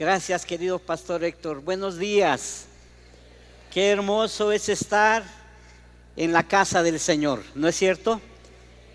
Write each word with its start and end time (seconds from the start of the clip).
Gracias, 0.00 0.46
querido 0.46 0.78
pastor 0.78 1.22
Héctor. 1.24 1.60
Buenos 1.60 1.98
días. 1.98 2.64
Qué 3.70 3.90
hermoso 3.90 4.50
es 4.50 4.70
estar 4.70 5.22
en 6.16 6.32
la 6.32 6.42
casa 6.42 6.82
del 6.82 6.98
Señor, 6.98 7.42
¿no 7.54 7.68
es 7.68 7.76
cierto? 7.76 8.18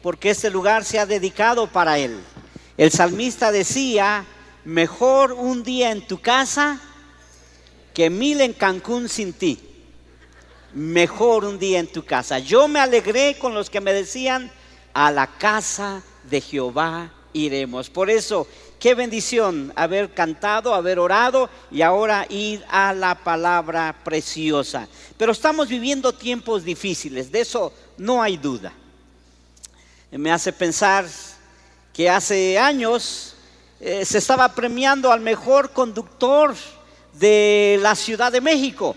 Porque 0.02 0.32
este 0.32 0.50
lugar 0.50 0.84
se 0.84 0.98
ha 0.98 1.06
dedicado 1.06 1.68
para 1.68 2.00
Él. 2.00 2.20
El 2.76 2.90
salmista 2.90 3.52
decía, 3.52 4.26
mejor 4.64 5.34
un 5.34 5.62
día 5.62 5.92
en 5.92 6.08
tu 6.08 6.20
casa 6.20 6.82
que 7.94 8.10
mil 8.10 8.42
en 8.42 8.54
Cancún 8.54 9.08
sin 9.08 9.32
ti. 9.32 9.60
Mejor 10.74 11.46
un 11.46 11.60
día 11.60 11.78
en 11.78 11.88
tu 11.88 12.04
casa. 12.04 12.40
Yo 12.40 12.68
me 12.68 12.80
alegré 12.80 13.38
con 13.38 13.54
los 13.54 13.70
que 13.70 13.80
me 13.80 13.94
decían, 13.94 14.52
a 14.92 15.12
la 15.12 15.28
casa 15.28 16.02
de 16.24 16.42
Jehová 16.42 17.12
iremos. 17.32 17.92
Por 17.92 18.10
eso, 18.10 18.48
qué 18.86 18.94
bendición 18.94 19.74
haber 19.76 20.14
cantado, 20.14 20.76
haber 20.76 21.00
orado 21.00 21.50
y 21.72 21.82
ahora 21.82 22.28
ir 22.30 22.64
a 22.70 22.94
la 22.94 23.16
palabra 23.16 23.96
preciosa. 24.04 24.88
Pero 25.18 25.32
estamos 25.32 25.68
viviendo 25.70 26.14
tiempos 26.14 26.64
difíciles, 26.64 27.32
de 27.32 27.40
eso 27.42 27.74
no 27.98 28.22
hay 28.22 28.38
duda. 28.38 28.72
Me 30.12 30.32
hace 30.32 30.54
pensar 30.54 31.04
que 31.96 32.08
hace 32.08 32.60
años 32.60 33.34
eh, 33.80 34.06
se 34.06 34.20
estaba 34.20 34.54
premiando 34.54 35.12
al 35.12 35.20
mejor 35.20 35.72
conductor 35.72 36.54
de 37.14 37.80
la 37.82 37.96
Ciudad 37.96 38.32
de 38.32 38.42
México 38.42 38.96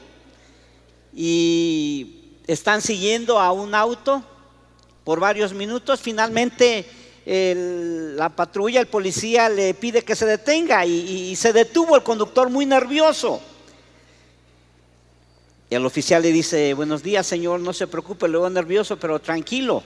y 1.14 2.34
están 2.46 2.82
siguiendo 2.82 3.40
a 3.40 3.52
un 3.52 3.74
auto 3.74 4.22
por 5.02 5.18
varios 5.18 5.54
minutos. 5.54 5.98
Finalmente 5.98 6.86
la 7.30 8.30
patrulla, 8.30 8.80
el 8.80 8.86
policía 8.86 9.50
le 9.50 9.74
pide 9.74 10.02
que 10.02 10.16
se 10.16 10.24
detenga 10.24 10.86
y, 10.86 11.36
se 11.36 11.52
detuvo 11.52 11.94
el 11.94 12.02
conductor 12.02 12.48
muy 12.48 12.64
nervioso. 12.64 13.40
Y 15.68 15.74
el 15.74 15.84
oficial 15.84 16.22
le 16.22 16.32
dice, 16.32 16.72
buenos 16.72 17.02
días 17.02 17.26
señor, 17.26 17.60
no 17.60 17.74
se 17.74 17.86
preocupe, 17.86 18.28
lo 18.28 18.40
veo 18.40 18.50
nervioso, 18.50 18.98
pero 18.98 19.18
tranquilo. 19.18 19.82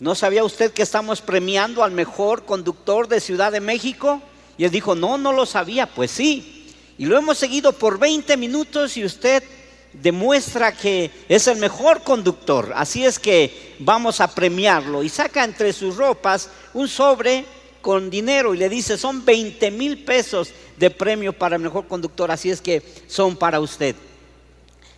¿No 0.00 0.14
sabía 0.14 0.44
usted 0.44 0.72
que 0.72 0.82
estamos 0.82 1.20
premiando 1.20 1.84
al 1.84 1.92
mejor 1.92 2.46
conductor 2.46 3.06
de 3.06 3.20
Ciudad 3.20 3.52
de 3.52 3.60
México? 3.60 4.22
Y 4.56 4.64
él 4.64 4.70
dijo, 4.70 4.94
no, 4.94 5.18
no 5.18 5.32
lo 5.32 5.44
sabía. 5.44 5.86
Pues 5.86 6.10
sí. 6.10 6.74
Y 6.96 7.04
lo 7.04 7.18
hemos 7.18 7.36
seguido 7.36 7.72
por 7.72 7.98
20 7.98 8.36
minutos 8.38 8.96
y 8.96 9.04
usted 9.04 9.44
demuestra 9.92 10.72
que 10.72 11.10
es 11.28 11.46
el 11.46 11.58
mejor 11.58 12.02
conductor, 12.02 12.72
así 12.74 13.04
es 13.04 13.18
que 13.18 13.74
vamos 13.78 14.20
a 14.20 14.34
premiarlo. 14.34 15.02
Y 15.02 15.08
saca 15.08 15.44
entre 15.44 15.72
sus 15.72 15.96
ropas 15.96 16.48
un 16.74 16.88
sobre 16.88 17.44
con 17.80 18.10
dinero 18.10 18.54
y 18.54 18.58
le 18.58 18.68
dice, 18.68 18.96
son 18.96 19.24
20 19.24 19.70
mil 19.72 20.04
pesos 20.04 20.50
de 20.76 20.90
premio 20.90 21.32
para 21.32 21.56
el 21.56 21.62
mejor 21.62 21.86
conductor, 21.86 22.30
así 22.30 22.50
es 22.50 22.60
que 22.60 22.82
son 23.08 23.36
para 23.36 23.60
usted. 23.60 23.94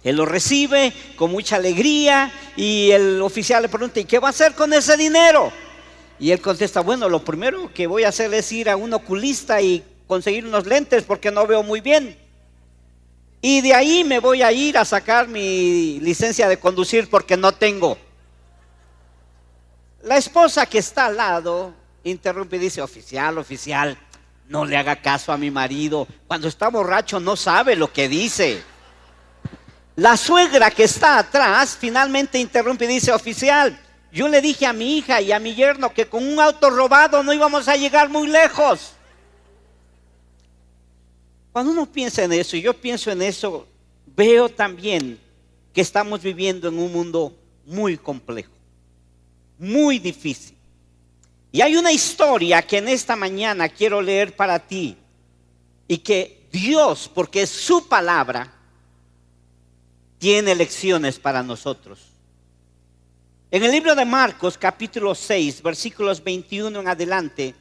Él 0.04 0.16
lo 0.16 0.26
recibe 0.26 0.92
con 1.16 1.30
mucha 1.30 1.56
alegría 1.56 2.30
y 2.56 2.90
el 2.90 3.22
oficial 3.22 3.62
le 3.62 3.70
pregunta, 3.70 4.00
¿y 4.00 4.04
qué 4.04 4.18
va 4.18 4.28
a 4.28 4.30
hacer 4.30 4.54
con 4.54 4.72
ese 4.74 4.98
dinero? 4.98 5.50
Y 6.20 6.30
él 6.30 6.40
contesta, 6.40 6.80
bueno, 6.80 7.08
lo 7.08 7.24
primero 7.24 7.72
que 7.72 7.86
voy 7.86 8.04
a 8.04 8.10
hacer 8.10 8.32
es 8.34 8.52
ir 8.52 8.68
a 8.68 8.76
un 8.76 8.92
oculista 8.92 9.60
y 9.62 9.82
conseguir 10.06 10.46
unos 10.46 10.66
lentes 10.66 11.04
porque 11.04 11.30
no 11.30 11.46
veo 11.46 11.62
muy 11.62 11.80
bien. 11.80 12.23
Y 13.46 13.60
de 13.60 13.74
ahí 13.74 14.04
me 14.04 14.20
voy 14.20 14.40
a 14.40 14.50
ir 14.52 14.78
a 14.78 14.86
sacar 14.86 15.28
mi 15.28 16.00
licencia 16.00 16.48
de 16.48 16.56
conducir 16.56 17.10
porque 17.10 17.36
no 17.36 17.52
tengo. 17.52 17.98
La 20.02 20.16
esposa 20.16 20.64
que 20.64 20.78
está 20.78 21.04
al 21.04 21.18
lado 21.18 21.74
interrumpe 22.04 22.56
y 22.56 22.60
dice, 22.60 22.80
oficial, 22.80 23.36
oficial, 23.36 23.98
no 24.48 24.64
le 24.64 24.78
haga 24.78 24.96
caso 24.96 25.30
a 25.30 25.36
mi 25.36 25.50
marido. 25.50 26.08
Cuando 26.26 26.48
está 26.48 26.68
borracho 26.68 27.20
no 27.20 27.36
sabe 27.36 27.76
lo 27.76 27.92
que 27.92 28.08
dice. 28.08 28.62
La 29.96 30.16
suegra 30.16 30.70
que 30.70 30.84
está 30.84 31.18
atrás 31.18 31.76
finalmente 31.78 32.38
interrumpe 32.38 32.86
y 32.86 32.94
dice, 32.94 33.12
oficial, 33.12 33.78
yo 34.10 34.26
le 34.26 34.40
dije 34.40 34.64
a 34.64 34.72
mi 34.72 34.96
hija 34.96 35.20
y 35.20 35.32
a 35.32 35.38
mi 35.38 35.54
yerno 35.54 35.92
que 35.92 36.08
con 36.08 36.26
un 36.26 36.40
auto 36.40 36.70
robado 36.70 37.22
no 37.22 37.30
íbamos 37.30 37.68
a 37.68 37.76
llegar 37.76 38.08
muy 38.08 38.26
lejos. 38.26 38.94
Cuando 41.54 41.70
uno 41.70 41.86
piensa 41.86 42.24
en 42.24 42.32
eso, 42.32 42.56
y 42.56 42.62
yo 42.62 42.74
pienso 42.74 43.12
en 43.12 43.22
eso, 43.22 43.68
veo 44.16 44.48
también 44.48 45.20
que 45.72 45.82
estamos 45.82 46.20
viviendo 46.20 46.66
en 46.66 46.76
un 46.76 46.92
mundo 46.92 47.32
muy 47.64 47.96
complejo, 47.96 48.50
muy 49.56 50.00
difícil. 50.00 50.56
Y 51.52 51.60
hay 51.60 51.76
una 51.76 51.92
historia 51.92 52.60
que 52.60 52.78
en 52.78 52.88
esta 52.88 53.14
mañana 53.14 53.68
quiero 53.68 54.02
leer 54.02 54.34
para 54.34 54.58
ti 54.58 54.96
y 55.86 55.98
que 55.98 56.48
Dios, 56.50 57.08
porque 57.14 57.42
es 57.42 57.50
su 57.50 57.86
palabra, 57.86 58.52
tiene 60.18 60.56
lecciones 60.56 61.20
para 61.20 61.40
nosotros. 61.44 62.00
En 63.52 63.62
el 63.62 63.70
libro 63.70 63.94
de 63.94 64.04
Marcos, 64.04 64.58
capítulo 64.58 65.14
6, 65.14 65.62
versículos 65.62 66.20
21 66.24 66.80
en 66.80 66.88
adelante, 66.88 67.54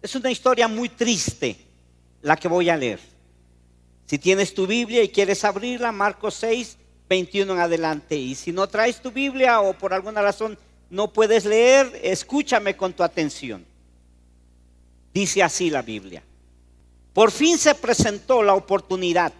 es 0.00 0.14
una 0.14 0.30
historia 0.30 0.66
muy 0.66 0.88
triste 0.88 1.58
la 2.22 2.38
que 2.38 2.48
voy 2.48 2.70
a 2.70 2.76
leer. 2.78 3.13
Si 4.06 4.18
tienes 4.18 4.54
tu 4.54 4.66
Biblia 4.66 5.02
y 5.02 5.08
quieres 5.08 5.44
abrirla, 5.44 5.92
Marcos 5.92 6.34
6, 6.34 6.76
21 7.08 7.52
en 7.54 7.58
adelante. 7.58 8.16
Y 8.16 8.34
si 8.34 8.52
no 8.52 8.66
traes 8.68 9.00
tu 9.00 9.10
Biblia 9.10 9.60
o 9.60 9.72
por 9.72 9.92
alguna 9.92 10.22
razón 10.22 10.58
no 10.90 11.12
puedes 11.12 11.44
leer, 11.44 12.00
escúchame 12.02 12.76
con 12.76 12.92
tu 12.92 13.02
atención. 13.02 13.64
Dice 15.12 15.42
así 15.42 15.70
la 15.70 15.82
Biblia. 15.82 16.22
Por 17.12 17.30
fin 17.30 17.58
se 17.58 17.74
presentó 17.74 18.42
la 18.42 18.54
oportunidad. 18.54 19.32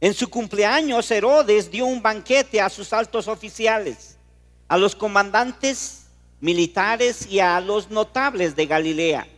En 0.00 0.14
su 0.14 0.28
cumpleaños 0.28 1.10
Herodes 1.10 1.70
dio 1.70 1.86
un 1.86 2.02
banquete 2.02 2.60
a 2.60 2.68
sus 2.68 2.92
altos 2.92 3.28
oficiales, 3.28 4.16
a 4.66 4.76
los 4.76 4.96
comandantes 4.96 6.06
militares 6.40 7.26
y 7.30 7.38
a 7.38 7.60
los 7.60 7.90
notables 7.90 8.56
de 8.56 8.66
Galilea. 8.66 9.28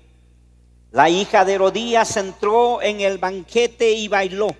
La 0.95 1.11
hija 1.11 1.45
de 1.45 1.55
Herodías 1.55 2.17
entró 2.17 2.81
en 2.81 3.01
el 3.01 3.19
banquete 3.19 3.91
y 3.91 4.07
bailó. 4.07 4.55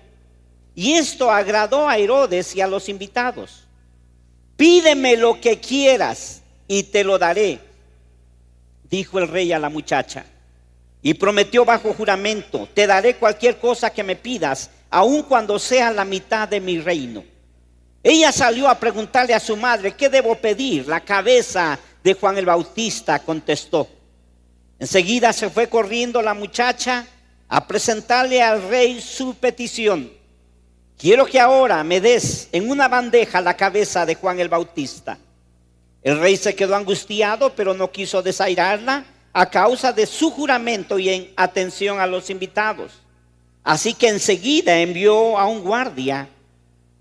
Y 0.75 0.91
esto 0.91 1.31
agradó 1.31 1.87
a 1.87 1.97
Herodes 1.97 2.53
y 2.57 2.59
a 2.59 2.67
los 2.67 2.89
invitados. 2.89 3.63
Pídeme 4.57 5.15
lo 5.15 5.39
que 5.39 5.61
quieras 5.61 6.41
y 6.67 6.83
te 6.83 7.05
lo 7.05 7.17
daré, 7.17 7.61
dijo 8.89 9.17
el 9.19 9.29
rey 9.29 9.53
a 9.53 9.59
la 9.59 9.69
muchacha. 9.69 10.25
Y 11.01 11.13
prometió 11.13 11.63
bajo 11.63 11.93
juramento, 11.93 12.67
te 12.73 12.85
daré 12.85 13.15
cualquier 13.15 13.57
cosa 13.57 13.91
que 13.91 14.03
me 14.03 14.17
pidas, 14.17 14.69
aun 14.89 15.23
cuando 15.23 15.57
sea 15.57 15.89
la 15.89 16.03
mitad 16.03 16.49
de 16.49 16.59
mi 16.59 16.81
reino. 16.81 17.23
Ella 18.03 18.33
salió 18.33 18.67
a 18.67 18.77
preguntarle 18.77 19.33
a 19.33 19.39
su 19.39 19.55
madre, 19.55 19.93
¿qué 19.93 20.09
debo 20.09 20.35
pedir? 20.35 20.85
La 20.85 20.99
cabeza 20.99 21.79
de 22.03 22.13
Juan 22.13 22.37
el 22.37 22.45
Bautista 22.45 23.19
contestó. 23.19 23.94
Enseguida 24.79 25.31
se 25.33 25.49
fue 25.49 25.67
corriendo 25.67 26.21
la 26.21 26.33
muchacha 26.33 27.07
a 27.47 27.67
presentarle 27.67 28.41
al 28.41 28.67
rey 28.69 28.99
su 29.01 29.35
petición. 29.35 30.11
Quiero 30.97 31.25
que 31.25 31.39
ahora 31.39 31.83
me 31.83 32.01
des 32.01 32.49
en 32.51 32.69
una 32.69 32.87
bandeja 32.87 33.41
la 33.41 33.55
cabeza 33.55 34.05
de 34.05 34.15
Juan 34.15 34.39
el 34.39 34.49
Bautista. 34.49 35.17
El 36.01 36.19
rey 36.19 36.37
se 36.37 36.55
quedó 36.55 36.75
angustiado, 36.75 37.53
pero 37.55 37.73
no 37.73 37.91
quiso 37.91 38.21
desairarla 38.21 39.05
a 39.33 39.49
causa 39.49 39.91
de 39.91 40.05
su 40.05 40.29
juramento 40.29 40.97
y 40.97 41.09
en 41.09 41.33
atención 41.35 41.99
a 41.99 42.07
los 42.07 42.29
invitados. 42.29 43.01
Así 43.63 43.93
que 43.93 44.09
enseguida 44.09 44.79
envió 44.79 45.37
a 45.37 45.47
un 45.47 45.61
guardia 45.61 46.29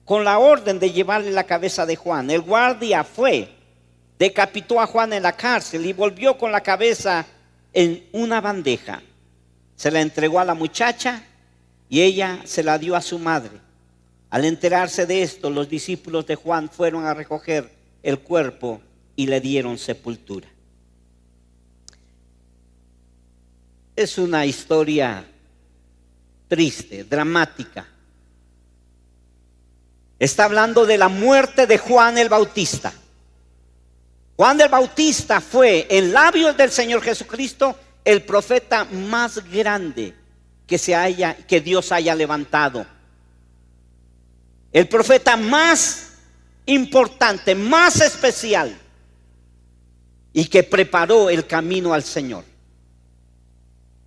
con 0.04 0.24
la 0.24 0.38
orden 0.38 0.78
de 0.78 0.90
llevarle 0.90 1.30
la 1.30 1.44
cabeza 1.44 1.86
de 1.86 1.96
Juan. 1.96 2.30
El 2.30 2.40
guardia 2.40 3.04
fue, 3.04 3.48
decapitó 4.18 4.80
a 4.80 4.86
Juan 4.86 5.12
en 5.12 5.22
la 5.22 5.32
cárcel 5.32 5.86
y 5.86 5.92
volvió 5.92 6.36
con 6.36 6.50
la 6.50 6.62
cabeza 6.62 7.26
en 7.74 8.08
una 8.12 8.40
bandeja. 8.40 9.02
Se 9.76 9.90
la 9.90 10.00
entregó 10.00 10.40
a 10.40 10.44
la 10.44 10.54
muchacha 10.54 11.24
y 11.88 12.00
ella 12.00 12.40
se 12.44 12.62
la 12.62 12.78
dio 12.78 12.96
a 12.96 13.02
su 13.02 13.18
madre. 13.18 13.60
Al 14.30 14.44
enterarse 14.44 15.06
de 15.06 15.22
esto, 15.22 15.50
los 15.50 15.68
discípulos 15.68 16.26
de 16.26 16.36
Juan 16.36 16.70
fueron 16.70 17.04
a 17.04 17.14
recoger 17.14 17.70
el 18.02 18.20
cuerpo 18.20 18.80
y 19.16 19.26
le 19.26 19.40
dieron 19.40 19.76
sepultura. 19.78 20.48
Es 23.96 24.18
una 24.18 24.46
historia 24.46 25.24
triste, 26.48 27.04
dramática. 27.04 27.86
Está 30.18 30.44
hablando 30.44 30.86
de 30.86 30.98
la 30.98 31.08
muerte 31.08 31.66
de 31.66 31.78
Juan 31.78 32.18
el 32.18 32.28
Bautista. 32.28 32.92
Juan 34.36 34.60
el 34.60 34.68
Bautista 34.68 35.40
fue 35.40 35.86
en 35.88 36.12
labios 36.12 36.56
del 36.56 36.70
Señor 36.70 37.02
Jesucristo 37.02 37.78
el 38.04 38.22
profeta 38.22 38.84
más 38.84 39.48
grande 39.50 40.14
que 40.66 40.78
se 40.78 40.94
haya 40.94 41.34
que 41.34 41.60
Dios 41.60 41.92
haya 41.92 42.14
levantado. 42.14 42.84
El 44.72 44.88
profeta 44.88 45.36
más 45.36 46.14
importante, 46.66 47.54
más 47.54 48.00
especial 48.00 48.76
y 50.32 50.46
que 50.46 50.64
preparó 50.64 51.30
el 51.30 51.46
camino 51.46 51.94
al 51.94 52.02
Señor. 52.02 52.44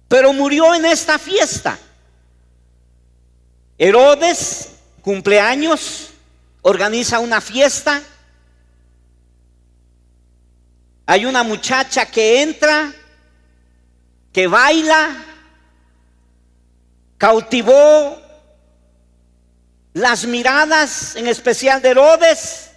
Pero 0.09 0.33
murió 0.33 0.75
en 0.75 0.85
esta 0.85 1.17
fiesta. 1.17 1.79
Herodes, 3.77 4.71
cumpleaños, 5.01 6.09
organiza 6.61 7.19
una 7.19 7.39
fiesta. 7.39 8.01
Hay 11.09 11.25
una 11.25 11.41
muchacha 11.41 12.05
que 12.05 12.41
entra, 12.41 12.93
que 14.33 14.45
baila, 14.45 15.15
cautivó 17.17 18.21
las 19.93 20.25
miradas, 20.25 21.15
en 21.15 21.27
especial 21.27 21.81
de 21.81 21.91
Herodes. 21.91 22.71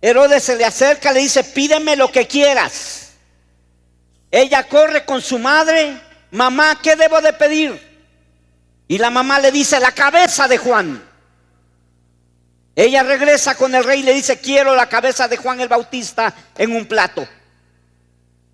Herodes 0.00 0.44
se 0.44 0.54
le 0.54 0.64
acerca, 0.64 1.12
le 1.12 1.20
dice, 1.20 1.42
pídeme 1.42 1.96
lo 1.96 2.12
que 2.12 2.28
quieras. 2.28 3.10
Ella 4.30 4.68
corre 4.68 5.04
con 5.04 5.20
su 5.20 5.36
madre, 5.36 6.00
mamá, 6.30 6.78
¿qué 6.80 6.94
debo 6.94 7.20
de 7.20 7.32
pedir? 7.32 7.90
Y 8.86 8.96
la 8.98 9.10
mamá 9.10 9.40
le 9.40 9.50
dice, 9.50 9.80
la 9.80 9.90
cabeza 9.90 10.46
de 10.46 10.56
Juan. 10.56 11.04
Ella 12.76 13.02
regresa 13.02 13.56
con 13.56 13.74
el 13.74 13.82
rey 13.82 14.00
y 14.00 14.04
le 14.04 14.14
dice, 14.14 14.38
quiero 14.38 14.76
la 14.76 14.88
cabeza 14.88 15.26
de 15.26 15.36
Juan 15.36 15.60
el 15.60 15.68
Bautista 15.68 16.32
en 16.56 16.76
un 16.76 16.86
plato. 16.86 17.26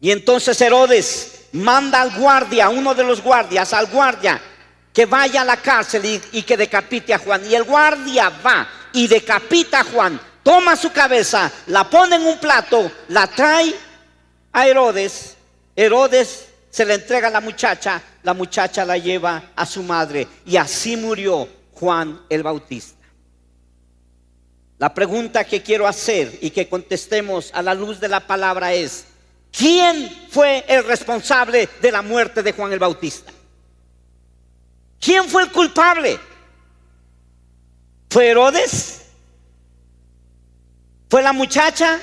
Y 0.06 0.12
entonces 0.12 0.60
Herodes 0.60 1.46
manda 1.50 2.00
al 2.00 2.16
guardia, 2.16 2.68
uno 2.68 2.94
de 2.94 3.02
los 3.02 3.20
guardias, 3.20 3.72
al 3.72 3.86
guardia, 3.86 4.40
que 4.92 5.04
vaya 5.04 5.40
a 5.40 5.44
la 5.44 5.56
cárcel 5.56 6.22
y, 6.30 6.42
que 6.42 6.56
decapite 6.56 7.12
a 7.12 7.18
Juan. 7.18 7.44
Y 7.50 7.56
el 7.56 7.64
guardia 7.64 8.28
va 8.28 8.68
y 8.92 9.08
decapita 9.08 9.80
a 9.80 9.82
Juan, 9.82 10.20
toma 10.44 10.76
su 10.76 10.92
cabeza, 10.92 11.50
la 11.66 11.90
pone 11.90 12.14
en 12.14 12.22
un 12.24 12.38
plato, 12.38 12.88
la 13.08 13.26
trae 13.26 13.74
a 14.52 14.68
Herodes. 14.68 15.36
Herodes 15.74 16.50
se 16.70 16.84
le 16.84 16.94
entrega 16.94 17.26
a 17.26 17.32
la 17.32 17.40
muchacha, 17.40 18.00
la 18.22 18.32
muchacha 18.32 18.84
la 18.84 18.98
lleva 18.98 19.50
a 19.56 19.66
su 19.66 19.82
madre. 19.82 20.28
Y 20.44 20.56
así 20.56 20.96
murió 20.96 21.48
Juan 21.72 22.20
el 22.28 22.44
Bautista. 22.44 23.04
La 24.78 24.94
pregunta 24.94 25.42
que 25.42 25.64
quiero 25.64 25.84
hacer 25.84 26.38
y 26.42 26.50
que 26.50 26.68
contestemos 26.68 27.50
a 27.52 27.60
la 27.60 27.74
luz 27.74 27.98
de 27.98 28.06
la 28.06 28.20
palabra 28.20 28.72
es, 28.72 29.06
¿quién 29.56 30.28
fue 30.30 30.64
el 30.68 30.84
responsable 30.84 31.68
de 31.80 31.92
la 31.92 32.02
muerte 32.02 32.42
de 32.42 32.52
Juan 32.52 32.72
el 32.72 32.78
Bautista? 32.78 33.32
¿Quién 35.00 35.28
fue 35.28 35.44
el 35.44 35.52
culpable? 35.52 36.18
¿Fue 38.10 38.28
Herodes? 38.28 39.06
¿Fue 41.08 41.22
la 41.22 41.32
muchacha? 41.32 41.98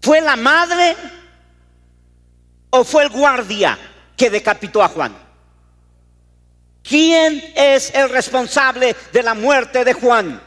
¿Fue 0.00 0.20
la 0.20 0.36
madre? 0.36 0.96
¿O 2.70 2.84
fue 2.84 3.04
el 3.04 3.10
guardia 3.10 3.78
que 4.16 4.30
decapitó 4.30 4.82
a 4.82 4.88
Juan? 4.88 5.14
¿Quién 6.82 7.52
es 7.54 7.94
el 7.94 8.08
responsable 8.08 8.96
de 9.12 9.22
la 9.22 9.34
muerte 9.34 9.84
de 9.84 9.92
Juan? 9.92 10.40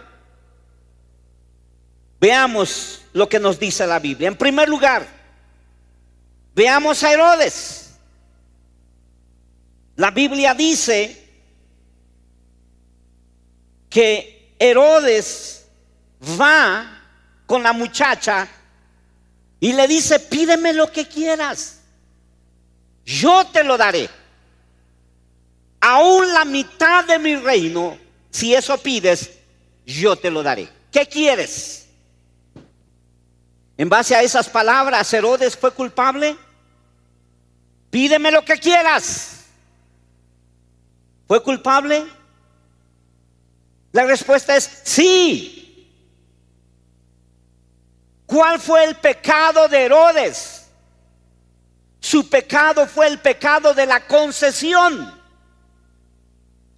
Veamos 2.19 3.02
lo 3.13 3.29
que 3.29 3.39
nos 3.39 3.59
dice 3.59 3.87
la 3.87 3.99
Biblia. 3.99 4.27
En 4.27 4.35
primer 4.35 4.67
lugar, 4.67 5.07
veamos 6.53 7.03
a 7.03 7.13
Herodes. 7.13 7.91
La 9.95 10.11
Biblia 10.11 10.53
dice 10.53 11.23
que 13.89 14.55
Herodes 14.57 15.65
va 16.39 17.01
con 17.45 17.61
la 17.61 17.73
muchacha 17.73 18.47
y 19.59 19.71
le 19.73 19.87
dice, 19.87 20.19
pídeme 20.19 20.73
lo 20.73 20.91
que 20.91 21.07
quieras, 21.07 21.79
yo 23.05 23.45
te 23.45 23.63
lo 23.63 23.77
daré. 23.77 24.09
Aún 25.79 26.33
la 26.33 26.45
mitad 26.45 27.05
de 27.05 27.19
mi 27.19 27.35
reino, 27.35 27.97
si 28.31 28.55
eso 28.55 28.77
pides, 28.77 29.29
yo 29.85 30.15
te 30.15 30.31
lo 30.31 30.41
daré. 30.41 30.67
¿Qué 30.91 31.05
quieres? 31.05 31.82
En 33.77 33.89
base 33.89 34.15
a 34.15 34.21
esas 34.21 34.47
palabras, 34.49 35.11
Herodes 35.13 35.57
fue 35.57 35.71
culpable. 35.71 36.37
Pídeme 37.89 38.31
lo 38.31 38.43
que 38.45 38.57
quieras. 38.57 39.45
¿Fue 41.27 41.41
culpable? 41.41 42.05
La 43.91 44.05
respuesta 44.05 44.55
es 44.55 44.81
sí. 44.83 45.89
¿Cuál 48.25 48.59
fue 48.59 48.83
el 48.83 48.95
pecado 48.95 49.67
de 49.67 49.85
Herodes? 49.85 50.67
Su 51.99 52.27
pecado 52.29 52.87
fue 52.87 53.07
el 53.07 53.19
pecado 53.19 53.73
de 53.73 53.85
la 53.85 54.05
concesión. 54.05 55.21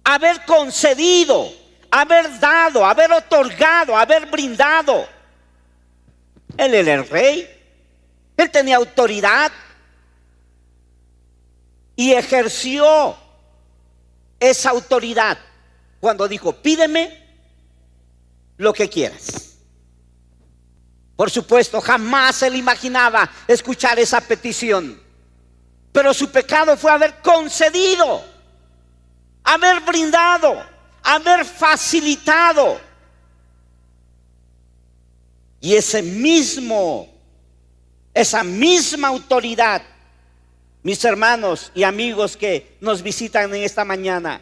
Haber 0.04 0.44
concedido, 0.44 1.52
haber 1.90 2.38
dado, 2.38 2.84
haber 2.84 3.12
otorgado, 3.12 3.96
haber 3.96 4.26
brindado. 4.26 5.15
Él 6.56 6.74
era 6.74 6.94
el 6.94 7.08
rey. 7.08 7.48
Él 8.36 8.50
tenía 8.50 8.76
autoridad 8.76 9.50
y 11.94 12.12
ejerció 12.12 13.16
esa 14.38 14.70
autoridad 14.70 15.38
cuando 16.00 16.28
dijo, 16.28 16.52
pídeme 16.52 17.24
lo 18.58 18.72
que 18.72 18.88
quieras. 18.88 19.56
Por 21.16 21.30
supuesto, 21.30 21.80
jamás 21.80 22.42
él 22.42 22.56
imaginaba 22.56 23.28
escuchar 23.48 23.98
esa 23.98 24.20
petición. 24.20 25.00
Pero 25.90 26.12
su 26.12 26.30
pecado 26.30 26.76
fue 26.76 26.92
haber 26.92 27.22
concedido, 27.22 28.22
haber 29.42 29.80
brindado, 29.80 30.62
haber 31.02 31.46
facilitado. 31.46 32.78
Y 35.66 35.74
ese 35.74 36.00
mismo, 36.00 37.12
esa 38.14 38.44
misma 38.44 39.08
autoridad 39.08 39.82
mis 40.84 41.04
hermanos 41.04 41.72
y 41.74 41.82
amigos 41.82 42.36
que 42.36 42.76
nos 42.80 43.02
visitan 43.02 43.52
en 43.52 43.64
esta 43.64 43.84
mañana, 43.84 44.40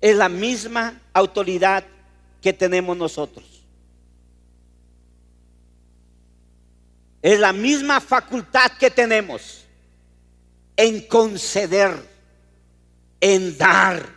es 0.00 0.14
la 0.14 0.28
misma 0.28 1.00
autoridad 1.12 1.84
que 2.40 2.52
tenemos 2.52 2.96
nosotros. 2.96 3.64
Es 7.20 7.40
la 7.40 7.52
misma 7.52 8.00
facultad 8.00 8.70
que 8.78 8.92
tenemos 8.92 9.64
en 10.76 11.08
conceder, 11.08 12.08
en 13.20 13.58
dar, 13.58 14.08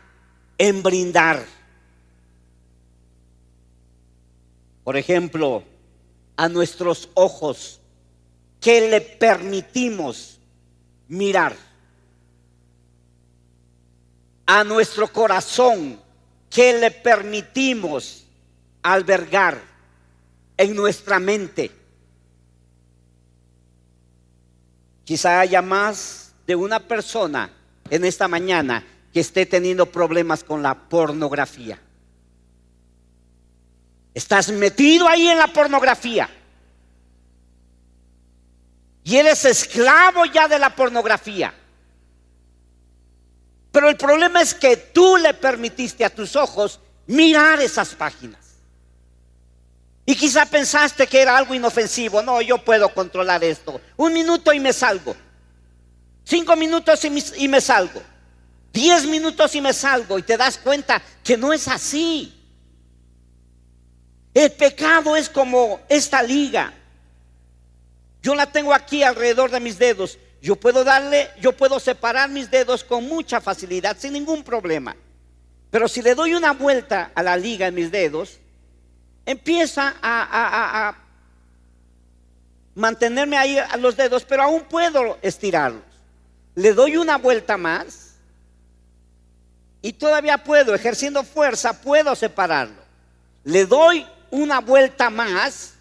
en 0.60 0.84
brindar. 0.84 1.44
Por 4.84 4.96
ejemplo, 4.96 5.64
a 6.38 6.48
nuestros 6.48 7.10
ojos, 7.14 7.82
¿qué 8.62 8.90
le 8.90 9.02
permitimos 9.02 10.40
mirar 11.08 11.56
a 14.46 14.64
nuestro 14.64 15.08
corazón 15.10 16.00
que 16.50 16.74
le 16.80 16.90
permitimos 16.90 18.24
albergar 18.82 19.62
en 20.56 20.76
nuestra 20.76 21.20
mente. 21.20 21.70
Quizá 25.04 25.42
haya 25.42 25.62
más 25.62 26.34
de 26.48 26.56
una 26.56 26.80
persona 26.80 27.52
en 27.90 28.06
esta 28.06 28.28
mañana 28.28 28.84
que 29.14 29.20
esté 29.20 29.46
teniendo 29.46 29.86
problemas 29.86 30.44
con 30.44 30.64
la 30.64 30.76
pornografía. 30.76 31.80
Estás 34.18 34.50
metido 34.50 35.08
ahí 35.08 35.28
en 35.28 35.38
la 35.38 35.46
pornografía. 35.46 36.28
Y 39.04 39.16
eres 39.16 39.46
esclavo 39.46 40.26
ya 40.26 40.48
de 40.48 40.58
la 40.58 40.76
pornografía. 40.76 41.54
Pero 43.72 43.90
el 43.90 43.96
problema 43.96 44.42
es 44.42 44.56
que 44.56 44.76
tú 44.76 45.18
le 45.18 45.36
permitiste 45.36 46.04
a 46.04 46.10
tus 46.10 46.36
ojos 46.36 46.80
mirar 47.06 47.62
esas 47.62 47.94
páginas. 47.94 48.44
Y 50.04 50.16
quizá 50.16 50.48
pensaste 50.48 51.06
que 51.06 51.22
era 51.22 51.38
algo 51.38 51.54
inofensivo. 51.54 52.24
No, 52.24 52.42
yo 52.42 52.58
puedo 52.58 52.92
controlar 52.96 53.44
esto. 53.44 53.80
Un 53.98 54.14
minuto 54.14 54.52
y 54.52 54.60
me 54.60 54.74
salgo. 54.74 55.16
Cinco 56.24 56.56
minutos 56.56 57.06
y 57.06 57.48
me, 57.48 57.62
salgo. 57.62 58.02
Diez 58.74 59.06
minutos 59.06 59.54
y 59.54 59.62
me 59.62 59.74
salgo. 59.74 60.18
Y 60.18 60.24
te 60.24 60.38
das 60.38 60.58
cuenta 60.58 61.00
que 61.24 61.38
no 61.38 61.54
es 61.54 61.68
así. 61.68 62.34
El 64.38 64.52
pecado 64.52 65.16
es 65.16 65.30
como 65.30 65.80
esta 65.90 66.22
liga. 66.22 66.72
Yo 68.22 68.36
la 68.36 68.46
tengo 68.46 68.72
aquí 68.72 69.02
alrededor 69.02 69.50
de 69.50 69.60
mis 69.60 69.80
dedos. 69.80 70.20
Yo 70.44 70.56
puedo 70.56 70.84
darle, 70.84 71.32
yo 71.42 71.54
puedo 71.54 71.80
separar 71.80 72.30
mis 72.30 72.52
dedos 72.52 72.84
con 72.84 73.08
mucha 73.08 73.42
facilidad, 73.42 73.98
sin 73.98 74.14
ningún 74.14 74.44
problema. 74.44 74.96
Pero 75.72 75.88
si 75.88 76.04
le 76.04 76.14
doy 76.14 76.36
una 76.36 76.54
vuelta 76.54 77.12
a 77.16 77.24
la 77.24 77.36
liga 77.36 77.66
en 77.66 77.74
mis 77.74 77.90
dedos, 77.90 78.38
empieza 79.26 79.96
a, 80.04 80.90
a 80.90 80.98
mantenerme 82.76 83.40
ahí 83.40 83.58
a 83.58 83.76
los 83.78 83.98
dedos, 83.98 84.24
pero 84.24 84.44
aún 84.44 84.66
puedo 84.66 85.18
estirarlos. 85.24 85.82
Le 86.54 86.74
doy 86.74 86.98
una 86.98 87.18
vuelta 87.18 87.58
más 87.58 88.18
y 89.82 89.94
todavía 89.94 90.38
puedo, 90.44 90.76
ejerciendo 90.76 91.24
fuerza, 91.24 91.82
puedo 91.82 92.16
separarlo. 92.16 92.86
Le 93.44 93.66
doy 93.66 94.06
una 94.32 94.60
vuelta 94.60 95.10
más 95.10 95.74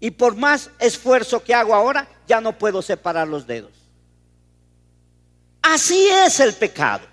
y 0.00 0.10
por 0.10 0.34
más 0.36 0.70
esfuerzo 0.78 1.42
que 1.42 1.54
hago 1.54 1.74
ahora, 1.74 2.08
ya 2.26 2.40
no 2.40 2.58
puedo 2.58 2.82
separar 2.82 3.28
los 3.28 3.46
dedos. 3.46 3.70
Así 5.62 6.08
es 6.08 6.40
el 6.40 6.54
pecado. 6.54 7.06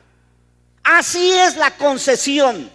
Así 0.83 1.31
es 1.31 1.55
la 1.55 1.69
concesión. 1.77 2.69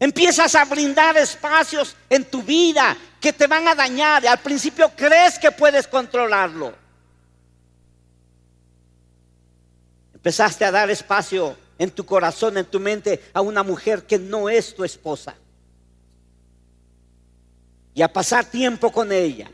Empiezas 0.00 0.54
a 0.54 0.64
brindar 0.64 1.16
espacios 1.16 1.94
en 2.08 2.24
tu 2.24 2.42
vida 2.42 2.96
que 3.20 3.32
te 3.32 3.46
van 3.46 3.68
a 3.68 3.74
dañar. 3.74 4.26
Al 4.26 4.38
principio 4.38 4.90
crees 4.96 5.38
que 5.38 5.50
puedes 5.52 5.86
controlarlo. 5.86 6.74
Empezaste 10.14 10.64
a 10.64 10.70
dar 10.70 10.90
espacio 10.90 11.56
en 11.78 11.90
tu 11.90 12.04
corazón, 12.06 12.56
en 12.56 12.64
tu 12.64 12.80
mente, 12.80 13.30
a 13.32 13.42
una 13.42 13.62
mujer 13.62 14.06
que 14.06 14.18
no 14.18 14.48
es 14.48 14.74
tu 14.74 14.84
esposa. 14.84 15.34
Y 17.96 18.02
a 18.02 18.12
pasar 18.12 18.44
tiempo 18.44 18.92
con 18.92 19.10
ella. 19.10 19.50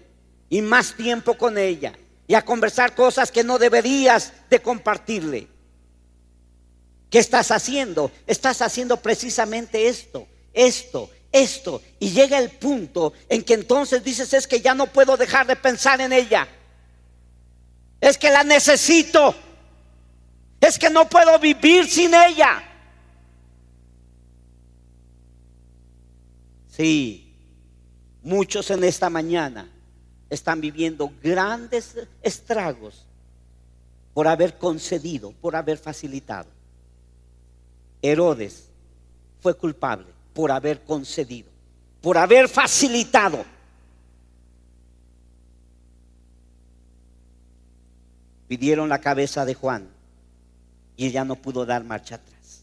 Y 0.51 0.61
más 0.63 0.97
tiempo 0.97 1.39
con 1.39 1.57
ella. 1.57 1.93
Y 2.27 2.35
a 2.35 2.45
conversar 2.45 2.93
cosas 2.93 3.31
que 3.31 3.45
no 3.45 3.57
deberías 3.57 4.33
de 4.51 4.61
compartirle. 4.61 5.47
¿Qué 7.09 7.21
estás 7.21 7.53
haciendo? 7.53 8.11
Estás 8.27 8.61
haciendo 8.61 8.97
precisamente 8.97 9.87
esto, 9.87 10.27
esto, 10.53 11.09
esto. 11.31 11.81
Y 12.01 12.11
llega 12.11 12.37
el 12.37 12.51
punto 12.51 13.13
en 13.29 13.45
que 13.45 13.55
entonces 13.55 14.03
dices, 14.03 14.35
es 14.35 14.49
que 14.49 14.61
ya 14.61 14.75
no 14.75 14.89
puedo 14.89 15.17
dejar 15.17 15.47
de 15.47 15.55
pensar 15.55 16.01
en 16.01 16.13
ella. 16.13 16.49
Es 18.01 18.19
que 18.19 18.29
la 18.29 18.43
necesito. 18.43 19.37
Es 20.61 20.81
que 20.81 20.91
no 20.91 21.09
puedo 21.09 21.39
vivir 21.39 21.89
sin 21.89 22.13
ella. 22.13 22.61
Sí, 26.77 27.22
muchos 28.23 28.71
en 28.71 28.85
esta 28.85 29.11
mañana 29.11 29.69
están 30.31 30.61
viviendo 30.61 31.12
grandes 31.23 31.97
estragos 32.23 33.07
por 34.14 34.29
haber 34.29 34.59
concedido, 34.59 35.33
por 35.33 35.57
haber 35.57 35.79
facilitado. 35.79 36.49
Herodes 38.00 38.69
fue 39.41 39.55
culpable 39.55 40.07
por 40.33 40.50
haber 40.50 40.83
concedido, 40.83 41.50
por 42.00 42.17
haber 42.19 42.49
facilitado. 42.49 43.45
Pidieron 48.49 48.88
la 48.88 49.00
cabeza 49.00 49.45
de 49.45 49.55
Juan 49.55 49.88
y 50.97 51.07
ella 51.07 51.25
no 51.25 51.37
pudo 51.37 51.64
dar 51.64 51.85
marcha 51.85 52.17
atrás. 52.17 52.62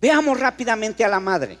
Veamos 0.00 0.38
rápidamente 0.38 1.04
a 1.04 1.08
la 1.08 1.20
madre. 1.20 1.58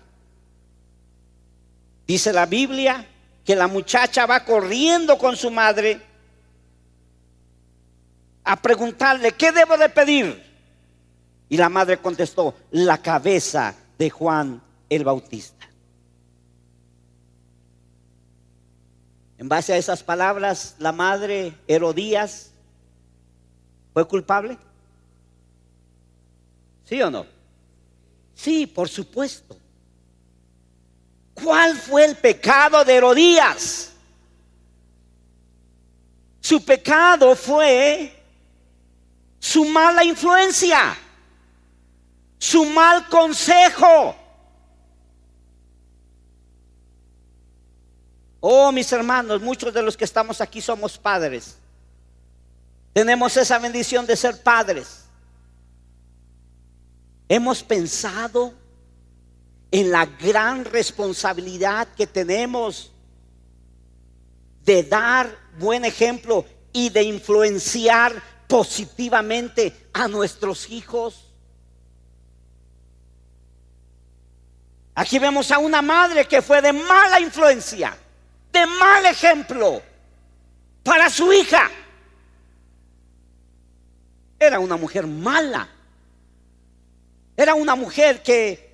Dice 2.06 2.32
la 2.32 2.46
Biblia 2.46 3.04
que 3.44 3.56
la 3.56 3.66
muchacha 3.66 4.26
va 4.26 4.44
corriendo 4.44 5.18
con 5.18 5.36
su 5.36 5.50
madre 5.50 6.00
a 8.44 8.60
preguntarle, 8.60 9.32
¿qué 9.32 9.50
debo 9.50 9.76
de 9.76 9.88
pedir? 9.88 10.44
Y 11.48 11.56
la 11.56 11.68
madre 11.68 11.98
contestó, 11.98 12.54
la 12.70 12.98
cabeza 12.98 13.74
de 13.98 14.10
Juan 14.10 14.62
el 14.88 15.04
Bautista. 15.04 15.68
En 19.38 19.48
base 19.48 19.72
a 19.72 19.76
esas 19.76 20.02
palabras, 20.02 20.76
la 20.78 20.92
madre 20.92 21.54
Herodías 21.66 22.50
fue 23.92 24.06
culpable. 24.06 24.56
¿Sí 26.84 27.00
o 27.02 27.10
no? 27.10 27.26
Sí, 28.34 28.66
por 28.66 28.88
supuesto. 28.88 29.56
¿Cuál 31.42 31.76
fue 31.76 32.04
el 32.04 32.16
pecado 32.16 32.84
de 32.84 32.94
Herodías? 32.94 33.92
Su 36.40 36.64
pecado 36.64 37.34
fue 37.36 38.12
su 39.38 39.64
mala 39.64 40.04
influencia 40.04 40.96
su 42.38 42.64
mal 42.64 43.08
consejo. 43.08 44.14
Oh, 48.40 48.70
mis 48.70 48.90
hermanos, 48.92 49.40
muchos 49.40 49.72
de 49.72 49.82
los 49.82 49.96
que 49.96 50.04
estamos 50.04 50.40
aquí 50.40 50.60
somos 50.60 50.98
padres. 50.98 51.56
Tenemos 52.92 53.36
esa 53.36 53.58
bendición 53.58 54.06
de 54.06 54.16
ser 54.16 54.42
padres. 54.42 55.04
Hemos 57.28 57.62
pensado 57.62 58.54
en 59.80 59.90
la 59.90 60.06
gran 60.06 60.64
responsabilidad 60.64 61.88
que 61.88 62.06
tenemos 62.06 62.90
de 64.64 64.82
dar 64.82 65.28
buen 65.58 65.84
ejemplo 65.84 66.46
y 66.72 66.88
de 66.88 67.02
influenciar 67.02 68.22
positivamente 68.48 69.88
a 69.92 70.08
nuestros 70.08 70.70
hijos. 70.70 71.30
Aquí 74.94 75.18
vemos 75.18 75.50
a 75.50 75.58
una 75.58 75.82
madre 75.82 76.26
que 76.26 76.40
fue 76.40 76.62
de 76.62 76.72
mala 76.72 77.20
influencia, 77.20 77.94
de 78.50 78.64
mal 78.64 79.04
ejemplo 79.04 79.82
para 80.82 81.10
su 81.10 81.30
hija. 81.34 81.70
Era 84.38 84.58
una 84.58 84.78
mujer 84.78 85.06
mala. 85.06 85.68
Era 87.36 87.54
una 87.54 87.74
mujer 87.74 88.22
que 88.22 88.65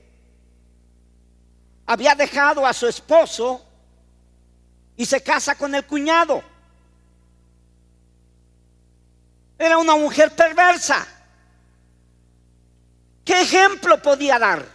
había 1.93 2.15
dejado 2.15 2.67
a 2.67 2.73
su 2.73 2.87
esposo 2.87 3.63
y 4.97 5.05
se 5.05 5.23
casa 5.23 5.55
con 5.57 5.75
el 5.75 5.85
cuñado. 5.85 6.43
Era 9.59 9.77
una 9.77 9.95
mujer 9.97 10.35
perversa. 10.35 11.07
¿Qué 13.23 13.43
ejemplo 13.43 14.01
podía 14.01 14.39
dar? 14.39 14.67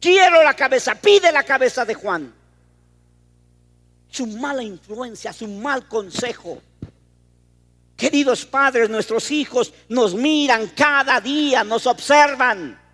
Quiero 0.00 0.44
la 0.44 0.54
cabeza, 0.54 0.94
pide 0.94 1.32
la 1.32 1.42
cabeza 1.42 1.84
de 1.84 1.94
Juan. 1.94 2.32
Su 4.08 4.26
mala 4.26 4.62
influencia, 4.62 5.32
su 5.32 5.48
mal 5.48 5.88
consejo. 5.88 6.62
Queridos 7.96 8.46
padres, 8.46 8.88
nuestros 8.88 9.32
hijos 9.32 9.74
nos 9.88 10.14
miran 10.14 10.68
cada 10.68 11.20
día, 11.20 11.64
nos 11.64 11.88
observan. 11.88 12.87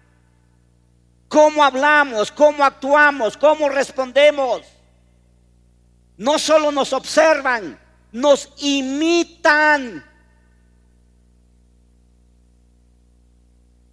Cómo 1.29 1.65
hablamos, 1.65 2.31
cómo 2.31 2.65
actuamos, 2.65 3.37
cómo 3.37 3.69
respondemos. 3.69 4.63
No 6.17 6.39
solo 6.39 6.71
nos 6.71 6.93
observan, 6.93 7.79
nos 8.13 8.53
imitan. 8.59 10.05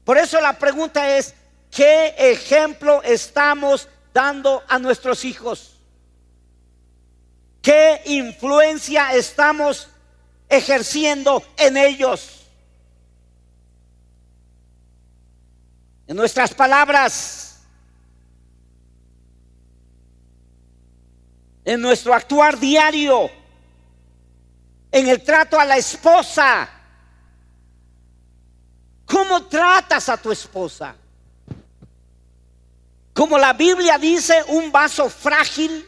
Por 0.03 0.17
eso 0.17 0.39
la 0.41 0.53
pregunta 0.53 1.17
es, 1.17 1.33
¿Qué 1.71 2.13
ejemplo 2.17 3.01
estamos 3.01 3.87
dando 4.13 4.61
a 4.67 4.77
nuestros 4.77 5.23
hijos? 5.23 5.77
¿Qué 7.61 8.01
influencia 8.05 9.13
estamos 9.13 9.87
ejerciendo 10.49 11.41
en 11.57 11.77
ellos? 11.77 12.40
En 16.11 16.17
nuestras 16.17 16.53
palabras, 16.53 17.61
en 21.63 21.79
nuestro 21.79 22.13
actuar 22.13 22.59
diario, 22.59 23.31
en 24.91 25.07
el 25.07 25.23
trato 25.23 25.57
a 25.57 25.63
la 25.63 25.77
esposa. 25.77 26.69
¿Cómo 29.05 29.45
tratas 29.45 30.09
a 30.09 30.17
tu 30.17 30.33
esposa? 30.33 30.97
Como 33.13 33.37
la 33.37 33.53
Biblia 33.53 33.97
dice, 33.97 34.43
un 34.49 34.69
vaso 34.69 35.09
frágil. 35.09 35.87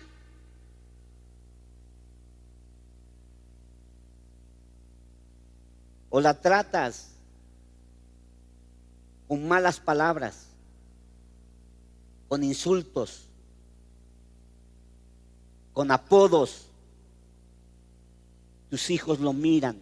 O 6.09 6.21
la 6.21 6.33
tratas 6.33 7.12
con 9.27 9.47
malas 9.47 9.79
palabras, 9.79 10.47
con 12.27 12.43
insultos, 12.43 13.25
con 15.73 15.91
apodos. 15.91 16.67
Tus 18.69 18.89
hijos 18.89 19.19
lo 19.19 19.33
miran, 19.33 19.77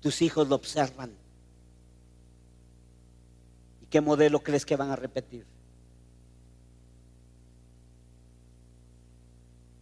tus 0.00 0.22
hijos 0.22 0.48
lo 0.48 0.54
observan. 0.54 1.10
¿Y 3.82 3.86
qué 3.86 4.00
modelo 4.00 4.40
crees 4.40 4.64
que 4.64 4.76
van 4.76 4.90
a 4.90 4.96
repetir? 4.96 5.44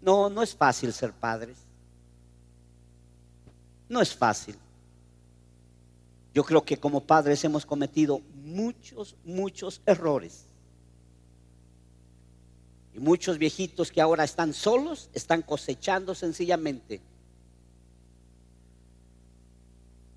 No, 0.01 0.31
no 0.31 0.43
es 0.43 0.55
fácil 0.55 0.93
ser 0.93 1.13
padres. 1.13 1.57
No 3.89 4.01
es 4.01 4.15
fácil. 4.15 4.57
Yo 6.37 6.45
creo 6.45 6.67
que 6.67 6.77
como 6.77 7.01
padres 7.01 7.43
hemos 7.45 7.65
cometido 7.65 8.21
muchos, 8.45 9.17
muchos 9.25 9.81
errores. 9.87 10.45
Y 12.93 12.99
muchos 12.99 13.39
viejitos 13.39 13.91
que 13.91 14.03
ahora 14.03 14.23
están 14.23 14.53
solos 14.53 15.09
están 15.15 15.41
cosechando 15.41 16.15
sencillamente 16.15 17.01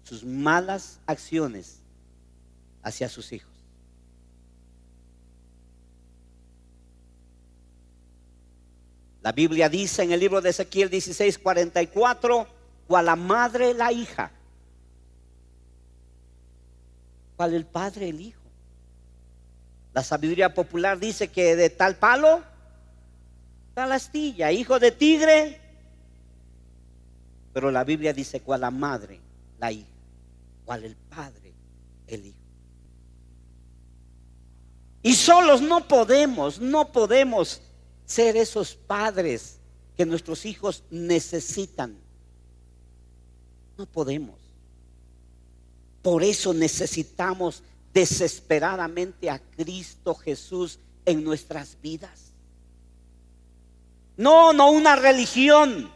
sus 0.03 0.25
malas 0.25 0.99
acciones 1.05 1.79
hacia 2.83 3.07
sus 3.07 3.31
hijos. 3.31 3.53
La 9.21 9.31
Biblia 9.31 9.69
dice 9.69 10.03
en 10.03 10.11
el 10.11 10.19
libro 10.19 10.41
de 10.41 10.49
Ezequiel 10.49 10.89
16, 10.89 11.38
44, 11.38 12.45
cual 12.88 13.05
la 13.05 13.15
madre 13.15 13.73
la 13.73 13.93
hija, 13.93 14.33
cual 17.39 17.53
el 17.53 17.65
padre 17.65 18.10
el 18.10 18.19
hijo. 18.19 18.41
La 19.93 20.03
sabiduría 20.03 20.53
popular 20.53 21.00
dice 21.00 21.29
que 21.29 21.55
de 21.55 21.69
tal 21.69 21.96
palo, 21.96 22.43
tal 23.74 23.93
astilla, 23.93 24.51
hijo 24.51 24.77
de 24.77 24.91
tigre. 24.91 25.62
Pero 27.53 27.72
la 27.72 27.86
Biblia 27.86 28.12
dice 28.12 28.41
cual 28.41 28.60
la 28.60 28.72
madre 28.72 29.22
la 29.58 29.72
hija 29.72 29.88
cual 30.65 30.84
el 30.84 30.98
Padre, 30.98 31.53
el 32.08 32.25
Hijo. 32.25 32.38
Y 35.01 35.15
solos 35.15 35.62
no 35.62 35.88
podemos, 35.88 36.60
no 36.60 36.91
podemos 36.91 37.62
ser 38.05 38.36
esos 38.36 38.75
padres 38.75 39.60
que 39.96 40.05
nuestros 40.05 40.46
hijos 40.46 40.84
necesitan. 40.91 41.98
No 43.77 43.86
podemos. 43.86 44.38
Por 46.01 46.24
eso 46.24 46.53
necesitamos 46.53 47.63
desesperadamente 47.94 49.29
a 49.29 49.39
Cristo 49.39 50.15
Jesús 50.15 50.79
en 51.06 51.24
nuestras 51.24 51.77
vidas. 51.82 52.32
No, 54.15 54.53
no 54.53 54.72
una 54.72 54.96
religión. 54.96 55.91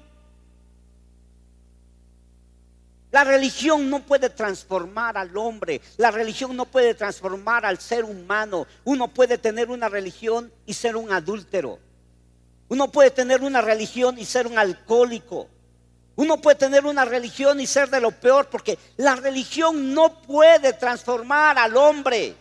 La 3.11 3.23
religión 3.23 3.91
no 3.91 3.99
puede 3.99 4.29
transformar 4.29 5.19
al 5.19 5.37
hombre, 5.37 5.81
la 5.97 6.09
religión 6.09 6.55
no 6.57 6.65
puede 6.65 6.95
transformar 6.95 7.63
al 7.63 7.77
ser 7.77 8.05
humano. 8.05 8.65
Uno 8.85 9.07
puede 9.07 9.37
tener 9.37 9.69
una 9.69 9.87
religión 9.87 10.51
y 10.65 10.73
ser 10.73 10.95
un 10.95 11.11
adúltero. 11.11 11.77
Uno 12.69 12.91
puede 12.91 13.11
tener 13.11 13.43
una 13.43 13.61
religión 13.61 14.17
y 14.17 14.25
ser 14.25 14.47
un 14.47 14.57
alcohólico. 14.57 15.47
Uno 16.15 16.37
puede 16.37 16.57
tener 16.57 16.85
una 16.85 17.05
religión 17.05 17.59
y 17.59 17.65
ser 17.65 17.89
de 17.89 17.99
lo 17.99 18.11
peor 18.11 18.47
porque 18.49 18.77
la 18.97 19.15
religión 19.15 19.93
no 19.93 20.21
puede 20.21 20.73
transformar 20.73 21.57
al 21.57 21.75
hombre. 21.75 22.35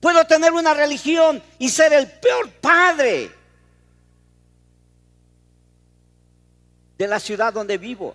Puedo 0.00 0.24
tener 0.26 0.52
una 0.52 0.74
religión 0.74 1.42
y 1.58 1.70
ser 1.70 1.94
el 1.94 2.06
peor 2.06 2.50
padre 2.60 3.30
de 6.98 7.06
la 7.08 7.18
ciudad 7.18 7.52
donde 7.52 7.78
vivo. 7.78 8.14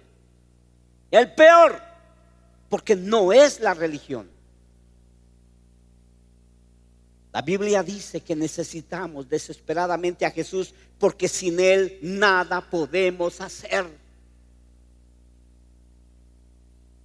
El 1.10 1.34
peor, 1.34 1.82
porque 2.70 2.96
no 2.96 3.34
es 3.34 3.60
la 3.60 3.74
religión. 3.74 4.30
La 7.34 7.42
Biblia 7.42 7.82
dice 7.82 8.22
que 8.22 8.36
necesitamos 8.36 9.28
desesperadamente 9.28 10.26
a 10.26 10.32
Jesús 10.32 10.74
porque 11.00 11.28
sin 11.28 11.60
Él 11.60 11.98
nada 12.02 12.62
podemos 12.62 13.42
hacer. 13.42 14.01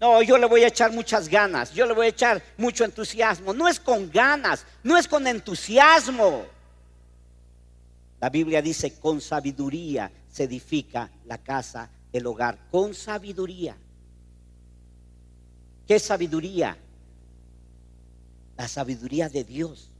No, 0.01 0.21
yo 0.23 0.37
le 0.37 0.47
voy 0.47 0.63
a 0.63 0.69
echar 0.69 0.93
muchas 0.93 1.29
ganas, 1.29 1.73
yo 1.73 1.87
le 1.87 1.95
voy 1.95 2.07
a 2.07 2.11
echar 2.11 2.43
mucho 2.59 2.85
entusiasmo. 2.85 3.55
No 3.55 3.67
es 3.67 3.81
con 3.81 4.11
ganas, 4.11 4.67
no 4.83 4.97
es 4.97 5.09
con 5.09 5.27
entusiasmo. 5.27 6.45
La 8.21 8.29
Biblia 8.29 8.61
dice, 8.61 8.99
con 8.99 9.21
sabiduría 9.21 10.11
se 10.29 10.45
edifica 10.45 11.11
la 11.25 11.39
casa, 11.39 11.91
el 12.13 12.27
hogar, 12.27 12.59
con 12.71 12.95
sabiduría. 12.95 13.77
¿Qué 15.87 15.99
sabiduría? 15.99 16.77
La 18.57 18.69
sabiduría 18.69 19.29
de 19.29 19.45
Dios. 19.45 19.91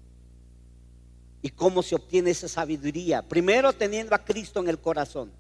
¿Y 1.43 1.51
cómo 1.51 1.83
se 1.83 1.95
obtiene 1.95 2.31
esa 2.31 2.49
sabiduría? 2.49 3.23
Primero 3.23 3.73
teniendo 3.73 4.15
a 4.15 4.25
Cristo 4.25 4.61
en 4.61 4.69
el 4.69 4.79
corazón. 4.79 5.31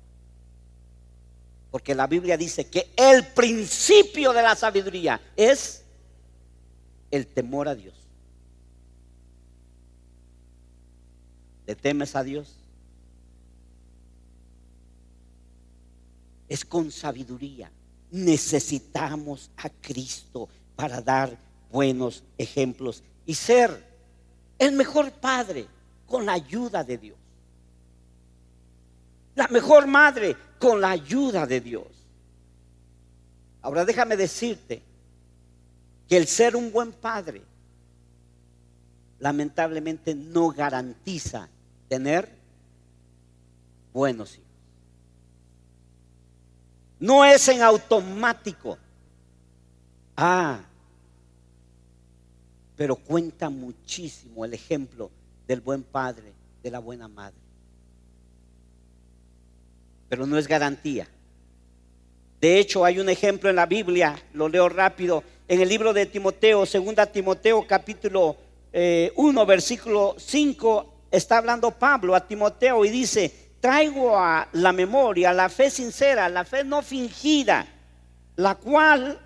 Porque 1.77 1.95
la 1.95 2.07
Biblia 2.07 2.39
dice 2.39 2.69
que 2.69 2.91
el 2.97 3.27
principio 3.35 4.33
de 4.33 4.41
la 4.41 4.57
sabiduría 4.57 5.21
es 5.37 5.83
el 7.11 7.27
temor 7.27 7.69
a 7.69 7.75
Dios. 7.75 7.93
¿Le 11.67 11.77
temes 11.77 12.17
a 12.17 12.25
Dios? 12.25 12.57
Es 16.49 16.65
con 16.65 16.91
sabiduría 16.91 17.71
necesitamos 18.11 19.51
a 19.59 19.69
Cristo 19.69 20.49
para 20.77 21.03
dar 21.03 21.37
buenos 21.71 22.25
ejemplos 22.39 23.03
y 23.27 23.35
ser 23.35 23.85
el 24.59 24.73
mejor 24.73 25.13
padre 25.13 25.67
con 26.07 26.25
la 26.25 26.33
ayuda 26.33 26.83
de 26.83 26.97
Dios. 26.97 27.19
La 29.37 29.47
mejor 29.49 29.87
madre 29.87 30.37
con 30.59 30.81
la 30.81 30.91
ayuda 30.91 31.47
de 31.47 31.61
Dios. 31.61 31.87
Ahora 33.63 33.85
déjame 33.85 34.17
decirte 34.17 34.83
que 36.09 36.17
el 36.17 36.27
ser 36.27 36.57
un 36.57 36.73
buen 36.73 36.93
padre 36.93 37.43
lamentablemente 39.19 40.15
no 40.15 40.51
garantiza 40.51 41.49
tener 41.89 42.29
buenos 43.93 44.35
hijos. 44.35 44.47
No 46.99 47.25
es 47.25 47.47
en 47.49 47.63
automático. 47.63 48.79
Ah, 50.17 50.61
pero 52.77 52.97
cuenta 52.97 53.51
muchísimo 53.51 54.45
el 54.45 54.55
ejemplo 54.55 55.11
del 55.47 55.61
buen 55.61 55.83
padre, 55.83 56.33
de 56.63 56.71
la 56.71 56.79
buena 56.79 57.09
madre. 57.09 57.46
Pero 60.09 60.27
no 60.27 60.39
es 60.39 60.47
garantía. 60.47 61.09
De 62.41 62.59
hecho, 62.59 62.85
hay 62.85 62.99
un 62.99 63.09
ejemplo 63.09 63.49
en 63.51 63.57
la 63.57 63.67
Biblia, 63.67 64.17
lo 64.35 64.49
leo 64.49 64.69
rápido, 64.69 65.25
en 65.49 65.61
el 65.61 65.69
libro 65.69 65.93
de 65.93 66.07
Timoteo, 66.07 66.67
segunda 66.67 67.07
Timoteo 67.07 67.67
capítulo 67.67 68.37
1, 68.37 68.37
eh, 68.73 69.13
versículo 69.47 70.17
5, 70.19 70.95
está 71.11 71.39
hablando 71.39 71.71
Pablo 71.71 72.15
a 72.15 72.27
Timoteo 72.27 72.85
y 72.85 72.91
dice, 72.91 73.33
traigo 73.61 74.19
a 74.19 74.49
la 74.53 74.73
memoria 74.73 75.33
la 75.33 75.49
fe 75.49 75.71
sincera, 75.71 76.29
la 76.29 76.45
fe 76.45 76.63
no 76.63 76.83
fingida, 76.83 77.67
la 78.37 78.55
cual 78.57 79.19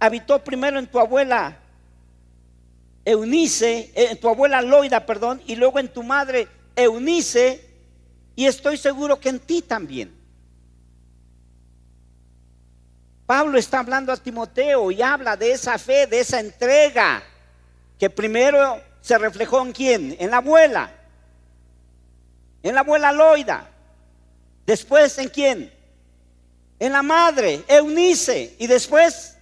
habitó 0.00 0.42
primero 0.42 0.78
en 0.78 0.88
tu 0.88 0.98
abuela 0.98 1.58
Eunice, 3.04 3.92
en 3.94 4.18
tu 4.18 4.28
abuela 4.28 4.60
Loida, 4.62 5.06
perdón, 5.06 5.40
y 5.46 5.54
luego 5.54 5.78
en 5.78 5.88
tu 5.88 6.02
madre 6.02 6.48
Eunice, 6.74 7.64
y 8.34 8.46
estoy 8.46 8.76
seguro 8.76 9.20
que 9.20 9.28
en 9.28 9.38
ti 9.38 9.62
también. 9.62 10.17
Pablo 13.28 13.58
está 13.58 13.80
hablando 13.80 14.10
a 14.10 14.16
Timoteo 14.16 14.90
y 14.90 15.02
habla 15.02 15.36
de 15.36 15.52
esa 15.52 15.76
fe, 15.76 16.06
de 16.06 16.20
esa 16.20 16.40
entrega, 16.40 17.22
que 17.98 18.08
primero 18.08 18.80
se 19.02 19.18
reflejó 19.18 19.60
en 19.60 19.72
quién, 19.72 20.16
en 20.18 20.30
la 20.30 20.38
abuela, 20.38 20.90
en 22.62 22.74
la 22.74 22.80
abuela 22.80 23.12
Loida. 23.12 23.68
Después, 24.64 25.18
¿en 25.18 25.28
quién? 25.28 25.70
En 26.78 26.90
la 26.90 27.02
madre, 27.02 27.62
Eunice. 27.68 28.56
Y 28.58 28.66
después, 28.66 29.36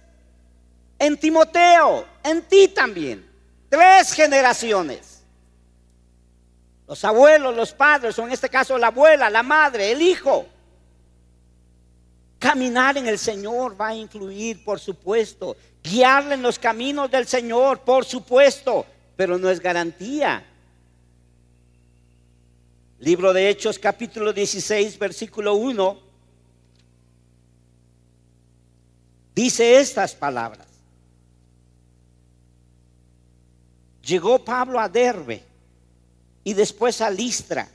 en 0.99 1.17
Timoteo, 1.17 2.05
en 2.25 2.41
ti 2.41 2.67
también. 2.67 3.25
Tres 3.69 4.11
generaciones. 4.11 5.21
Los 6.89 7.05
abuelos, 7.05 7.55
los 7.55 7.71
padres, 7.71 8.19
o 8.19 8.23
en 8.25 8.33
este 8.33 8.49
caso 8.49 8.77
la 8.77 8.87
abuela, 8.87 9.29
la 9.29 9.43
madre, 9.43 9.93
el 9.93 10.01
hijo. 10.01 10.45
Caminar 12.39 12.97
en 12.97 13.07
el 13.07 13.17
Señor 13.17 13.79
va 13.79 13.87
a 13.87 13.95
influir, 13.95 14.63
por 14.63 14.79
supuesto. 14.79 15.55
Guiarle 15.83 16.35
en 16.35 16.41
los 16.41 16.59
caminos 16.59 17.09
del 17.09 17.27
Señor, 17.27 17.81
por 17.81 18.05
supuesto. 18.05 18.85
Pero 19.15 19.37
no 19.37 19.49
es 19.49 19.59
garantía 19.59 20.45
Libro 22.99 23.31
de 23.31 23.49
Hechos 23.49 23.77
capítulo 23.77 24.33
16, 24.33 24.97
versículo 24.97 25.53
1, 25.53 25.99
dice 29.35 29.79
estas 29.79 30.15
palabras. 30.15 30.65
Llegó 34.01 34.43
Pablo 34.43 34.79
a 34.79 34.89
Derbe 34.89 35.43
y 36.43 36.53
después 36.55 37.01
a 37.01 37.11
Listra, 37.11 37.69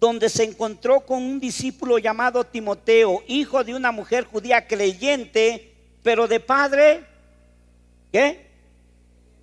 donde 0.00 0.28
se 0.28 0.44
encontró 0.44 1.00
con 1.00 1.22
un 1.22 1.40
discípulo 1.40 1.98
llamado 1.98 2.44
Timoteo, 2.44 3.22
hijo 3.26 3.64
de 3.64 3.74
una 3.74 3.92
mujer 3.92 4.24
judía 4.24 4.66
creyente, 4.66 5.72
pero 6.02 6.28
de 6.28 6.40
padre 6.40 7.04
¿Qué? 8.12 8.46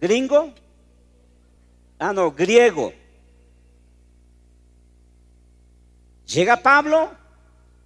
¿Gringo? 0.02 0.54
Ah, 2.00 2.12
no, 2.12 2.32
griego. 2.32 2.94
Llega 6.26 6.58
Pablo 6.58 7.12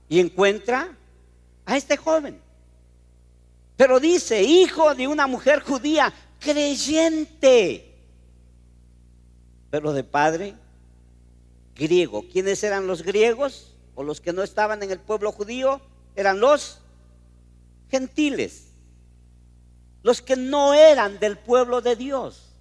y 0.08 0.20
encuentra 0.20 0.96
a 1.66 1.78
este 1.78 1.98
joven. 1.98 2.40
Pero 3.76 4.00
dice, 4.00 4.42
hijo 4.42 4.96
de 4.96 5.08
una 5.08 5.28
mujer 5.28 5.62
judía, 5.62 6.14
creyente, 6.40 7.86
pero 9.70 9.94
de 9.94 10.04
padre 10.04 10.56
griego. 11.80 12.24
¿Quiénes 12.32 12.64
eran 12.64 12.86
los 12.86 13.02
griegos? 13.02 13.74
O 13.96 14.04
los 14.04 14.22
que 14.22 14.34
no 14.34 14.44
estaban 14.44 14.84
en 14.84 14.92
el 14.92 15.00
pueblo 15.00 15.32
judío, 15.32 15.82
eran 16.16 16.40
los 16.40 16.80
gentiles, 17.90 18.68
los 20.04 20.22
que 20.22 20.36
no 20.36 20.74
eran 20.74 21.20
del 21.20 21.38
pueblo 21.38 21.82
de 21.82 21.96
Dios, 21.96 22.54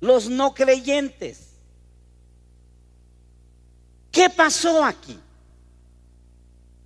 los 0.00 0.28
no 0.28 0.52
creyentes. 0.52 1.54
¿Qué 4.10 4.28
pasó 4.30 4.84
aquí? 4.84 5.18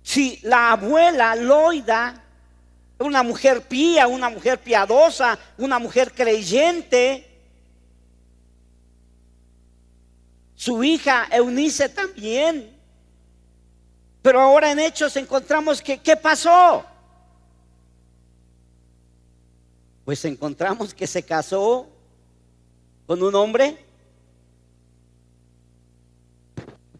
Si 0.03 0.39
la 0.43 0.71
abuela 0.73 1.35
Loida, 1.35 2.23
una 2.99 3.23
mujer 3.23 3.61
pía, 3.61 4.07
una 4.07 4.29
mujer 4.29 4.59
piadosa, 4.59 5.37
una 5.57 5.79
mujer 5.79 6.13
creyente, 6.13 7.32
su 10.63 10.81
hija 10.81 11.27
Eunice 11.29 11.89
también. 11.89 12.73
Pero 14.21 14.39
ahora 14.39 14.71
en 14.71 14.79
Hechos 14.79 15.17
encontramos 15.17 15.81
que, 15.81 15.97
¿qué 15.97 16.15
pasó? 16.15 16.85
Pues 20.05 20.23
encontramos 20.23 20.93
que 20.93 21.05
se 21.05 21.21
casó 21.21 21.89
con 23.05 23.21
un 23.21 23.35
hombre 23.35 23.77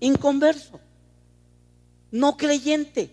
inconverso, 0.02 0.78
no 2.12 2.36
creyente. 2.36 3.10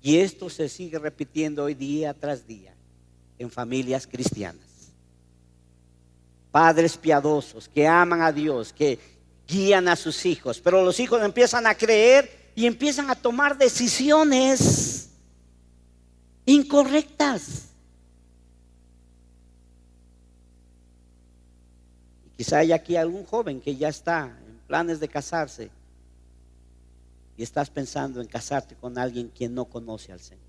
Y 0.00 0.18
esto 0.18 0.48
se 0.48 0.68
sigue 0.68 1.00
repitiendo 1.00 1.64
hoy 1.64 1.74
día 1.74 2.14
tras 2.14 2.46
día 2.46 2.72
en 3.36 3.50
familias 3.50 4.06
cristianas. 4.06 4.73
Padres 6.54 6.96
piadosos 6.96 7.68
que 7.68 7.84
aman 7.84 8.22
a 8.22 8.30
Dios, 8.30 8.72
que 8.72 8.96
guían 9.44 9.88
a 9.88 9.96
sus 9.96 10.24
hijos, 10.24 10.60
pero 10.60 10.84
los 10.84 11.00
hijos 11.00 11.20
empiezan 11.20 11.66
a 11.66 11.74
creer 11.74 12.52
y 12.54 12.66
empiezan 12.66 13.10
a 13.10 13.16
tomar 13.16 13.58
decisiones 13.58 15.08
incorrectas. 16.46 17.70
Quizá 22.36 22.58
hay 22.58 22.70
aquí 22.70 22.94
algún 22.94 23.26
joven 23.26 23.60
que 23.60 23.74
ya 23.74 23.88
está 23.88 24.26
en 24.26 24.60
planes 24.68 25.00
de 25.00 25.08
casarse 25.08 25.72
y 27.36 27.42
estás 27.42 27.68
pensando 27.68 28.20
en 28.20 28.28
casarte 28.28 28.76
con 28.76 28.96
alguien 28.96 29.28
quien 29.36 29.56
no 29.56 29.64
conoce 29.64 30.12
al 30.12 30.20
Señor. 30.20 30.44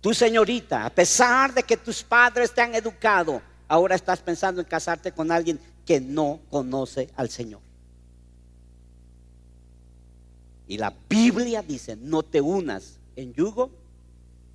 Tu 0.00 0.12
señorita, 0.12 0.84
a 0.84 0.90
pesar 0.90 1.54
de 1.54 1.62
que 1.62 1.76
tus 1.76 2.02
padres 2.02 2.52
te 2.52 2.60
han 2.60 2.74
educado, 2.74 3.40
ahora 3.72 3.94
estás 3.94 4.20
pensando 4.20 4.60
en 4.60 4.66
casarte 4.66 5.12
con 5.12 5.32
alguien 5.32 5.58
que 5.86 5.98
no 5.98 6.40
conoce 6.50 7.08
al 7.16 7.30
Señor. 7.30 7.62
Y 10.68 10.76
la 10.76 10.92
Biblia 11.08 11.62
dice, 11.62 11.96
no 11.96 12.22
te 12.22 12.42
unas 12.42 12.98
en 13.16 13.32
yugo 13.32 13.70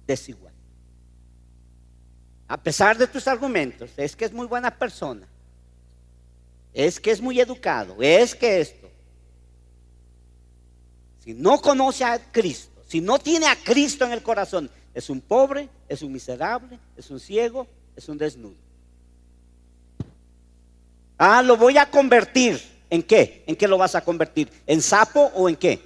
desigual. 0.05 0.53
A 2.47 2.57
pesar 2.61 2.95
de 2.95 3.07
tus 3.07 3.27
argumentos, 3.27 3.89
es 3.97 4.15
que 4.15 4.25
es 4.25 4.31
muy 4.31 4.45
buena 4.45 4.77
persona, 4.77 5.27
es 6.71 6.99
que 6.99 7.09
es 7.09 7.19
muy 7.19 7.39
educado, 7.39 7.95
es 7.99 8.35
que 8.35 8.61
esto. 8.61 8.87
Si 11.23 11.33
no 11.33 11.59
conoce 11.59 12.03
a 12.03 12.19
Cristo, 12.31 12.83
si 12.87 13.01
no 13.01 13.17
tiene 13.17 13.47
a 13.47 13.55
Cristo 13.55 14.05
en 14.05 14.11
el 14.11 14.21
corazón, 14.21 14.69
es 14.93 15.09
un 15.09 15.21
pobre, 15.21 15.69
es 15.89 16.03
un 16.03 16.13
miserable, 16.13 16.77
es 16.95 17.09
un 17.09 17.19
ciego, 17.19 17.65
es 17.95 18.07
un 18.09 18.19
desnudo. 18.19 18.66
Ah, 21.17 21.41
lo 21.41 21.57
voy 21.57 21.77
a 21.77 21.89
convertir. 21.89 22.61
¿En 22.89 23.03
qué? 23.03 23.43
¿En 23.47 23.55
qué 23.55 23.67
lo 23.67 23.77
vas 23.77 23.95
a 23.95 24.01
convertir? 24.01 24.49
¿En 24.65 24.81
sapo 24.81 25.31
o 25.35 25.49
en 25.49 25.55
qué? 25.55 25.81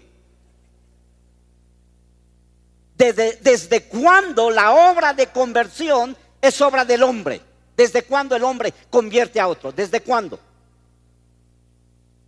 ¿Desde, 2.96 3.38
desde 3.38 3.84
cuándo 3.86 4.52
la 4.52 4.92
obra 4.92 5.14
de 5.14 5.28
conversión 5.28 6.16
es 6.40 6.62
obra 6.62 6.86
del 6.86 7.02
hombre? 7.02 7.42
¿Desde 7.76 8.04
cuándo 8.04 8.36
el 8.36 8.44
hombre 8.44 8.74
convierte 8.90 9.40
a 9.40 9.48
otro? 9.48 9.72
¿Desde 9.72 10.02
cuándo? 10.02 10.40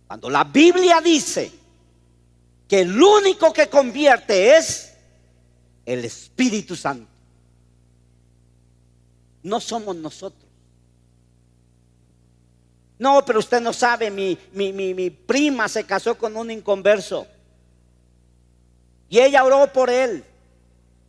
Cuando 0.08 0.28
la 0.28 0.44
Biblia 0.44 1.00
dice 1.00 1.52
que 2.66 2.80
el 2.80 3.00
único 3.00 3.52
que 3.52 3.68
convierte 3.68 4.56
es 4.56 4.94
el 5.86 6.04
Espíritu 6.04 6.74
Santo. 6.74 7.08
No 9.42 9.60
somos 9.60 9.94
nosotros. 9.94 10.43
No, 12.98 13.24
pero 13.24 13.40
usted 13.40 13.60
no 13.60 13.72
sabe, 13.72 14.10
mi, 14.10 14.38
mi, 14.52 14.72
mi, 14.72 15.10
prima 15.10 15.68
se 15.68 15.84
casó 15.84 16.16
con 16.16 16.36
un 16.36 16.50
inconverso. 16.50 17.26
Y 19.08 19.18
ella 19.18 19.44
oró 19.44 19.72
por 19.72 19.90
él, 19.90 20.24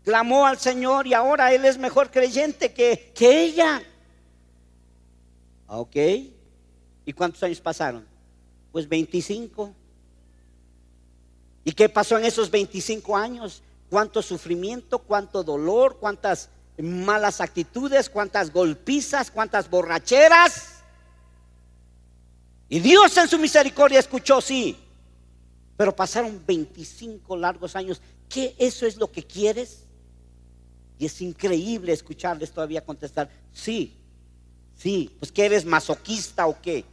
clamó 0.03 0.45
al 0.45 0.57
Señor 0.57 1.07
y 1.07 1.13
ahora 1.13 1.53
él 1.53 1.65
es 1.65 1.77
mejor 1.77 2.09
creyente 2.09 2.73
que, 2.73 3.11
que 3.15 3.43
ella. 3.43 3.81
Ok. 5.67 5.95
¿Y 7.05 7.13
cuántos 7.13 7.41
años 7.43 7.61
pasaron? 7.61 8.05
Pues 8.71 8.89
25. 8.89 9.73
¿Y 11.63 11.71
qué 11.71 11.87
pasó 11.87 12.17
en 12.17 12.25
esos 12.25 12.49
25 12.49 13.15
años? 13.15 13.61
¿Cuánto 13.89 14.21
sufrimiento, 14.21 14.99
cuánto 14.99 15.43
dolor, 15.43 15.97
cuántas 15.99 16.49
malas 16.77 17.41
actitudes, 17.41 18.09
cuántas 18.09 18.51
golpizas, 18.51 19.31
cuántas 19.31 19.69
borracheras? 19.69 20.74
Y 22.69 22.79
Dios 22.79 23.15
en 23.17 23.27
su 23.27 23.37
misericordia 23.37 23.99
escuchó, 23.99 24.41
sí. 24.41 24.77
Pero 25.77 25.95
pasaron 25.95 26.41
25 26.45 27.37
largos 27.37 27.75
años. 27.75 28.01
¿Qué 28.29 28.55
eso 28.57 28.85
es 28.85 28.97
lo 28.97 29.11
que 29.11 29.23
quieres? 29.23 29.85
Y 30.97 31.05
es 31.05 31.21
increíble 31.21 31.91
escucharles 31.91 32.51
todavía 32.51 32.83
contestar, 32.83 33.29
sí, 33.51 33.93
sí, 34.77 35.13
pues 35.19 35.31
que 35.31 35.45
eres 35.45 35.65
masoquista 35.65 36.47
o 36.47 36.59
qué. 36.61 36.85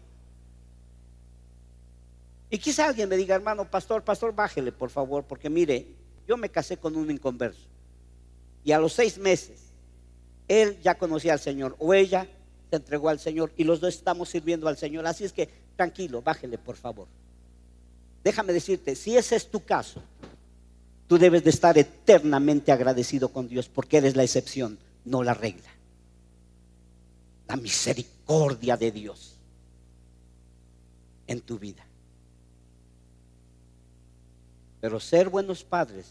Y 2.51 2.59
quizá 2.59 2.89
alguien 2.89 3.09
me 3.09 3.17
diga, 3.17 3.35
hermano, 3.35 3.71
pastor, 3.71 4.03
pastor, 4.03 4.35
bájele 4.35 4.73
por 4.73 4.91
favor, 4.91 5.25
porque 5.25 5.49
mire, 5.49 5.87
yo 6.27 6.37
me 6.37 6.51
casé 6.51 6.77
con 6.77 6.97
un 6.97 7.11
inconverso. 7.11 7.67
Y 8.65 8.73
a 8.73 8.79
los 8.79 8.93
seis 8.93 9.19
meses, 9.19 9.73
él 10.49 10.79
ya 10.83 10.97
conocía 10.97 11.33
al 11.33 11.41
Señor, 11.41 11.77
o 11.79 11.95
ella 11.95 12.27
se 12.69 12.77
entregó 12.77 13.09
al 13.09 13.21
Señor, 13.21 13.53
y 13.57 13.65
los 13.65 13.81
dos 13.81 13.95
estamos 13.95 14.29
sirviendo 14.29 14.69
al 14.69 14.77
Señor. 14.77 15.07
Así 15.07 15.25
es 15.25 15.33
que 15.33 15.49
tranquilo, 15.83 16.23
bájele 16.23 16.59
por 16.59 16.77
favor. 16.77 17.09
Déjame 18.23 18.53
decirte, 18.53 18.95
si 18.95 19.17
ese 19.17 19.35
es 19.35 19.51
tu 19.51 19.65
caso, 19.65 20.01
tú 21.09 21.19
debes 21.19 21.43
de 21.43 21.51
estar 21.51 21.77
eternamente 21.77 22.71
agradecido 22.71 23.29
con 23.31 23.49
Dios 23.49 23.69
porque 23.69 23.97
eres 23.97 24.15
la 24.15 24.23
excepción, 24.23 24.79
no 25.05 25.25
la 25.25 25.35
regla. 25.35 25.69
La 27.49 27.57
misericordia 27.57 28.77
de 28.77 28.93
Dios 28.93 29.35
en 31.27 31.41
tu 31.41 31.59
vida. 31.59 31.85
Pero 34.81 35.01
ser 35.01 35.29
buenos 35.29 35.65
padres 35.65 36.07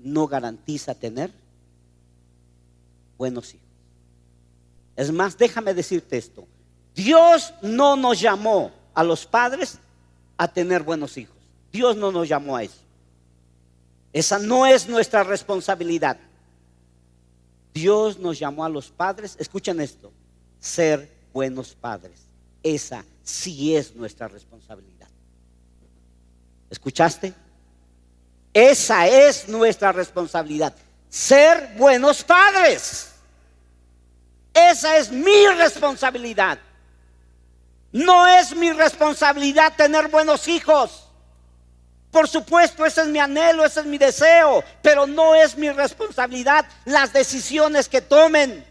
no 0.00 0.26
garantiza 0.26 0.94
tener 0.94 1.30
buenos 3.16 3.54
hijos. 3.54 3.64
Es 4.96 5.10
más, 5.10 5.38
déjame 5.38 5.72
decirte 5.72 6.18
esto. 6.18 6.46
Dios 6.94 7.54
no 7.62 7.96
nos 7.96 8.20
llamó 8.20 8.83
a 8.94 9.04
los 9.04 9.26
padres 9.26 9.78
a 10.36 10.48
tener 10.48 10.82
buenos 10.82 11.16
hijos. 11.16 11.36
Dios 11.72 11.96
no 11.96 12.12
nos 12.12 12.28
llamó 12.28 12.56
a 12.56 12.62
eso. 12.62 12.80
Esa 14.12 14.38
no 14.38 14.64
es 14.64 14.88
nuestra 14.88 15.24
responsabilidad. 15.24 16.18
Dios 17.72 18.18
nos 18.18 18.38
llamó 18.38 18.64
a 18.64 18.68
los 18.68 18.90
padres, 18.90 19.36
escuchen 19.40 19.80
esto, 19.80 20.12
ser 20.60 21.12
buenos 21.32 21.74
padres. 21.74 22.20
Esa 22.62 23.04
sí 23.24 23.74
es 23.74 23.96
nuestra 23.96 24.28
responsabilidad. 24.28 25.08
¿Escuchaste? 26.70 27.34
Esa 28.52 29.08
es 29.08 29.48
nuestra 29.48 29.90
responsabilidad. 29.90 30.74
Ser 31.10 31.74
buenos 31.76 32.22
padres. 32.22 33.10
Esa 34.54 34.96
es 34.96 35.10
mi 35.10 35.46
responsabilidad. 35.58 36.60
No 37.94 38.26
es 38.26 38.56
mi 38.56 38.72
responsabilidad 38.72 39.76
tener 39.76 40.08
buenos 40.08 40.48
hijos. 40.48 41.08
Por 42.10 42.28
supuesto, 42.28 42.84
ese 42.84 43.02
es 43.02 43.06
mi 43.06 43.20
anhelo, 43.20 43.64
ese 43.64 43.80
es 43.80 43.86
mi 43.86 43.98
deseo, 43.98 44.64
pero 44.82 45.06
no 45.06 45.36
es 45.36 45.56
mi 45.56 45.70
responsabilidad 45.70 46.66
las 46.86 47.12
decisiones 47.12 47.88
que 47.88 48.00
tomen. 48.00 48.66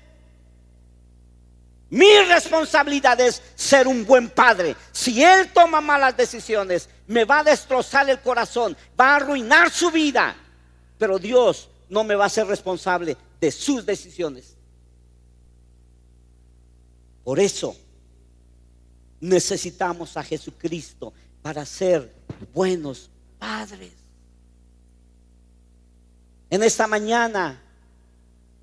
Mi 1.89 2.19
responsabilidad 2.27 3.17
es 3.21 3.41
ser 3.55 3.87
un 3.87 4.05
buen 4.05 4.29
padre. 4.29 4.75
Si 4.91 5.23
él 5.23 5.53
toma 5.53 5.79
malas 5.79 6.17
decisiones, 6.17 6.89
me 7.07 7.23
va 7.23 7.39
a 7.39 7.43
destrozar 7.45 8.09
el 8.09 8.19
corazón, 8.19 8.75
va 8.99 9.11
a 9.11 9.15
arruinar 9.15 9.71
su 9.71 9.89
vida. 9.89 10.35
Pero 10.97 11.17
Dios 11.17 11.69
no 11.87 12.03
me 12.03 12.15
va 12.15 12.25
a 12.25 12.29
ser 12.29 12.45
responsable 12.47 13.15
de 13.39 13.51
sus 13.51 13.85
decisiones. 13.85 14.57
Por 17.23 17.39
eso 17.39 17.77
necesitamos 19.23 20.17
a 20.17 20.23
Jesucristo 20.23 21.13
para 21.41 21.65
ser 21.65 22.13
buenos 22.53 23.09
padres. 23.39 23.93
En 26.49 26.61
esta 26.61 26.87
mañana 26.87 27.59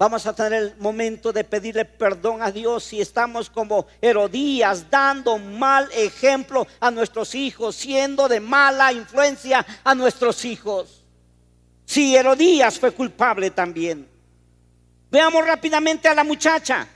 Vamos 0.01 0.25
a 0.25 0.33
tener 0.33 0.55
el 0.55 0.77
momento 0.79 1.31
de 1.31 1.45
pedirle 1.45 1.85
perdón 1.85 2.41
a 2.41 2.51
Dios 2.51 2.85
si 2.85 3.03
estamos 3.03 3.51
como 3.51 3.87
Herodías 4.01 4.89
dando 4.89 5.37
mal 5.37 5.91
ejemplo 5.93 6.67
a 6.81 6.91
nuestros 6.91 7.35
hijos, 7.35 7.77
siendo 7.77 8.27
de 8.27 8.41
mala 8.41 8.95
influencia 8.95 9.67
a 9.85 9.95
nuestros 9.95 10.47
hijos. 10.47 11.05
Si 11.85 12.17
Herodías 12.17 12.79
fue 12.79 12.93
culpable 12.93 13.51
también. 13.51 14.09
Veamos 15.11 15.47
rápidamente 15.47 16.09
a 16.09 16.15
la 16.15 16.25
muchacha. 16.25 16.89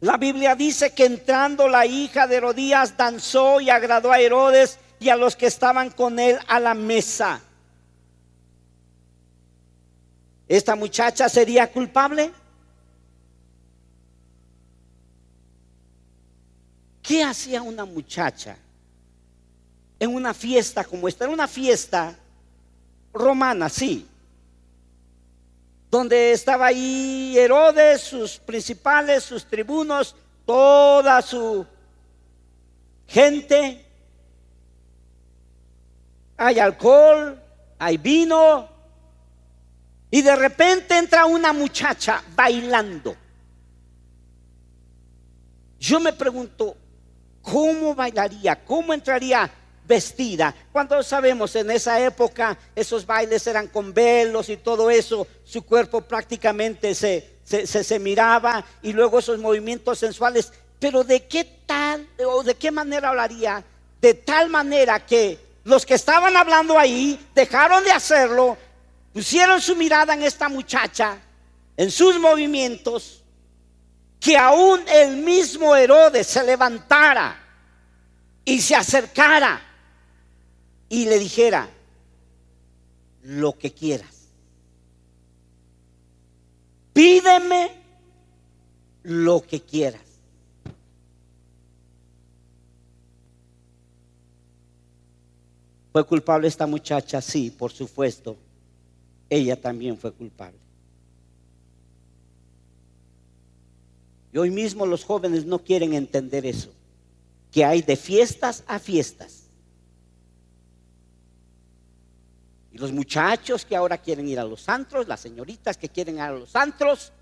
La 0.00 0.16
Biblia 0.16 0.54
dice 0.54 0.94
que 0.94 1.04
entrando 1.04 1.68
la 1.68 1.84
hija 1.84 2.26
de 2.26 2.36
Herodías 2.36 2.96
danzó 2.96 3.60
y 3.60 3.68
agradó 3.68 4.10
a 4.10 4.18
Herodes 4.18 4.78
y 4.98 5.10
a 5.10 5.16
los 5.16 5.36
que 5.36 5.46
estaban 5.46 5.90
con 5.90 6.18
él 6.18 6.38
a 6.46 6.58
la 6.58 6.72
mesa. 6.72 7.42
¿Esta 10.48 10.74
muchacha 10.74 11.28
sería 11.28 11.70
culpable? 11.70 12.32
¿Qué 17.02 17.22
hacía 17.22 17.60
una 17.60 17.84
muchacha 17.84 18.56
en 19.98 20.14
una 20.14 20.32
fiesta 20.32 20.82
como 20.82 21.08
esta? 21.08 21.26
En 21.26 21.32
una 21.32 21.46
fiesta 21.46 22.16
romana, 23.12 23.68
sí. 23.68 24.09
Donde 25.90 26.32
estaba 26.32 26.66
ahí 26.66 27.36
Herodes, 27.36 28.02
sus 28.02 28.38
principales, 28.38 29.24
sus 29.24 29.44
tribunos, 29.44 30.14
toda 30.46 31.20
su 31.20 31.66
gente. 33.06 33.84
Hay 36.36 36.58
alcohol, 36.58 37.42
hay 37.78 37.96
vino, 37.98 38.68
y 40.10 40.22
de 40.22 40.34
repente 40.34 40.96
entra 40.96 41.24
una 41.24 41.52
muchacha 41.52 42.22
bailando. 42.34 43.16
Yo 45.78 46.00
me 46.00 46.12
pregunto, 46.12 46.76
¿cómo 47.40 47.94
bailaría? 47.94 48.64
¿Cómo 48.64 48.92
entraría 48.92 49.50
vestida? 49.90 50.54
Cuando 50.70 51.02
sabemos 51.02 51.56
en 51.56 51.70
esa 51.72 52.00
época 52.00 52.56
esos 52.76 53.04
bailes 53.04 53.44
eran 53.48 53.66
con 53.66 53.92
velos 53.92 54.48
y 54.48 54.56
todo 54.56 54.88
eso, 54.88 55.26
su 55.44 55.62
cuerpo 55.62 56.00
prácticamente 56.00 56.94
se, 56.94 57.38
se, 57.42 57.66
se 57.66 57.98
miraba 57.98 58.64
y 58.82 58.92
luego 58.92 59.18
esos 59.18 59.40
movimientos 59.40 59.98
sensuales. 59.98 60.52
Pero 60.78 61.02
¿de 61.02 61.26
qué 61.26 61.44
tal 61.66 62.08
o 62.24 62.44
de 62.44 62.54
qué 62.54 62.70
manera 62.70 63.08
hablaría? 63.08 63.64
De 64.00 64.14
tal 64.14 64.48
manera 64.48 65.04
que 65.04 65.38
los 65.64 65.84
que 65.84 65.94
estaban 65.94 66.36
hablando 66.36 66.78
ahí 66.78 67.18
dejaron 67.34 67.82
de 67.82 67.90
hacerlo 67.90 68.56
pusieron 69.12 69.60
su 69.60 69.74
mirada 69.74 70.14
en 70.14 70.22
esta 70.22 70.48
muchacha, 70.48 71.18
en 71.76 71.90
sus 71.90 72.16
movimientos, 72.20 73.24
que 74.20 74.38
aún 74.38 74.80
el 74.86 75.16
mismo 75.16 75.74
Herodes 75.74 76.28
se 76.28 76.44
levantara 76.44 77.36
y 78.44 78.60
se 78.60 78.76
acercara 78.76 79.69
y 80.90 81.06
le 81.06 81.18
dijera 81.18 81.70
lo 83.22 83.56
que 83.56 83.72
quieras. 83.72 84.28
Pídeme 86.92 87.70
lo 89.04 89.40
que 89.40 89.62
quieras. 89.62 90.02
¿Fue 95.92 96.06
culpable 96.06 96.46
esta 96.46 96.66
muchacha? 96.66 97.22
Sí, 97.22 97.50
por 97.50 97.72
supuesto 97.72 98.36
ella 99.30 99.58
también 99.58 99.96
fue 99.96 100.12
culpable. 100.12 100.58
Y 104.32 104.38
hoy 104.38 104.50
mismo 104.50 104.84
los 104.84 105.04
jóvenes 105.04 105.46
no 105.46 105.60
quieren 105.60 105.94
entender 105.94 106.44
eso, 106.44 106.70
que 107.52 107.64
hay 107.64 107.80
de 107.80 107.96
fiestas 107.96 108.64
a 108.66 108.78
fiestas. 108.78 109.39
Y 112.72 112.78
los 112.78 112.92
muchachos 112.92 113.64
que 113.64 113.76
ahora 113.76 113.98
quieren 113.98 114.28
ir 114.28 114.38
a 114.38 114.44
los 114.44 114.68
antros, 114.68 115.08
las 115.08 115.20
señoritas 115.20 115.76
que 115.76 115.88
quieren 115.88 116.16
ir 116.16 116.22
a 116.22 116.32
los 116.32 116.54
antros, 116.54 117.12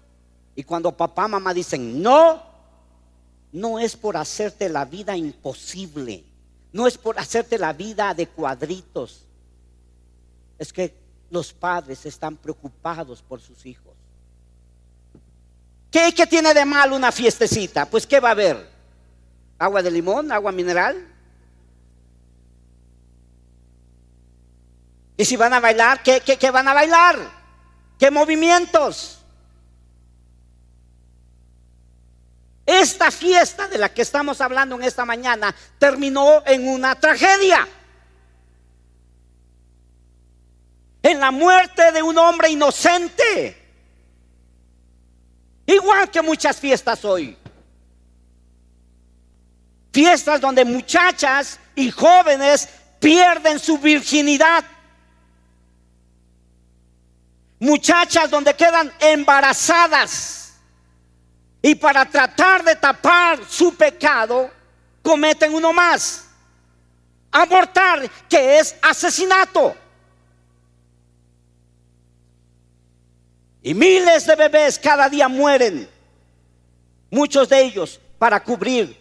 y 0.55 0.65
cuando 0.65 0.97
papá, 0.97 1.29
mamá 1.29 1.55
dicen 1.55 2.03
no, 2.03 2.43
no 3.53 3.79
es 3.79 3.97
por 3.97 4.17
hacerte 4.17 4.69
la 4.69 4.85
vida 4.85 5.17
imposible, 5.17 6.25
no 6.73 6.87
es 6.87 6.99
por 6.99 7.19
hacerte 7.19 7.59
la 7.59 7.73
vida 7.73 8.13
de 8.13 8.27
cuadritos, 8.27 9.25
es 10.59 10.73
que 10.73 10.95
los 11.31 11.53
padres 11.53 12.05
están 12.07 12.37
preocupados 12.37 13.23
por 13.23 13.41
sus 13.41 13.65
hijos. 13.67 13.95
¿Qué, 15.91 16.13
¿Qué, 16.15 16.27
tiene 16.27 16.53
de 16.53 16.65
mal 16.65 16.93
una 16.93 17.11
fiestecita? 17.11 17.87
Pues 17.87 18.07
¿qué 18.07 18.21
va 18.21 18.29
a 18.29 18.33
haber? 18.33 18.69
¿Agua 19.59 19.83
de 19.83 19.91
limón? 19.91 20.31
¿Agua 20.31 20.53
mineral? 20.53 21.07
Y 25.19 25.27
si 25.27 25.37
van 25.37 25.53
a 25.53 25.61
bailar, 25.61 26.03
¿qué, 26.03 26.21
qué, 26.21 26.39
qué 26.39 26.51
van 26.51 26.67
a 26.69 26.73
bailar? 26.73 27.19
¿Qué 27.99 28.11
movimientos? 28.11 29.19
Esta 32.65 33.11
fiesta 33.11 33.69
de 33.69 33.77
la 33.77 33.93
que 33.93 34.01
estamos 34.01 34.41
hablando 34.41 34.77
en 34.77 34.85
esta 34.85 35.05
mañana 35.05 35.55
terminó 35.79 36.43
en 36.47 36.67
una 36.67 36.95
tragedia. 36.95 37.69
en 41.03 41.21
la 41.21 41.31
muerte 41.31 41.93
de 41.93 42.03
un 42.03 42.19
hombre 42.19 42.51
inocente. 42.51 43.57
Igual 45.67 46.11
que 46.11 46.23
muchas 46.23 46.57
fiestas 46.59 47.05
hoy. 47.05 47.37
Fiestas 49.93 50.41
donde 50.41 50.65
muchachas 50.65 51.59
y 51.75 51.91
jóvenes 51.91 52.69
pierden 53.01 53.59
su 53.59 53.79
virginidad. 53.79 54.65
Muchachas 57.61 58.31
donde 58.31 58.55
quedan 58.55 58.92
embarazadas. 59.01 60.55
Y 61.61 61.75
para 61.75 62.05
tratar 62.05 62.62
de 62.62 62.77
tapar 62.77 63.40
su 63.49 63.75
pecado, 63.75 64.51
cometen 65.03 65.53
uno 65.53 65.73
más. 65.73 66.27
Abortar, 67.31 68.09
que 68.29 68.59
es 68.59 68.77
asesinato. 68.81 69.75
Y 73.62 73.75
miles 73.75 74.27
de 74.27 74.37
bebés 74.37 74.79
cada 74.79 75.09
día 75.09 75.29
mueren, 75.29 75.88
muchos 77.11 77.49
de 77.49 77.61
ellos 77.61 78.01
para 78.18 78.42
cubrir 78.42 78.97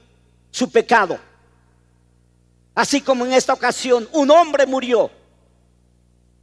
su 0.52 0.70
pecado. 0.70 1.20
Así 2.74 3.02
como 3.02 3.26
en 3.26 3.34
esta 3.34 3.54
ocasión 3.54 4.08
un 4.12 4.30
hombre 4.30 4.66
murió 4.66 5.10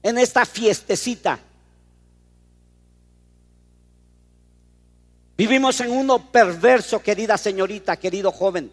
en 0.03 0.19
esta 0.19 0.45
fiestecita. 0.47 1.39
Vivimos 5.37 5.81
en 5.81 5.91
uno 5.91 6.31
perverso, 6.31 7.03
querida 7.03 7.37
señorita, 7.37 7.97
querido 7.97 8.31
joven. 8.31 8.71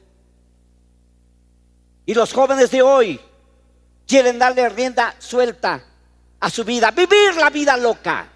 Y 2.06 2.14
los 2.14 2.34
jóvenes 2.34 2.70
de 2.72 2.82
hoy 2.82 3.20
quieren 4.08 4.38
darle 4.38 4.70
rienda 4.70 5.16
suelta 5.20 5.84
a 6.40 6.50
su 6.50 6.64
vida, 6.64 6.92
vivir 6.92 7.36
la 7.40 7.50
vida 7.50 7.78
loca. 7.78 8.32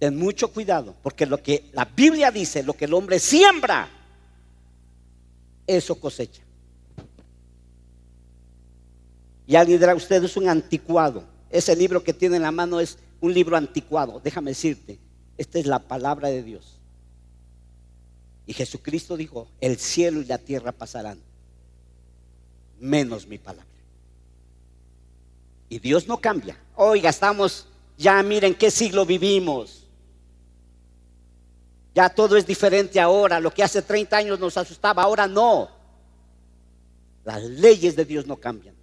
ten 0.00 0.16
mucho 0.16 0.48
cuidado, 0.48 0.96
porque 1.02 1.26
lo 1.26 1.42
que 1.42 1.68
la 1.72 1.84
Biblia 1.84 2.30
dice, 2.30 2.62
lo 2.62 2.72
que 2.72 2.86
el 2.86 2.94
hombre 2.94 3.18
siembra, 3.18 3.86
eso 5.66 6.00
cosecha. 6.00 6.42
Y 9.46 9.56
alguien 9.56 9.78
dirá, 9.78 9.94
usted 9.94 10.24
es 10.24 10.38
un 10.38 10.48
anticuado. 10.48 11.22
Ese 11.50 11.76
libro 11.76 12.02
que 12.02 12.14
tiene 12.14 12.36
en 12.36 12.42
la 12.42 12.50
mano 12.50 12.80
es 12.80 12.96
un 13.20 13.34
libro 13.34 13.56
anticuado. 13.56 14.20
Déjame 14.22 14.52
decirte, 14.52 14.98
esta 15.36 15.58
es 15.58 15.66
la 15.66 15.78
palabra 15.78 16.28
de 16.28 16.42
Dios. 16.42 16.78
Y 18.46 18.52
Jesucristo 18.52 19.16
dijo, 19.16 19.48
el 19.60 19.78
cielo 19.78 20.20
y 20.20 20.24
la 20.24 20.38
tierra 20.38 20.72
pasarán, 20.72 21.20
menos 22.80 23.26
mi 23.26 23.38
palabra. 23.38 23.66
Y 25.68 25.78
Dios 25.78 26.08
no 26.08 26.18
cambia. 26.18 26.58
Oiga, 26.74 27.10
estamos, 27.10 27.66
ya 27.96 28.22
miren 28.22 28.54
qué 28.54 28.70
siglo 28.70 29.06
vivimos. 29.06 29.86
Ya 31.94 32.08
todo 32.08 32.36
es 32.36 32.46
diferente 32.46 33.00
ahora. 33.00 33.38
Lo 33.38 33.52
que 33.52 33.62
hace 33.62 33.82
30 33.82 34.16
años 34.16 34.40
nos 34.40 34.56
asustaba, 34.56 35.02
ahora 35.02 35.28
no. 35.28 35.70
Las 37.24 37.42
leyes 37.42 37.94
de 37.94 38.04
Dios 38.04 38.26
no 38.26 38.36
cambian. 38.36 38.74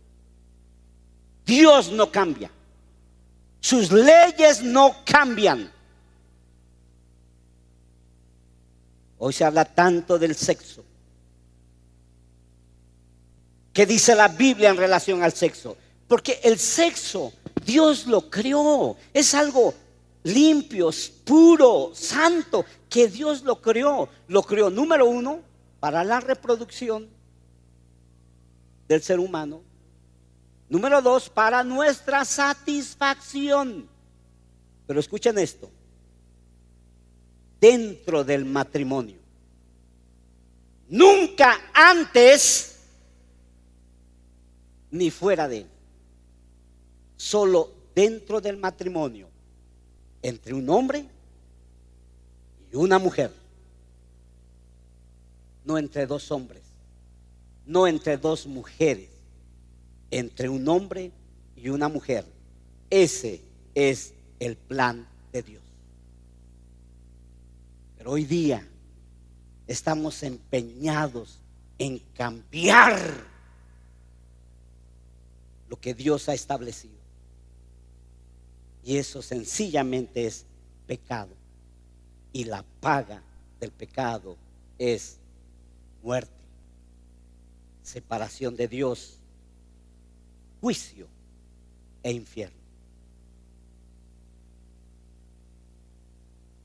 Dios 1.46 1.92
no 1.92 2.12
cambia. 2.12 2.52
Sus 3.60 3.92
leyes 3.92 4.62
no 4.62 4.96
cambian. 5.06 5.72
Hoy 9.20 9.34
se 9.34 9.44
habla 9.44 9.66
tanto 9.66 10.20
del 10.20 10.36
sexo. 10.36 10.84
¿Qué 13.74 13.86
dice 13.86 14.16
la 14.16 14.28
Biblia 14.28 14.70
en 14.70 14.78
relación 14.78 15.24
al 15.24 15.34
sexo? 15.34 15.78
Porque 16.08 16.40
el 16.44 16.58
sexo 16.58 17.34
Dios 17.66 18.08
lo 18.08 18.30
creó. 18.30 18.96
Es 19.14 19.34
algo 19.34 19.74
limpio, 20.24 20.90
puro, 21.24 21.92
santo, 21.94 22.66
que 22.90 23.08
Dios 23.08 23.44
lo 23.44 23.62
creó. 23.62 24.10
Lo 24.28 24.44
creó, 24.44 24.70
número 24.70 25.06
uno, 25.08 25.42
para 25.80 26.04
la 26.04 26.20
reproducción 26.20 27.08
del 28.88 29.02
ser 29.02 29.20
humano. 29.20 29.62
Número 30.70 31.02
dos, 31.02 31.30
para 31.30 31.64
nuestra 31.64 32.26
satisfacción. 32.26 33.88
Pero 34.86 35.00
escuchen 35.00 35.38
esto, 35.38 35.70
dentro 37.60 38.24
del 38.24 38.46
matrimonio. 38.46 39.18
Nunca 40.90 41.60
antes 41.74 42.80
ni 44.92 45.12
fuera 45.12 45.48
de 45.48 45.60
él. 45.60 45.68
Solo 47.18 47.72
dentro 47.96 48.40
del 48.40 48.58
matrimonio, 48.58 49.28
entre 50.22 50.54
un 50.54 50.70
hombre 50.70 51.06
y 52.72 52.76
una 52.76 53.00
mujer. 53.00 53.34
No 55.66 55.78
entre 55.78 56.06
dos 56.06 56.32
hombres, 56.32 56.64
no 57.66 57.88
entre 57.88 58.18
dos 58.18 58.46
mujeres, 58.46 59.10
entre 60.12 60.50
un 60.50 60.68
hombre 60.68 61.12
y 61.56 61.70
una 61.70 61.90
mujer. 61.90 62.26
Ese 62.90 63.42
es 63.76 64.14
el 64.40 64.56
plan 64.56 65.08
de 65.32 65.44
Dios. 65.44 65.64
Pero 67.98 68.12
hoy 68.12 68.26
día 68.26 68.66
estamos 69.68 70.24
empeñados 70.24 71.40
en 71.78 72.00
cambiar 72.16 73.00
lo 75.70 75.80
que 75.80 75.94
Dios 75.94 76.30
ha 76.30 76.34
establecido. 76.34 76.96
Y 78.84 78.98
eso 78.98 79.22
sencillamente 79.22 80.26
es 80.26 80.46
pecado. 80.86 81.36
Y 82.32 82.46
la 82.46 82.64
paga 82.80 83.22
del 83.60 83.72
pecado 83.72 84.38
es 84.78 85.18
muerte, 86.04 86.32
separación 87.84 88.56
de 88.56 88.68
Dios, 88.68 89.18
juicio 90.62 91.08
e 92.04 92.12
infierno. 92.12 92.56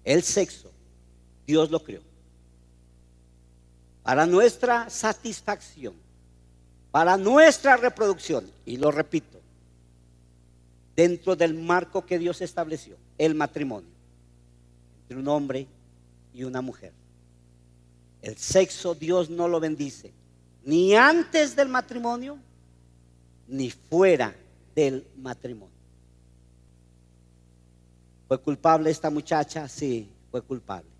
El 0.04 0.22
sexo, 0.22 0.70
Dios 1.46 1.70
lo 1.70 1.82
creó. 1.82 2.02
Para 4.02 4.26
nuestra 4.26 4.90
satisfacción 4.90 5.94
para 6.92 7.16
nuestra 7.16 7.76
reproducción. 7.76 8.48
Y 8.64 8.76
lo 8.76 8.92
repito, 8.92 9.40
dentro 10.94 11.34
del 11.34 11.54
marco 11.54 12.06
que 12.06 12.20
Dios 12.20 12.40
estableció, 12.40 12.96
el 13.18 13.34
matrimonio, 13.34 13.90
entre 15.02 15.18
un 15.18 15.26
hombre 15.26 15.66
y 16.32 16.44
una 16.44 16.60
mujer. 16.60 16.92
El 18.20 18.36
sexo 18.36 18.94
Dios 18.94 19.30
no 19.30 19.48
lo 19.48 19.58
bendice, 19.58 20.12
ni 20.64 20.94
antes 20.94 21.56
del 21.56 21.68
matrimonio, 21.68 22.38
ni 23.48 23.70
fuera 23.70 24.34
del 24.74 25.06
matrimonio. 25.16 25.74
¿Fue 28.28 28.40
culpable 28.40 28.90
esta 28.90 29.10
muchacha? 29.10 29.68
Sí, 29.68 30.08
fue 30.30 30.40
culpable. 30.42 30.92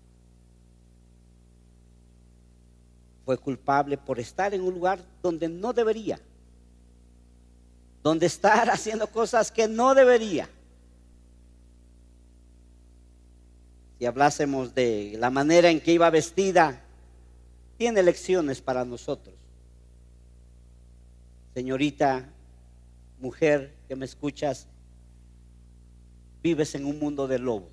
fue 3.25 3.37
culpable 3.37 3.97
por 3.97 4.19
estar 4.19 4.53
en 4.53 4.61
un 4.61 4.73
lugar 4.73 4.99
donde 5.21 5.47
no 5.47 5.73
debería, 5.73 6.19
donde 8.01 8.25
estar 8.25 8.69
haciendo 8.69 9.07
cosas 9.07 9.51
que 9.51 9.67
no 9.67 9.95
debería. 9.95 10.49
Si 13.97 14.05
hablásemos 14.05 14.75
de 14.75 15.15
la 15.17 15.29
manera 15.29 15.69
en 15.69 15.79
que 15.79 15.93
iba 15.93 16.09
vestida, 16.09 16.81
tiene 17.77 18.03
lecciones 18.03 18.61
para 18.61 18.83
nosotros. 18.83 19.35
Señorita, 21.53 22.32
mujer 23.23 23.73
que 23.87 23.95
me 23.95 24.05
escuchas, 24.05 24.67
vives 26.43 26.75
en 26.75 26.85
un 26.85 26.99
mundo 26.99 27.27
de 27.27 27.39
lobos. 27.39 27.71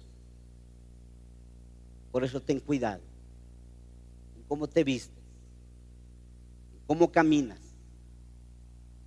Por 2.12 2.24
eso 2.24 2.40
ten 2.40 2.60
cuidado 2.60 3.02
en 4.36 4.42
cómo 4.44 4.68
te 4.68 4.84
vistes 4.84 5.20
cómo 6.90 7.12
caminas, 7.12 7.60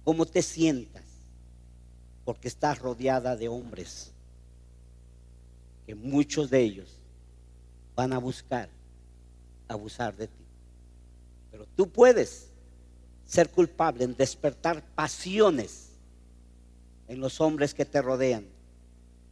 cómo 0.05 0.25
te 0.25 0.41
sientas, 0.41 1.03
porque 2.23 2.47
estás 2.47 2.79
rodeada 2.79 3.35
de 3.35 3.49
hombres 3.49 4.13
que 5.85 5.93
muchos 5.93 6.49
de 6.49 6.61
ellos 6.61 6.97
van 7.93 8.13
a 8.13 8.19
buscar 8.19 8.69
abusar 9.67 10.15
de 10.15 10.27
ti. 10.27 10.45
Pero 11.51 11.65
tú 11.75 11.89
puedes 11.89 12.47
ser 13.25 13.49
culpable 13.49 14.05
en 14.05 14.15
despertar 14.15 14.81
pasiones 14.95 15.89
en 17.13 17.21
los 17.21 17.39
hombres 17.41 17.75
que 17.75 17.85
te 17.85 18.01
rodean 18.01 18.43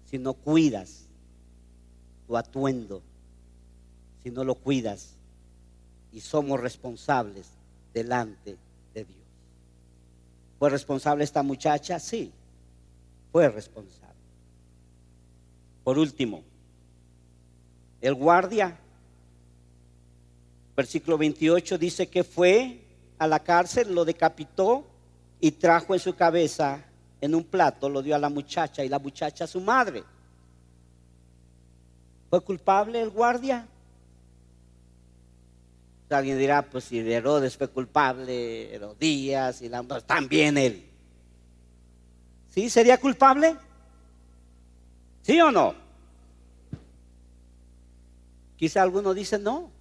si 0.06 0.20
no 0.20 0.34
cuidas 0.34 1.08
tu 2.28 2.38
atuendo, 2.38 3.02
si 4.22 4.30
no 4.30 4.44
lo 4.44 4.54
cuidas 4.54 5.16
y 6.14 6.22
somos 6.22 6.60
responsables 6.60 7.48
delante 7.92 8.56
de 8.94 9.04
Dios. 9.04 9.18
¿Fue 10.60 10.70
responsable 10.70 11.24
esta 11.24 11.42
muchacha? 11.42 12.00
Sí, 12.00 12.32
fue 13.32 13.50
responsable. 13.50 14.14
Por 15.84 15.98
último, 15.98 16.44
el 18.00 18.14
guardia, 18.14 18.78
versículo 20.76 21.18
28, 21.18 21.80
dice 21.80 22.08
que 22.08 22.24
fue 22.24 22.80
a 23.18 23.26
la 23.26 23.40
cárcel, 23.40 23.96
lo 23.96 24.06
decapitó 24.06 24.86
y 25.40 25.50
trajo 25.50 25.96
en 25.96 26.00
su 26.00 26.14
cabeza 26.14 26.86
en 27.22 27.36
un 27.36 27.44
plato, 27.44 27.88
lo 27.88 28.02
dio 28.02 28.16
a 28.16 28.20
la 28.20 28.30
muchacha 28.30 28.84
y 28.84 28.90
la 28.90 28.98
muchacha 28.98 29.44
a 29.44 29.48
su 29.48 29.62
madre. 29.62 30.04
¿Fue 32.30 32.42
culpable 32.42 33.00
el 33.00 33.12
guardia? 33.12 33.68
Alguien 36.10 36.38
dirá, 36.38 36.62
pues 36.64 36.86
si 36.86 37.00
Herodes 37.00 37.56
fue 37.56 37.70
culpable, 37.70 38.74
Herodías 38.76 39.62
y 39.62 39.70
la, 39.70 39.82
pues, 39.84 40.04
también 40.04 40.58
él. 40.58 40.86
¿Sí? 42.50 42.70
¿Sería 42.70 43.00
culpable? 43.00 43.56
¿Sí 45.22 45.40
o 45.40 45.52
no? 45.52 45.74
Quizá 48.58 48.82
alguno 48.82 49.14
dice, 49.14 49.40
no, 49.40 49.72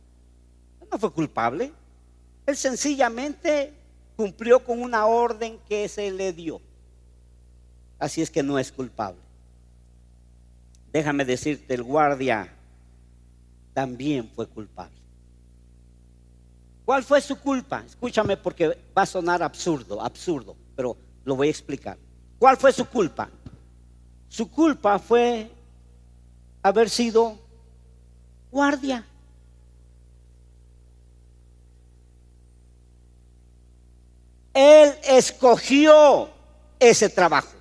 no 0.90 0.98
fue 0.98 1.12
culpable. 1.12 1.72
Él 2.46 2.56
sencillamente 2.56 3.72
cumplió 4.16 4.62
con 4.64 4.82
una 4.82 5.06
orden 5.06 5.58
que 5.68 5.88
se 5.88 6.10
le 6.10 6.32
dio. 6.32 6.60
Así 8.00 8.22
es 8.22 8.30
que 8.30 8.42
no 8.42 8.58
es 8.58 8.72
culpable. 8.72 9.20
Déjame 10.90 11.24
decirte, 11.24 11.74
el 11.74 11.82
guardia 11.82 12.52
también 13.74 14.28
fue 14.34 14.48
culpable. 14.48 14.96
¿Cuál 16.84 17.04
fue 17.04 17.20
su 17.20 17.36
culpa? 17.38 17.84
Escúchame 17.86 18.36
porque 18.36 18.76
va 18.96 19.02
a 19.02 19.06
sonar 19.06 19.42
absurdo, 19.42 20.02
absurdo, 20.02 20.56
pero 20.74 20.96
lo 21.24 21.36
voy 21.36 21.48
a 21.48 21.50
explicar. 21.50 21.98
¿Cuál 22.38 22.56
fue 22.56 22.72
su 22.72 22.86
culpa? 22.86 23.28
Su 24.28 24.50
culpa 24.50 24.98
fue 24.98 25.50
haber 26.62 26.88
sido 26.88 27.38
guardia. 28.50 29.04
Él 34.54 34.94
escogió 35.04 36.30
ese 36.80 37.08
trabajo. 37.08 37.59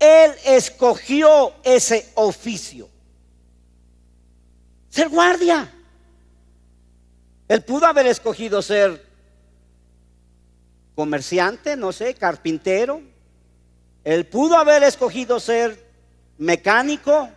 Él 0.00 0.32
escogió 0.46 1.52
ese 1.62 2.10
oficio. 2.14 2.88
Ser 4.88 5.10
guardia. 5.10 5.70
Él 7.46 7.62
pudo 7.62 7.86
haber 7.86 8.06
escogido 8.06 8.62
ser 8.62 9.06
comerciante, 10.94 11.76
no 11.76 11.92
sé, 11.92 12.14
carpintero. 12.14 13.02
Él 14.02 14.26
pudo 14.26 14.56
haber 14.56 14.82
escogido 14.82 15.38
ser 15.38 15.86
mecánico. 16.38 17.28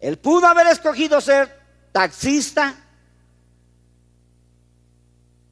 Él 0.00 0.18
pudo 0.18 0.46
haber 0.46 0.66
escogido 0.66 1.20
ser 1.20 1.56
taxista. 1.92 2.74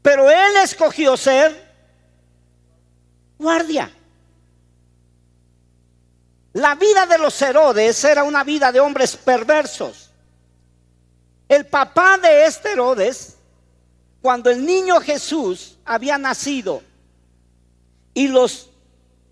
Pero 0.02 0.28
él 0.28 0.56
escogió 0.64 1.16
ser 1.16 1.68
guardia. 3.38 3.92
La 6.58 6.74
vida 6.74 7.06
de 7.06 7.18
los 7.18 7.40
Herodes 7.40 8.02
era 8.02 8.24
una 8.24 8.42
vida 8.42 8.72
de 8.72 8.80
hombres 8.80 9.16
perversos. 9.16 10.10
El 11.48 11.66
papá 11.66 12.18
de 12.18 12.46
este 12.46 12.72
Herodes, 12.72 13.36
cuando 14.20 14.50
el 14.50 14.66
niño 14.66 15.00
Jesús 15.00 15.78
había 15.84 16.18
nacido 16.18 16.82
y 18.12 18.26
los 18.26 18.70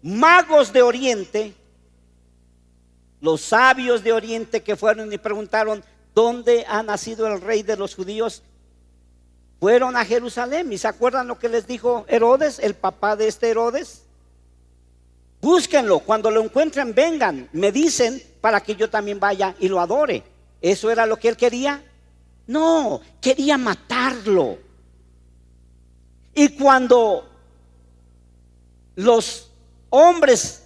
magos 0.02 0.72
de 0.72 0.82
Oriente, 0.82 1.52
los 3.20 3.40
sabios 3.40 4.04
de 4.04 4.12
Oriente 4.12 4.62
que 4.62 4.76
fueron 4.76 5.12
y 5.12 5.18
preguntaron, 5.18 5.82
¿dónde 6.14 6.64
ha 6.68 6.84
nacido 6.84 7.26
el 7.26 7.40
rey 7.40 7.64
de 7.64 7.76
los 7.76 7.96
judíos? 7.96 8.44
Fueron 9.58 9.96
a 9.96 10.04
Jerusalén 10.04 10.72
y 10.72 10.78
se 10.78 10.86
acuerdan 10.86 11.26
lo 11.26 11.40
que 11.40 11.48
les 11.48 11.66
dijo 11.66 12.04
Herodes, 12.06 12.60
el 12.60 12.76
papá 12.76 13.16
de 13.16 13.26
este 13.26 13.50
Herodes. 13.50 14.05
Búsquenlo, 15.46 16.00
cuando 16.00 16.28
lo 16.28 16.42
encuentren, 16.42 16.92
vengan, 16.92 17.48
me 17.52 17.70
dicen 17.70 18.20
para 18.40 18.60
que 18.60 18.74
yo 18.74 18.90
también 18.90 19.20
vaya 19.20 19.54
y 19.60 19.68
lo 19.68 19.78
adore. 19.78 20.24
¿Eso 20.60 20.90
era 20.90 21.06
lo 21.06 21.16
que 21.16 21.28
él 21.28 21.36
quería? 21.36 21.84
No, 22.48 23.00
quería 23.20 23.56
matarlo. 23.56 24.58
Y 26.34 26.48
cuando 26.48 27.30
los 28.96 29.48
hombres 29.88 30.64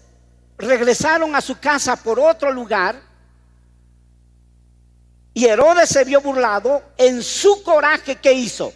regresaron 0.57 1.37
a 1.37 1.43
su 1.43 1.59
casa 1.59 1.95
por 1.97 2.19
otro 2.19 2.51
lugar, 2.51 3.03
y 5.35 5.45
Herodes 5.45 5.91
se 5.91 6.05
vio 6.05 6.23
burlado, 6.23 6.83
en 6.97 7.23
su 7.23 7.63
coraje, 7.63 8.17
¿qué 8.17 8.33
hizo? 8.33 8.73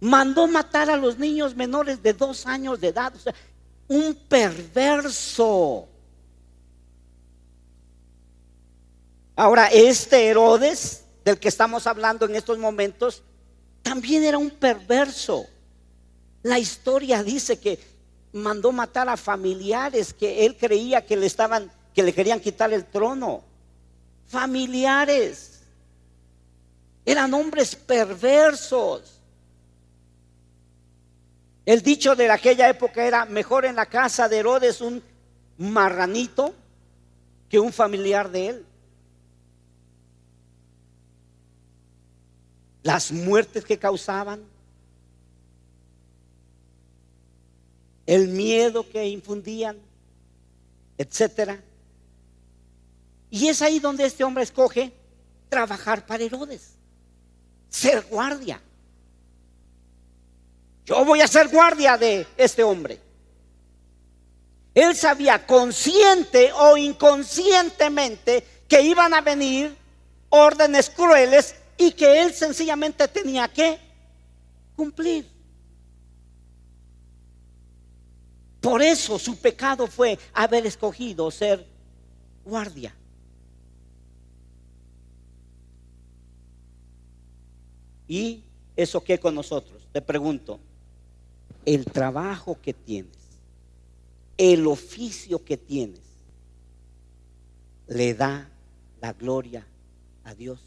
Mandó 0.00 0.46
matar 0.46 0.88
a 0.88 0.96
los 0.96 1.18
niños 1.18 1.54
menores 1.54 2.02
de 2.02 2.14
dos 2.14 2.46
años 2.46 2.80
de 2.80 2.88
edad. 2.88 3.14
O 3.14 3.18
sea, 3.18 3.34
un 3.88 4.14
perverso. 4.14 5.88
Ahora, 9.34 9.66
este 9.68 10.26
Herodes, 10.26 11.04
del 11.24 11.38
que 11.38 11.48
estamos 11.48 11.86
hablando 11.86 12.26
en 12.26 12.36
estos 12.36 12.58
momentos, 12.58 13.22
también 13.82 14.24
era 14.24 14.38
un 14.38 14.50
perverso. 14.50 15.46
La 16.42 16.58
historia 16.58 17.22
dice 17.22 17.58
que 17.58 17.78
mandó 18.32 18.72
matar 18.72 19.08
a 19.08 19.16
familiares 19.16 20.12
que 20.12 20.44
él 20.44 20.56
creía 20.56 21.04
que 21.04 21.16
le 21.16 21.26
estaban, 21.26 21.70
que 21.94 22.02
le 22.02 22.12
querían 22.12 22.40
quitar 22.40 22.72
el 22.72 22.84
trono. 22.84 23.42
Familiares. 24.26 25.60
Eran 27.04 27.32
hombres 27.32 27.74
perversos. 27.74 29.17
El 31.68 31.82
dicho 31.82 32.16
de 32.16 32.30
aquella 32.30 32.66
época 32.70 33.04
era, 33.04 33.26
mejor 33.26 33.66
en 33.66 33.76
la 33.76 33.84
casa 33.84 34.26
de 34.26 34.38
Herodes 34.38 34.80
un 34.80 35.02
marranito 35.58 36.54
que 37.50 37.60
un 37.60 37.74
familiar 37.74 38.30
de 38.30 38.48
él. 38.48 38.66
Las 42.82 43.12
muertes 43.12 43.66
que 43.66 43.78
causaban, 43.78 44.40
el 48.06 48.28
miedo 48.28 48.88
que 48.88 49.06
infundían, 49.06 49.76
etcétera. 50.96 51.62
Y 53.28 53.48
es 53.48 53.60
ahí 53.60 53.78
donde 53.78 54.06
este 54.06 54.24
hombre 54.24 54.44
escoge 54.44 54.90
trabajar 55.50 56.06
para 56.06 56.24
Herodes, 56.24 56.70
ser 57.68 58.06
guardia. 58.06 58.58
Yo 60.88 61.04
voy 61.04 61.20
a 61.20 61.28
ser 61.28 61.48
guardia 61.48 61.98
de 61.98 62.26
este 62.38 62.64
hombre. 62.64 62.98
Él 64.72 64.96
sabía 64.96 65.46
consciente 65.46 66.50
o 66.54 66.78
inconscientemente 66.78 68.42
que 68.66 68.80
iban 68.80 69.12
a 69.12 69.20
venir 69.20 69.76
órdenes 70.30 70.88
crueles 70.88 71.56
y 71.76 71.92
que 71.92 72.22
él 72.22 72.32
sencillamente 72.32 73.06
tenía 73.06 73.48
que 73.48 73.78
cumplir. 74.76 75.28
Por 78.62 78.80
eso 78.80 79.18
su 79.18 79.36
pecado 79.36 79.88
fue 79.88 80.18
haber 80.32 80.64
escogido 80.64 81.30
ser 81.30 81.66
guardia. 82.46 82.94
¿Y 88.06 88.42
eso 88.74 89.04
qué 89.04 89.20
con 89.20 89.34
nosotros? 89.34 89.86
Te 89.92 90.00
pregunto, 90.00 90.60
el 91.74 91.84
trabajo 91.84 92.58
que 92.62 92.72
tienes, 92.72 93.12
el 94.38 94.66
oficio 94.66 95.44
que 95.44 95.58
tienes, 95.58 96.00
le 97.88 98.14
da 98.14 98.48
la 99.02 99.12
gloria 99.12 99.66
a 100.24 100.34
Dios. 100.34 100.60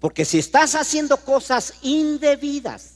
Porque 0.00 0.24
si 0.24 0.40
estás 0.40 0.74
haciendo 0.74 1.16
cosas 1.18 1.74
indebidas, 1.82 2.94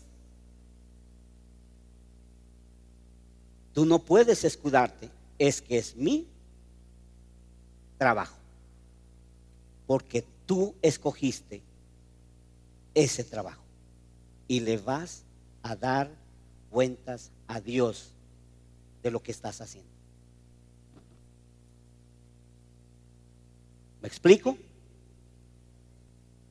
tú 3.73 3.87
no 3.87 4.01
puedes 4.01 4.43
escudarte. 4.43 5.09
Es 5.39 5.63
que 5.63 5.79
es 5.79 5.95
mi 5.95 6.27
trabajo. 7.99 8.37
Porque 9.87 10.25
tú 10.45 10.75
escogiste 10.83 11.63
ese 12.95 13.23
trabajo 13.23 13.63
y 14.53 14.61
le 14.61 14.77
vas 14.77 15.25
a 15.63 15.75
dar 15.75 16.11
cuentas 16.69 17.31
a 17.49 17.59
Dios 17.59 18.13
de 19.03 19.11
lo 19.11 19.23
que 19.23 19.33
estás 19.33 19.63
haciendo. 19.63 19.91
¿Me 24.03 24.09
explico? 24.09 24.59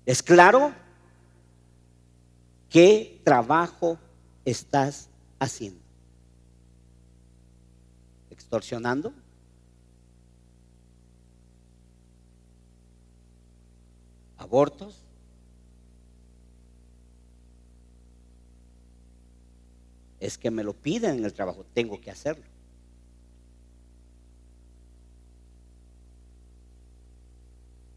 ¿Es 0.03 0.23
claro? 0.23 0.73
¿Qué 2.71 3.21
trabajo 3.23 3.99
estás 4.45 5.07
haciendo? 5.37 5.79
¿Extorsionando? 8.31 9.13
¿Abortos? 14.39 15.03
Es 20.21 20.37
que 20.37 20.51
me 20.51 20.63
lo 20.63 20.73
piden 20.73 21.17
en 21.17 21.25
el 21.25 21.33
trabajo, 21.33 21.65
tengo 21.73 21.99
que 21.99 22.11
hacerlo. 22.11 22.45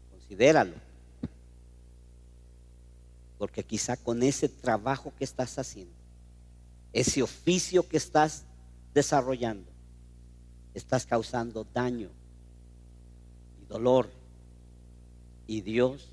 Considéralo. 0.09 0.73
Porque 3.37 3.63
quizá 3.63 3.95
con 3.95 4.23
ese 4.23 4.49
trabajo 4.49 5.13
que 5.15 5.23
estás 5.23 5.59
haciendo, 5.59 5.93
ese 6.93 7.21
oficio 7.21 7.87
que 7.87 7.97
estás 7.97 8.43
desarrollando, 8.91 9.69
estás 10.73 11.05
causando 11.05 11.63
daño 11.75 12.09
y 13.61 13.65
dolor. 13.67 14.09
Y 15.45 15.61
Dios 15.61 16.09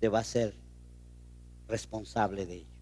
te 0.00 0.08
va 0.08 0.18
a 0.18 0.24
ser 0.24 0.52
responsable 1.66 2.44
de 2.44 2.56
ello. 2.56 2.75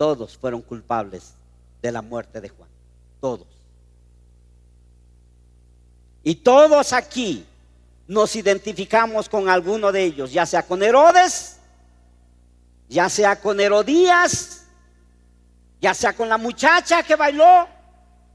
Todos 0.00 0.34
fueron 0.38 0.62
culpables 0.62 1.34
de 1.82 1.92
la 1.92 2.00
muerte 2.00 2.40
de 2.40 2.48
Juan. 2.48 2.70
Todos. 3.20 3.46
Y 6.24 6.36
todos 6.36 6.94
aquí 6.94 7.44
nos 8.08 8.34
identificamos 8.34 9.28
con 9.28 9.50
alguno 9.50 9.92
de 9.92 10.04
ellos, 10.04 10.32
ya 10.32 10.46
sea 10.46 10.62
con 10.62 10.82
Herodes, 10.82 11.58
ya 12.88 13.10
sea 13.10 13.38
con 13.38 13.60
Herodías, 13.60 14.64
ya 15.82 15.92
sea 15.92 16.14
con 16.14 16.30
la 16.30 16.38
muchacha 16.38 17.02
que 17.02 17.14
bailó 17.14 17.68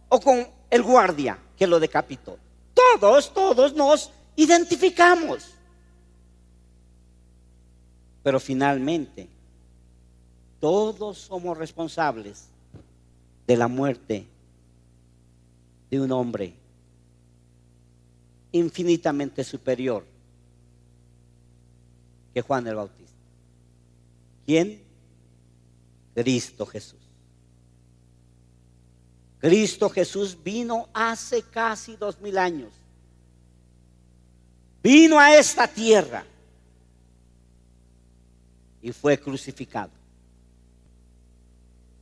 o 0.10 0.20
con 0.20 0.48
el 0.70 0.84
guardia 0.84 1.36
que 1.58 1.66
lo 1.66 1.80
decapitó. 1.80 2.38
Todos, 2.76 3.34
todos 3.34 3.74
nos 3.74 4.12
identificamos. 4.36 5.56
Pero 8.22 8.40
finalmente 8.40 9.35
todos 10.66 11.20
somos 11.20 11.56
responsables 11.56 12.48
de 13.46 13.56
la 13.56 13.68
muerte 13.68 14.26
de 15.92 16.02
un 16.02 16.12
hombre 16.12 16.56
infinitamente 18.52 19.44
superior 19.44 20.04
que 22.34 22.42
Juan 22.42 22.66
el 22.66 22.74
Bautista. 22.74 23.14
¿Quién? 24.48 24.82
Cristo 26.16 26.66
Jesús. 26.66 27.02
Cristo 29.38 29.88
Jesús 29.92 30.36
vino 30.44 30.90
hace 30.96 31.44
casi 31.44 31.96
dos 31.96 32.20
mil 32.20 32.40
años. 32.40 32.74
Vino 34.82 35.20
a 35.20 35.38
esta 35.38 35.68
tierra 35.68 36.26
y 38.82 38.92
fue 38.92 39.20
crucificado. 39.20 40.05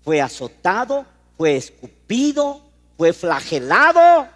Fue 0.04 0.22
azotado, 0.22 1.06
fue 1.38 1.56
escupido, 1.56 2.62
fue 2.98 3.14
flagelado 3.14 4.28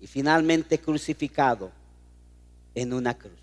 y 0.00 0.06
finalmente 0.06 0.80
crucificado 0.80 1.70
en 2.74 2.92
una 2.92 3.16
cruz. 3.16 3.38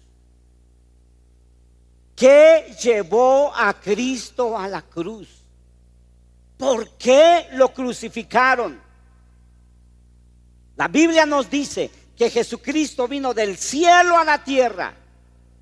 ¿Qué 2.16 2.76
llevó 2.84 3.56
a 3.56 3.74
Cristo 3.80 4.58
a 4.58 4.68
la 4.68 4.82
cruz? 4.82 5.30
¿Por 6.58 6.98
qué 6.98 7.48
lo 7.54 7.74
crucificaron? 7.74 8.82
La 10.76 10.90
Biblia 10.90 11.26
nos 11.26 11.50
dice 11.50 11.90
que 12.18 12.30
Jesucristo 12.30 13.08
vino 13.08 13.34
del 13.34 13.58
cielo 13.58 14.18
a 14.18 14.26
la 14.26 14.44
tierra 14.44 14.94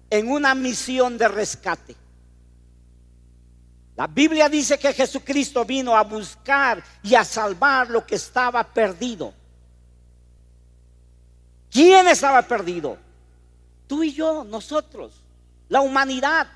en 0.09 0.31
una 0.31 0.55
misión 0.55 1.19
de 1.19 1.27
rescate. 1.27 1.95
La 3.97 4.05
Biblia 4.05 4.47
dice 4.47 4.77
que 4.77 4.93
Jesucristo 4.93 5.65
vino 5.65 5.97
a 5.97 6.03
buscar 6.03 6.83
y 7.01 7.15
a 7.15 7.23
salvar 7.23 7.89
lo 7.89 8.05
que 8.05 8.13
estaba 8.13 8.63
perdido. 8.63 9.33
¿Quién 11.71 12.07
estaba 12.07 12.43
perdido? 12.43 12.99
Tú 13.87 14.03
y 14.03 14.13
yo, 14.13 14.43
nosotros, 14.43 15.23
la 15.67 15.81
humanidad. 15.81 16.47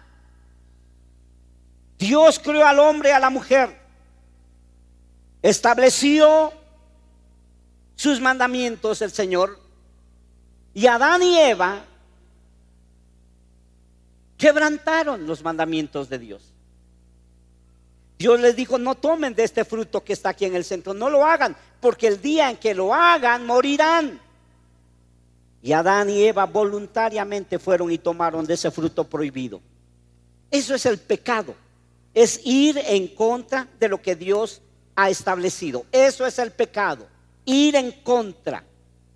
Dios 1.98 2.38
creó 2.38 2.64
al 2.64 2.78
hombre 2.78 3.10
y 3.10 3.14
a 3.14 3.20
la 3.20 3.32
mujer. 3.32 3.76
Estableció 5.42 6.54
sus 7.96 8.22
mandamientos 8.22 9.02
el 9.02 9.12
Señor. 9.12 9.60
Y 10.76 10.86
Adán 10.86 11.24
y 11.24 11.40
Eva 11.40 11.86
quebrantaron 14.38 15.26
los 15.26 15.44
mandamientos 15.44 16.08
de 16.08 16.20
Dios. 16.20 16.51
Dios 18.22 18.40
les 18.40 18.56
dijo, 18.56 18.78
no 18.78 18.94
tomen 18.94 19.34
de 19.34 19.44
este 19.44 19.66
fruto 19.66 20.04
que 20.04 20.14
está 20.14 20.30
aquí 20.30 20.46
en 20.46 20.56
el 20.56 20.64
centro, 20.64 20.94
no 20.94 21.10
lo 21.10 21.26
hagan, 21.26 21.56
porque 21.80 22.06
el 22.06 22.22
día 22.22 22.52
en 22.52 22.58
que 22.58 22.76
lo 22.76 22.94
hagan, 22.94 23.48
morirán. 23.48 24.22
Y 25.64 25.74
Adán 25.74 26.08
y 26.08 26.22
Eva 26.26 26.46
voluntariamente 26.46 27.58
fueron 27.58 27.92
y 27.92 27.98
tomaron 27.98 28.46
de 28.46 28.54
ese 28.54 28.70
fruto 28.70 29.04
prohibido. 29.06 29.60
Eso 30.52 30.76
es 30.76 30.86
el 30.86 31.00
pecado. 31.00 31.56
Es 32.14 32.40
ir 32.46 32.78
en 32.86 33.08
contra 33.08 33.68
de 33.80 33.90
lo 33.90 34.00
que 34.00 34.16
Dios 34.16 34.62
ha 34.96 35.10
establecido. 35.10 35.88
Eso 35.92 36.24
es 36.28 36.38
el 36.38 36.52
pecado. 36.52 37.08
Ir 37.46 37.76
en 37.76 37.92
contra. 38.04 38.64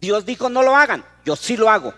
Dios 0.01 0.25
dijo 0.25 0.49
no 0.49 0.63
lo 0.63 0.75
hagan. 0.75 1.05
Yo 1.23 1.35
sí 1.35 1.55
lo 1.55 1.69
hago. 1.69 1.93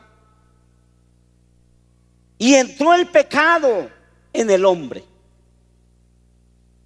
Y 2.37 2.55
entró 2.55 2.93
el 2.93 3.07
pecado 3.07 3.89
en 4.33 4.49
el 4.49 4.65
hombre. 4.65 5.05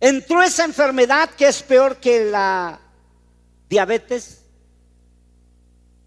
Entró 0.02 0.42
esa 0.42 0.66
enfermedad 0.66 1.30
que 1.30 1.48
es 1.48 1.62
peor 1.62 1.98
que 1.98 2.26
la 2.26 2.80
diabetes, 3.70 4.42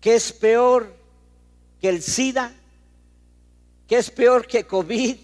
que 0.00 0.16
es 0.16 0.32
peor 0.32 0.92
que 1.80 1.90
el 1.90 2.02
SIDA, 2.02 2.52
que 3.86 3.96
es 3.96 4.10
peor 4.10 4.48
que 4.48 4.66
COVID, 4.66 5.16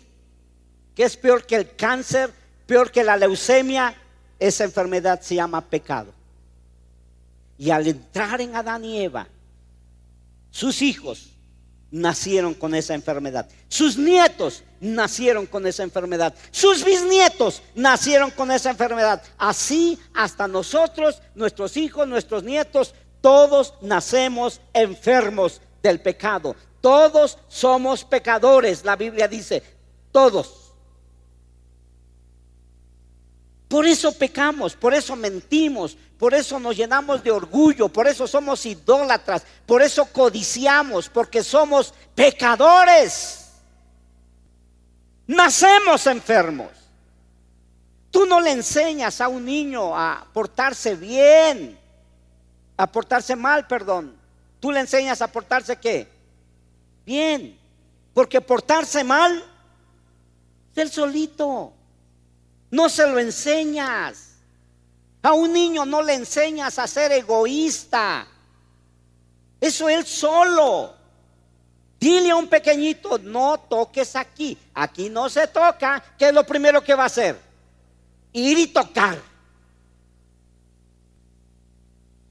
que 0.95 1.03
es 1.03 1.16
peor 1.16 1.45
que 1.47 1.57
el 1.57 1.75
cáncer, 1.75 2.33
peor 2.66 2.93
que 2.93 3.03
la 3.03 3.16
leucemia, 3.16 3.93
esa 4.39 4.62
enfermedad 4.62 5.21
se 5.21 5.35
llama 5.35 5.68
pecado. 5.68 6.14
Y 7.59 7.71
al 7.71 7.89
entrar 7.89 8.41
en 8.41 8.55
Adán 8.55 8.85
y 8.85 9.03
Eva, 9.03 9.27
sus 10.53 10.81
hijos 10.81 11.37
nacieron 11.91 12.55
con 12.55 12.74
esa 12.74 12.95
enfermedad. 12.95 13.49
Sus 13.68 13.97
nietos 13.97 14.62
nacieron 14.80 15.47
con 15.47 15.66
esa 15.66 15.82
enfermedad. 15.82 16.34
Sus 16.51 16.84
bisnietos 16.84 17.62
nacieron 17.74 18.30
con 18.30 18.51
esa 18.51 18.70
enfermedad. 18.70 19.22
Así 19.36 19.99
hasta 20.14 20.47
nosotros, 20.47 21.20
nuestros 21.34 21.76
hijos, 21.76 22.07
nuestros 22.07 22.45
nietos, 22.45 22.95
todos 23.20 23.74
nacemos 23.82 24.61
enfermos 24.72 25.61
del 25.82 26.01
pecado. 26.01 26.57
Todos 26.80 27.38
somos 27.49 28.05
pecadores, 28.05 28.84
la 28.84 28.97
Biblia 28.97 29.28
dice, 29.28 29.62
todos. 30.12 30.72
Por 33.68 33.86
eso 33.86 34.12
pecamos, 34.12 34.74
por 34.74 34.95
eso 34.95 35.14
mentimos, 35.14 35.97
por 36.21 36.35
eso 36.35 36.61
nos 36.61 36.77
llenamos 36.77 37.25
de 37.25 37.31
orgullo, 37.31 37.89
por 37.89 38.07
eso 38.07 38.27
somos 38.27 38.66
idólatras, 38.66 39.43
por 39.64 39.81
eso 39.81 40.05
codiciamos, 40.05 41.09
porque 41.09 41.43
somos 41.43 41.95
pecadores. 42.14 43.47
Nacemos 45.27 46.07
enfermos. 46.07 46.68
Tú 48.11 48.27
no 48.27 48.39
le 48.39 48.53
enseñas 48.53 49.23
a 49.23 49.29
un 49.29 49.47
niño 49.47 49.97
a 49.97 50.27
portarse 50.31 50.95
bien, 50.95 51.79
a 52.77 52.87
portarse 52.87 53.35
mal, 53.35 53.66
perdón. 53.66 54.14
Tú 54.61 54.71
le 54.71 54.81
enseñas 54.81 55.23
a 55.23 55.33
portarse 55.33 55.77
qué? 55.77 56.07
Bien. 57.07 57.59
Porque 58.12 58.43
portarse 58.43 59.03
mal 59.05 59.43
es 60.73 60.79
el 60.83 60.91
solito. 60.91 61.73
No 62.71 62.91
se 62.91 63.07
lo 63.07 63.18
enseñas. 63.18 64.30
A 65.23 65.33
un 65.33 65.53
niño 65.53 65.85
no 65.85 66.03
le 66.03 66.14
enseñas 66.14 66.79
a 66.79 66.87
ser 66.87 67.12
egoísta. 67.12 68.27
Eso 69.61 69.89
él 69.89 70.07
solo. 70.07 70.95
Dile 71.99 72.31
a 72.31 72.37
un 72.37 72.49
pequeñito, 72.49 73.18
no 73.18 73.59
toques 73.61 74.16
aquí. 74.16 74.57
Aquí 74.75 75.11
no 75.11 75.29
se 75.29 75.47
toca. 75.49 76.03
¿Qué 76.18 76.29
es 76.29 76.35
lo 76.35 76.45
primero 76.45 76.83
que 76.83 76.95
va 76.95 77.03
a 77.03 77.07
hacer? 77.07 77.39
Ir 78.33 78.59
y 78.59 78.66
tocar. 78.68 79.18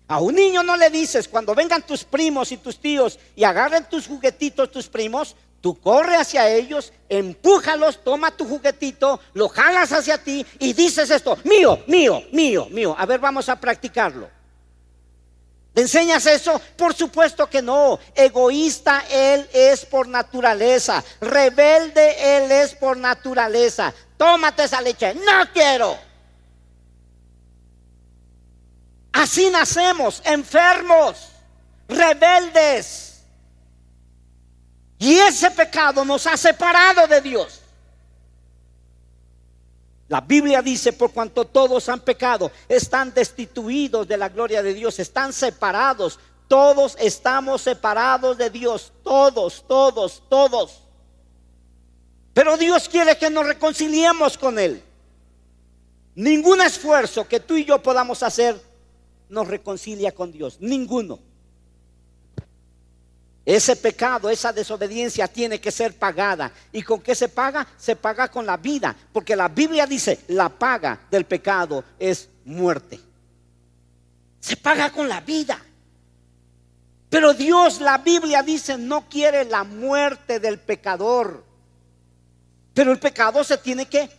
A 0.08 0.20
un 0.20 0.34
niño 0.34 0.64
no 0.64 0.76
le 0.76 0.90
dices, 0.90 1.28
cuando 1.28 1.54
vengan 1.54 1.84
tus 1.84 2.04
primos 2.04 2.52
y 2.52 2.58
tus 2.58 2.80
tíos 2.80 3.20
y 3.36 3.44
agarren 3.44 3.88
tus 3.88 4.08
juguetitos, 4.08 4.72
tus 4.72 4.88
primos, 4.88 5.36
tú 5.62 5.80
corre 5.80 6.16
hacia 6.16 6.49
ellos, 6.49 6.93
empújalos, 7.07 8.03
toma 8.03 8.32
tu 8.32 8.45
juguetito, 8.45 9.20
lo 9.34 9.49
jalas 9.49 9.91
hacia 9.91 10.18
ti 10.18 10.45
y 10.60 10.74
dices 10.74 11.10
esto, 11.10 11.38
mío, 11.43 11.84
mío, 11.88 12.24
mío, 12.32 12.68
mío. 12.70 12.95
A 12.97 13.05
ver, 13.05 13.20
vamos 13.20 13.49
a 13.49 13.60
practicarlo. 13.60 14.30
¿Le 15.74 15.84
enseñas 15.84 16.26
eso? 16.26 16.60
Por 16.76 16.93
supuesto 16.93 17.47
que 17.47 17.62
no. 17.62 17.99
Egoísta 18.16 19.03
él 19.10 19.47
es 19.53 19.86
por 19.86 20.07
naturaleza. 20.07 21.03
Rebelde 21.22 22.38
él 22.38 22.51
es 22.51 22.74
por 22.76 22.97
naturaleza. 22.97 23.93
Tómate 24.18 24.64
esa 24.64 24.82
leche. 24.82 25.14
No 25.14 25.51
quiero. 25.53 25.97
Así 29.12 29.49
nacemos, 29.49 30.22
enfermos, 30.26 31.30
rebeldes. 31.88 33.09
Y 35.00 35.18
ese 35.18 35.50
pecado 35.50 36.04
nos 36.04 36.28
ha 36.28 36.36
separado 36.36 37.08
de 37.08 37.22
Dios. 37.22 37.62
La 40.10 40.20
Biblia 40.20 40.62
dice, 40.62 40.91
por 40.91 41.12
cuanto 41.12 41.45
todos 41.45 41.88
han 41.88 42.02
pecado, 42.02 42.52
están 42.68 43.14
destituidos 43.14 44.08
de 44.08 44.18
la 44.18 44.28
gloria 44.28 44.62
de 44.62 44.74
Dios, 44.74 45.00
están 45.00 45.32
separados. 45.32 46.20
Todos 46.50 46.97
estamos 47.00 47.62
separados 47.62 48.38
de 48.38 48.50
Dios, 48.50 48.91
todos, 49.04 49.64
todos, 49.68 50.24
todos. 50.28 50.82
Pero 52.34 52.58
Dios 52.58 52.89
quiere 52.89 53.18
que 53.18 53.30
nos 53.30 53.45
reconciliemos 53.45 54.38
con 54.38 54.58
Él. 54.58 54.84
Ningún 56.16 56.60
esfuerzo 56.60 57.28
que 57.28 57.39
tú 57.39 57.56
y 57.56 57.64
yo 57.64 57.82
podamos 57.82 58.24
hacer 58.24 58.60
nos 59.30 59.47
reconcilia 59.47 60.12
con 60.12 60.32
Dios. 60.32 60.58
Ninguno. 60.60 61.28
Ese 63.50 63.76
pecado, 63.76 64.30
esa 64.30 64.54
desobediencia 64.54 65.28
tiene 65.28 65.60
que 65.60 65.72
ser 65.72 65.97
pagada. 65.97 66.52
¿Y 66.72 66.84
con 66.84 67.02
qué 67.02 67.16
se 67.16 67.30
paga? 67.30 67.66
Se 67.80 67.95
paga 67.95 68.28
con 68.28 68.45
la 68.45 68.58
vida. 68.58 68.95
Porque 69.12 69.36
la 69.36 69.47
Biblia 69.47 69.88
dice, 69.88 70.20
la 70.28 70.50
paga 70.50 71.08
del 71.10 71.26
pecado 71.26 71.84
es 71.97 72.30
muerte. 72.45 73.00
Se 74.39 74.56
paga 74.56 74.91
con 74.91 75.10
la 75.10 75.22
vida. 75.22 75.60
Pero 77.10 77.34
Dios, 77.34 77.82
la 77.82 77.97
Biblia 77.97 78.43
dice, 78.43 78.78
no 78.78 79.10
quiere 79.10 79.45
la 79.45 79.64
muerte 79.64 80.39
del 80.39 80.60
pecador. 80.60 81.43
Pero 82.76 82.91
el 82.91 83.00
pecado 83.00 83.43
se 83.43 83.58
tiene 83.58 83.88
que 83.88 84.12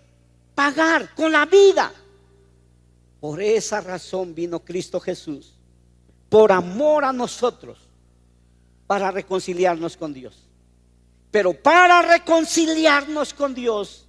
pagar 0.57 1.15
con 1.15 1.31
la 1.31 1.47
vida. 1.47 1.93
Por 3.21 3.41
esa 3.41 3.81
razón 3.81 4.35
vino 4.35 4.59
Cristo 4.59 4.99
Jesús, 4.99 5.55
por 6.29 6.51
amor 6.51 7.05
a 7.05 7.13
nosotros, 7.13 7.90
para 8.91 9.13
reconciliarnos 9.13 9.97
con 9.97 10.13
Dios. 10.13 10.37
Pero 11.31 11.53
para 11.53 12.03
reconciliarnos 12.03 13.33
con 13.33 13.55
Dios, 13.55 14.09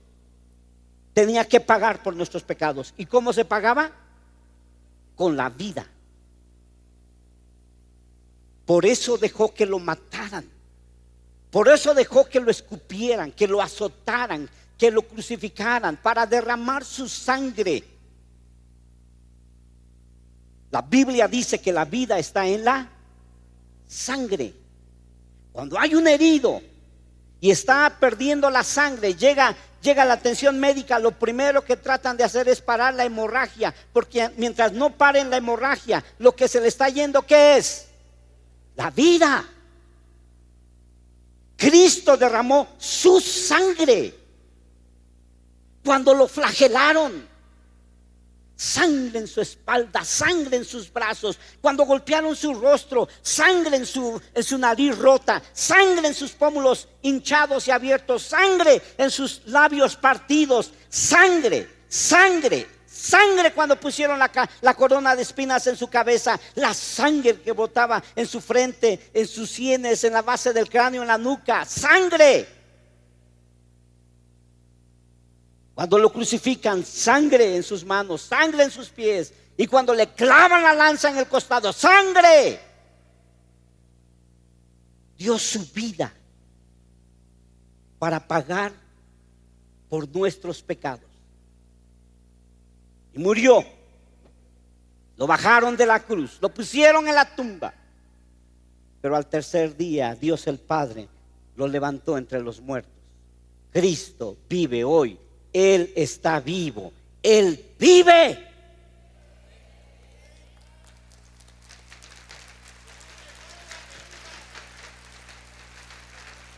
tenía 1.14 1.48
que 1.48 1.60
pagar 1.60 2.02
por 2.02 2.16
nuestros 2.16 2.42
pecados. 2.42 2.92
¿Y 2.98 3.06
cómo 3.06 3.32
se 3.32 3.46
pagaba? 3.46 3.92
Con 5.16 5.38
la 5.38 5.52
vida. 5.52 5.86
Por 8.66 8.88
eso 8.88 9.20
dejó 9.20 9.54
que 9.54 9.68
lo 9.68 9.78
mataran. 9.78 10.50
Por 11.52 11.70
eso 11.70 11.94
dejó 11.94 12.26
que 12.26 12.40
lo 12.40 12.50
escupieran, 12.50 13.34
que 13.34 13.48
lo 13.48 13.62
azotaran, 13.62 14.50
que 14.80 14.90
lo 14.90 15.04
crucificaran, 15.04 15.98
para 15.98 16.26
derramar 16.26 16.84
su 16.84 17.08
sangre. 17.08 17.84
La 20.72 20.82
Biblia 20.82 21.28
dice 21.28 21.62
que 21.62 21.72
la 21.72 21.86
vida 21.86 22.18
está 22.18 22.48
en 22.48 22.66
la 22.66 22.90
sangre. 23.86 24.56
Cuando 25.52 25.80
hay 25.80 25.96
un 25.96 26.08
herido 26.08 26.62
y 27.40 27.52
está 27.52 27.98
perdiendo 28.00 28.50
la 28.50 28.64
sangre, 28.64 29.16
llega, 29.16 29.56
llega 29.82 30.06
la 30.06 30.14
atención 30.14 30.60
médica, 30.60 31.00
lo 31.00 31.12
primero 31.12 31.64
que 31.64 31.76
tratan 31.76 32.16
de 32.16 32.24
hacer 32.24 32.48
es 32.48 32.62
parar 32.62 32.94
la 32.94 33.04
hemorragia, 33.04 33.74
porque 33.92 34.30
mientras 34.38 34.72
no 34.74 34.96
paren 34.96 35.30
la 35.30 35.38
hemorragia, 35.38 36.04
lo 36.20 36.36
que 36.36 36.48
se 36.48 36.62
le 36.62 36.68
está 36.68 36.88
yendo, 36.90 37.24
¿qué 37.24 37.58
es? 37.58 37.88
La 38.76 38.90
vida. 38.92 39.46
Cristo 41.58 42.18
derramó 42.18 42.70
su 42.78 43.20
sangre 43.20 44.16
cuando 45.84 46.14
lo 46.14 46.28
flagelaron. 46.28 47.31
Sangre 48.62 49.18
en 49.18 49.28
su 49.28 49.42
espalda, 49.42 50.06
sangre 50.06 50.56
en 50.56 50.64
sus 50.64 50.94
brazos, 50.94 51.40
cuando 51.60 51.84
golpearon 51.84 52.36
su 52.36 52.54
rostro, 52.54 53.10
sangre 53.20 53.76
en 53.76 53.88
su, 53.88 54.22
en 54.36 54.44
su 54.44 54.56
nariz 54.60 54.96
rota, 55.00 55.42
sangre 55.52 56.10
en 56.10 56.14
sus 56.14 56.30
pómulos 56.34 56.88
hinchados 57.02 57.68
y 57.68 57.72
abiertos, 57.72 58.22
sangre 58.22 58.80
en 59.00 59.10
sus 59.10 59.42
labios 59.48 59.96
partidos, 59.96 60.74
sangre, 60.90 61.68
sangre, 61.90 62.68
sangre 62.86 63.52
cuando 63.52 63.80
pusieron 63.80 64.20
la, 64.20 64.30
la, 64.62 64.74
corona 64.76 65.16
de 65.16 65.24
espinas 65.24 65.66
en 65.66 65.76
su 65.76 65.88
cabeza, 65.88 66.40
la 66.54 66.76
sangre 66.76 67.42
que 67.42 67.54
botaba 67.54 68.04
en 68.16 68.28
su 68.28 68.42
frente, 68.42 69.10
en 69.12 69.28
sus 69.28 69.50
sienes, 69.50 70.04
en 70.04 70.14
la 70.14 70.22
base 70.22 70.54
del 70.54 70.70
cráneo, 70.70 71.02
en 71.02 71.08
la 71.08 71.18
nuca, 71.18 71.66
sangre. 71.66 72.61
Cuando 75.74 75.98
lo 75.98 76.12
crucifican, 76.12 76.86
sangre 76.86 77.56
en 77.56 77.64
sus 77.64 77.86
manos, 77.86 78.22
sangre 78.22 78.64
en 78.64 78.72
sus 78.72 78.90
pies. 78.90 79.34
Y 79.58 79.68
cuando 79.68 79.94
le 79.94 80.08
clavan 80.14 80.64
la 80.64 80.74
lanza 80.74 81.10
en 81.10 81.18
el 81.18 81.28
costado, 81.28 81.72
sangre. 81.72 82.60
Dio 85.18 85.38
su 85.38 85.66
vida 85.72 86.12
para 88.00 88.26
pagar 88.28 88.74
por 89.88 90.08
nuestros 90.10 90.62
pecados. 90.62 91.10
Y 93.14 93.20
murió. 93.20 93.64
Lo 95.18 95.28
bajaron 95.28 95.78
de 95.78 95.86
la 95.86 96.00
cruz, 96.00 96.40
lo 96.42 96.50
pusieron 96.52 97.08
en 97.08 97.14
la 97.14 97.36
tumba. 97.36 97.74
Pero 99.02 99.16
al 99.16 99.28
tercer 99.28 99.78
día 99.78 100.16
Dios 100.16 100.48
el 100.48 100.58
Padre 100.58 101.08
lo 101.56 101.68
levantó 101.68 102.18
entre 102.18 102.42
los 102.42 102.60
muertos. 102.60 102.94
Cristo 103.72 104.38
vive 104.50 104.84
hoy 104.84 105.20
él 105.54 105.92
está 105.96 106.40
vivo. 106.40 106.94
Él 107.22 107.74
vive. 107.78 108.48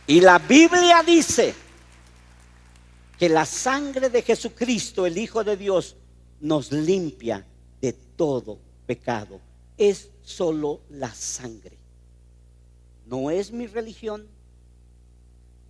Y 0.06 0.20
la 0.20 0.38
Biblia 0.38 1.02
dice 1.02 1.54
que 3.18 3.28
la 3.28 3.46
sangre 3.46 4.10
de 4.10 4.22
Jesucristo, 4.22 5.06
el 5.06 5.16
Hijo 5.16 5.42
de 5.44 5.56
Dios, 5.56 5.96
nos 6.40 6.70
limpia 6.72 7.44
de 7.80 7.92
todo 7.92 8.58
pecado. 8.86 9.40
Es 9.78 10.10
solo 10.22 10.82
la 10.90 11.12
sangre. 11.14 11.78
No 13.06 13.30
es 13.30 13.50
mi 13.50 13.66
religión. 13.66 14.26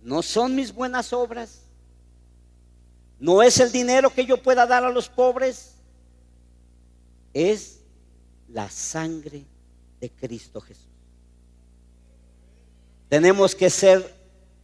No 0.03 0.21
son 0.21 0.53
mis 0.53 0.73
buenas 0.73 1.13
obras 1.13 1.64
no 3.19 3.41
es 3.41 3.59
el 3.59 3.71
dinero 3.71 4.09
que 4.09 4.25
yo 4.25 4.41
pueda 4.41 4.65
dar 4.65 4.83
a 4.83 4.91
los 4.91 5.09
pobres, 5.09 5.75
es 7.33 7.79
la 8.49 8.69
sangre 8.69 9.45
de 9.99 10.09
Cristo 10.09 10.61
Jesús. 10.61 10.87
Tenemos 13.09 13.55
que 13.55 13.69
ser 13.69 14.13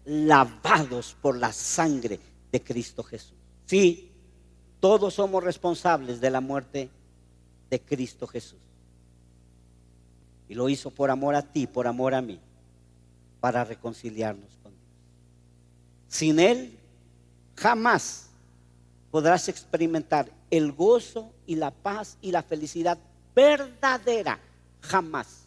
lavados 0.06 1.16
por 1.22 1.38
la 1.38 1.54
sangre 1.54 2.20
de 2.52 2.62
Cristo 2.62 3.04
Jesús. 3.04 3.38
Sí, 3.66 4.12
todos 4.80 5.14
somos 5.14 5.44
responsables 5.44 6.20
de 6.20 6.30
la 6.30 6.42
muerte 6.42 6.90
de 7.70 7.80
Cristo 7.80 8.28
Jesús. 8.28 8.60
Y 10.50 10.56
lo 10.56 10.68
hizo 10.68 10.92
por 10.92 11.12
amor 11.12 11.36
a 11.36 11.44
ti, 11.44 11.68
por 11.68 11.88
amor 11.88 12.14
a 12.14 12.22
mí, 12.22 12.40
para 13.40 13.64
reconciliarnos 13.64 14.58
con 14.62 14.72
Dios. 14.72 14.84
Sin 16.10 16.40
Él, 16.40 16.78
jamás 17.56 18.31
podrás 19.12 19.50
experimentar 19.50 20.32
el 20.50 20.72
gozo 20.72 21.32
y 21.46 21.56
la 21.56 21.72
paz 21.72 22.18
y 22.22 22.32
la 22.32 22.42
felicidad 22.42 22.98
verdadera. 23.36 24.40
Jamás. 24.82 25.42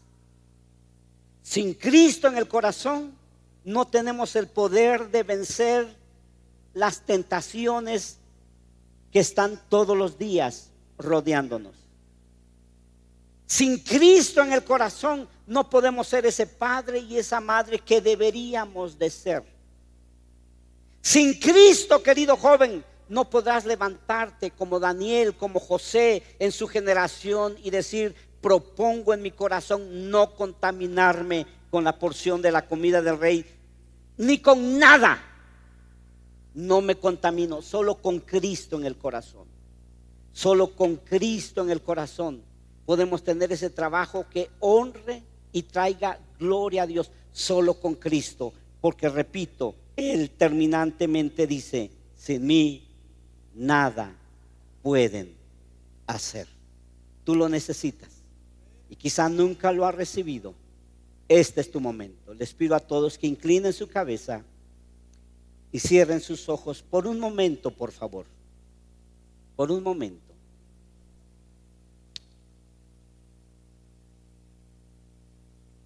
Sin 1.43 1.75
Cristo 1.75 2.29
en 2.29 2.39
el 2.39 2.47
corazón, 2.47 3.13
no 3.65 3.87
tenemos 3.87 4.37
el 4.37 4.47
poder 4.47 5.11
de 5.11 5.23
vencer 5.23 5.97
las 6.75 7.01
tentaciones 7.01 8.19
que 9.11 9.21
están 9.21 9.61
todos 9.69 9.97
los 9.97 10.19
días 10.19 10.71
rodeándonos. 10.99 11.75
Sin 13.47 13.79
Cristo 13.79 14.43
en 14.43 14.53
el 14.53 14.65
corazón 14.65 15.29
no 15.47 15.69
podemos 15.69 16.09
ser 16.09 16.27
ese 16.27 16.47
padre 16.47 16.99
y 16.99 17.19
esa 17.19 17.41
madre 17.41 17.79
que 17.79 18.01
deberíamos 18.01 18.99
de 18.99 19.11
ser. 19.11 19.43
Sin 21.01 21.39
Cristo, 21.39 22.03
querido 22.03 22.37
joven, 22.37 22.83
no 23.09 23.29
podrás 23.29 23.65
levantarte 23.65 24.51
como 24.51 24.81
Daniel, 24.81 25.35
como 25.35 25.61
José 25.61 26.23
en 26.39 26.53
su 26.53 26.67
generación 26.67 27.57
y 27.63 27.71
decir, 27.71 28.15
propongo 28.41 29.15
en 29.15 29.23
mi 29.23 29.31
corazón 29.31 30.11
no 30.11 30.35
contaminarme 30.35 31.47
con 31.71 31.85
la 31.85 31.99
porción 31.99 32.43
de 32.43 32.53
la 32.53 32.67
comida 32.67 33.03
del 33.03 33.19
rey, 33.19 33.45
ni 34.17 34.39
con 34.39 34.79
nada. 34.79 35.23
No 36.55 36.81
me 36.81 36.97
contamino, 36.97 37.63
solo 37.63 37.97
con 37.97 38.21
Cristo 38.21 38.77
en 38.77 38.87
el 38.87 38.97
corazón. 38.97 39.49
Solo 40.33 40.75
con 40.75 40.97
Cristo 40.97 41.63
en 41.63 41.71
el 41.71 41.83
corazón 41.83 42.43
podemos 42.87 43.23
tener 43.23 43.53
ese 43.53 43.71
trabajo 43.71 44.27
que 44.29 44.51
honre 44.61 45.23
y 45.53 45.63
traiga 45.63 46.19
gloria 46.39 46.83
a 46.83 46.87
Dios. 46.87 47.11
Solo 47.33 47.75
con 47.75 47.95
Cristo. 47.95 48.53
Porque 48.81 49.09
repito, 49.09 49.75
Él 49.97 50.31
terminantemente 50.31 51.47
dice, 51.47 51.91
sin 52.15 52.47
mí 52.47 52.84
nada 53.55 54.13
pueden 54.83 55.35
hacer. 56.07 56.47
Tú 57.25 57.35
lo 57.35 57.49
necesitas 57.49 58.11
y 58.91 58.97
quizá 58.97 59.29
nunca 59.29 59.73
lo 59.73 59.87
has 59.87 59.95
recibido. 59.95 60.55
Este 61.29 61.61
es 61.61 61.71
tu 61.71 61.81
momento. 61.81 62.35
Les 62.35 62.53
pido 62.53 62.75
a 62.75 62.81
todos 62.81 63.17
que 63.17 63.27
inclinen 63.27 63.73
su 63.73 63.89
cabeza 63.89 64.43
y 65.73 65.81
cierren 65.81 66.21
sus 66.21 66.49
ojos 66.49 66.83
por 66.83 67.07
un 67.07 67.19
momento, 67.19 67.71
por 67.71 67.91
favor. 67.91 68.27
Por 69.57 69.71
un 69.71 69.83
momento. 69.83 70.21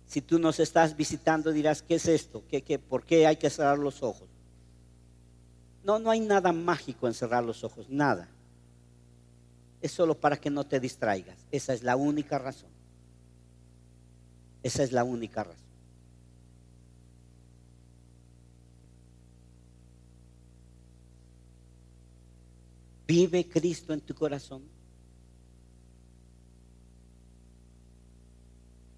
Si 0.06 0.22
tú 0.22 0.38
nos 0.38 0.58
estás 0.58 0.96
visitando 0.96 1.52
dirás, 1.52 1.82
¿qué 1.82 1.96
es 1.96 2.08
esto? 2.08 2.42
¿Qué, 2.50 2.62
qué, 2.62 2.78
por 2.78 3.04
qué 3.04 3.26
hay 3.26 3.36
que 3.36 3.50
cerrar 3.50 3.78
los 3.78 4.02
ojos? 4.02 4.27
No, 5.89 5.99
no 5.99 6.11
hay 6.11 6.20
nada 6.20 6.53
mágico 6.53 7.07
en 7.09 7.14
cerrar 7.14 7.43
los 7.43 7.64
ojos, 7.64 7.89
nada. 7.89 8.28
Es 9.80 9.91
solo 9.91 10.14
para 10.14 10.36
que 10.36 10.51
no 10.51 10.66
te 10.66 10.78
distraigas. 10.80 11.39
Esa 11.51 11.72
es 11.72 11.82
la 11.82 11.97
única 11.97 12.39
razón. 12.39 12.68
Esa 14.62 14.82
es 14.82 14.93
la 14.93 15.03
única 15.03 15.45
razón. 15.45 15.64
¿Vive 23.07 23.49
Cristo 23.49 23.95
en 23.95 24.03
tu 24.03 24.14
corazón? 24.14 24.64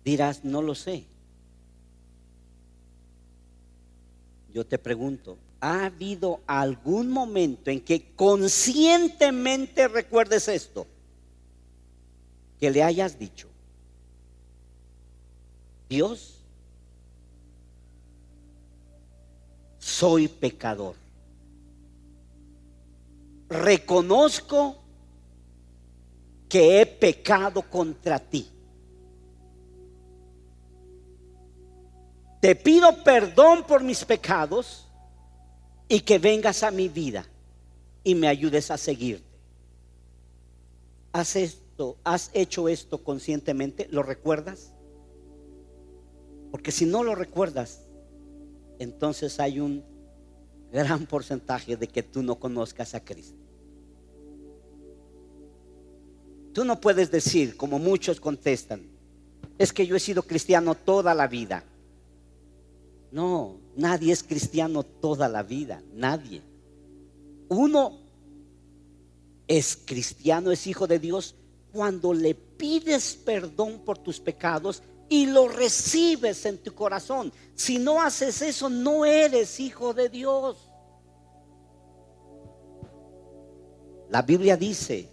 Dirás, 0.04 0.44
no 0.44 0.60
lo 0.60 0.74
sé. 0.74 1.06
Yo 4.52 4.66
te 4.66 4.76
pregunto, 4.76 5.38
¿Ha 5.60 5.84
habido 5.84 6.40
algún 6.46 7.10
momento 7.10 7.70
en 7.70 7.80
que 7.80 8.14
conscientemente 8.14 9.88
recuerdes 9.88 10.48
esto? 10.48 10.86
Que 12.58 12.70
le 12.70 12.82
hayas 12.82 13.18
dicho, 13.18 13.48
Dios, 15.88 16.36
soy 19.78 20.28
pecador. 20.28 20.94
reconozco 23.50 24.76
que 26.48 26.80
he 26.80 26.86
pecado 26.86 27.62
contra 27.62 28.18
ti. 28.18 28.48
Te 32.40 32.54
pido 32.54 33.02
perdón 33.02 33.64
por 33.64 33.82
mis 33.82 34.04
pecados 34.04 34.86
y 35.90 36.00
que 36.00 36.20
vengas 36.20 36.62
a 36.62 36.70
mi 36.70 36.88
vida 36.88 37.26
y 38.04 38.14
me 38.14 38.28
ayudes 38.28 38.70
a 38.70 38.78
seguirte. 38.78 39.24
¿Has, 41.12 41.34
esto, 41.34 41.96
¿Has 42.04 42.30
hecho 42.32 42.68
esto 42.68 43.02
conscientemente? 43.02 43.88
¿Lo 43.90 44.04
recuerdas? 44.04 44.72
Porque 46.52 46.70
si 46.70 46.86
no 46.86 47.02
lo 47.02 47.16
recuerdas, 47.16 47.80
entonces 48.78 49.40
hay 49.40 49.58
un 49.58 49.84
gran 50.72 51.06
porcentaje 51.06 51.76
de 51.76 51.88
que 51.88 52.04
tú 52.04 52.22
no 52.22 52.36
conozcas 52.36 52.94
a 52.94 53.04
Cristo. 53.04 53.40
Tú 56.52 56.64
no 56.64 56.80
puedes 56.80 57.10
decir, 57.10 57.56
como 57.56 57.80
muchos 57.80 58.20
contestan, 58.20 58.86
es 59.58 59.72
que 59.72 59.88
yo 59.88 59.96
he 59.96 60.00
sido 60.00 60.22
cristiano 60.22 60.76
toda 60.76 61.14
la 61.14 61.26
vida. 61.26 61.64
No, 63.10 63.59
nadie 63.76 64.12
es 64.12 64.22
cristiano 64.22 64.82
toda 64.82 65.28
la 65.28 65.42
vida, 65.42 65.82
nadie. 65.92 66.42
Uno 67.48 67.98
es 69.46 69.76
cristiano, 69.84 70.50
es 70.50 70.66
hijo 70.66 70.86
de 70.86 70.98
Dios 70.98 71.34
cuando 71.72 72.12
le 72.12 72.34
pides 72.34 73.14
perdón 73.14 73.80
por 73.84 73.98
tus 73.98 74.20
pecados 74.20 74.82
y 75.08 75.26
lo 75.26 75.48
recibes 75.48 76.46
en 76.46 76.58
tu 76.58 76.72
corazón. 76.74 77.32
Si 77.54 77.78
no 77.78 78.00
haces 78.00 78.42
eso, 78.42 78.70
no 78.70 79.04
eres 79.04 79.58
hijo 79.58 79.92
de 79.92 80.08
Dios. 80.08 80.70
La 84.08 84.22
Biblia 84.22 84.56
dice 84.56 85.08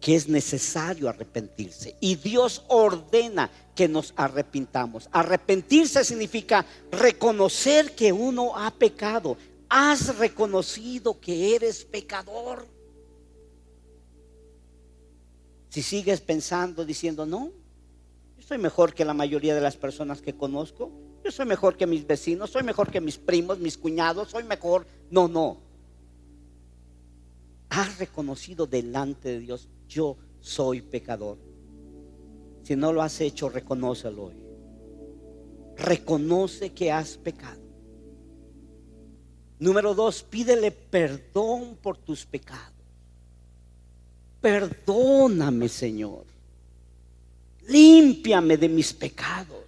que 0.00 0.16
es 0.16 0.28
necesario 0.28 1.08
arrepentirse 1.08 1.96
y 2.00 2.16
Dios 2.16 2.64
ordena 2.68 3.50
que 3.80 3.88
nos 3.88 4.12
arrepintamos. 4.14 5.08
Arrepentirse 5.10 6.04
significa 6.04 6.66
reconocer 6.92 7.94
que 7.94 8.12
uno 8.12 8.54
ha 8.54 8.70
pecado. 8.72 9.38
Has 9.70 10.18
reconocido 10.18 11.18
que 11.18 11.56
eres 11.56 11.86
pecador. 11.86 12.66
Si 15.70 15.80
sigues 15.80 16.20
pensando, 16.20 16.84
diciendo, 16.84 17.24
no, 17.24 17.52
soy 18.46 18.58
mejor 18.58 18.92
que 18.92 19.06
la 19.06 19.14
mayoría 19.14 19.54
de 19.54 19.62
las 19.62 19.78
personas 19.78 20.20
que 20.20 20.34
conozco. 20.34 20.92
Yo 21.24 21.30
soy 21.30 21.46
mejor 21.46 21.78
que 21.78 21.86
mis 21.86 22.06
vecinos, 22.06 22.50
soy 22.50 22.62
mejor 22.62 22.90
que 22.90 23.00
mis 23.00 23.16
primos, 23.16 23.60
mis 23.60 23.78
cuñados, 23.78 24.28
soy 24.28 24.44
mejor. 24.44 24.86
No, 25.10 25.26
no. 25.26 25.56
Has 27.70 27.98
reconocido 27.98 28.66
delante 28.66 29.30
de 29.30 29.38
Dios, 29.38 29.70
yo 29.88 30.18
soy 30.42 30.82
pecador. 30.82 31.49
Si 32.70 32.76
no 32.76 32.92
lo 32.92 33.02
has 33.02 33.20
hecho, 33.20 33.48
reconócelo 33.48 34.26
hoy. 34.26 34.36
Reconoce 35.76 36.70
que 36.70 36.92
has 36.92 37.16
pecado. 37.16 37.60
Número 39.58 39.92
dos, 39.92 40.22
pídele 40.22 40.70
perdón 40.70 41.76
por 41.82 41.96
tus 41.98 42.24
pecados. 42.24 42.72
Perdóname, 44.40 45.68
Señor 45.68 46.30
límpiame 47.70 48.56
de 48.56 48.68
mis 48.68 48.92
pecados. 48.92 49.64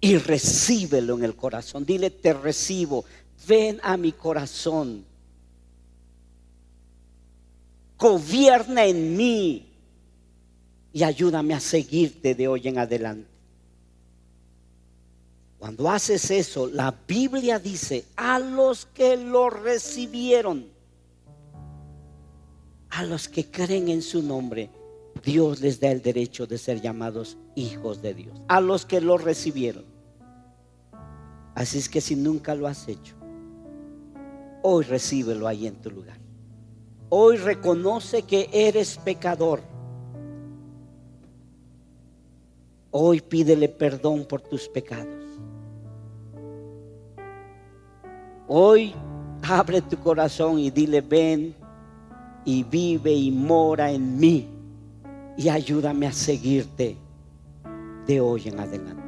Y 0.00 0.16
recíbelo 0.18 1.16
en 1.16 1.24
el 1.24 1.36
corazón. 1.36 1.84
Dile, 1.84 2.10
te 2.10 2.32
recibo. 2.32 3.04
Ven 3.46 3.78
a 3.82 3.96
mi 3.96 4.12
corazón. 4.12 5.04
Gobierna 7.98 8.84
en 8.84 9.16
mí. 9.16 9.71
Y 10.92 11.02
ayúdame 11.02 11.54
a 11.54 11.60
seguirte 11.60 12.34
de 12.34 12.48
hoy 12.48 12.68
en 12.68 12.78
adelante. 12.78 13.28
Cuando 15.58 15.88
haces 15.88 16.30
eso, 16.30 16.66
la 16.66 16.92
Biblia 17.06 17.58
dice, 17.58 18.04
a 18.16 18.40
los 18.40 18.86
que 18.86 19.16
lo 19.16 19.48
recibieron, 19.48 20.66
a 22.90 23.04
los 23.04 23.28
que 23.28 23.48
creen 23.48 23.88
en 23.88 24.02
su 24.02 24.22
nombre, 24.22 24.70
Dios 25.24 25.60
les 25.60 25.78
da 25.78 25.92
el 25.92 26.02
derecho 26.02 26.46
de 26.46 26.58
ser 26.58 26.80
llamados 26.80 27.36
hijos 27.54 28.02
de 28.02 28.12
Dios, 28.12 28.42
a 28.48 28.60
los 28.60 28.84
que 28.84 29.00
lo 29.00 29.18
recibieron. 29.18 29.84
Así 31.54 31.78
es 31.78 31.88
que 31.88 32.00
si 32.00 32.16
nunca 32.16 32.54
lo 32.54 32.66
has 32.66 32.88
hecho, 32.88 33.14
hoy 34.62 34.84
recíbelo 34.84 35.46
ahí 35.46 35.66
en 35.66 35.76
tu 35.76 35.90
lugar. 35.90 36.18
Hoy 37.08 37.36
reconoce 37.36 38.22
que 38.22 38.48
eres 38.52 38.96
pecador. 38.96 39.60
Hoy 42.92 43.20
pídele 43.22 43.70
perdón 43.70 44.26
por 44.26 44.42
tus 44.42 44.68
pecados. 44.68 45.24
Hoy 48.46 48.94
abre 49.42 49.80
tu 49.80 49.96
corazón 49.96 50.58
y 50.58 50.70
dile, 50.70 51.00
ven 51.00 51.54
y 52.44 52.62
vive 52.62 53.12
y 53.12 53.30
mora 53.30 53.90
en 53.90 54.18
mí 54.18 54.48
y 55.38 55.48
ayúdame 55.48 56.06
a 56.06 56.12
seguirte 56.12 56.98
de 58.06 58.20
hoy 58.20 58.48
en 58.48 58.60
adelante. 58.60 59.02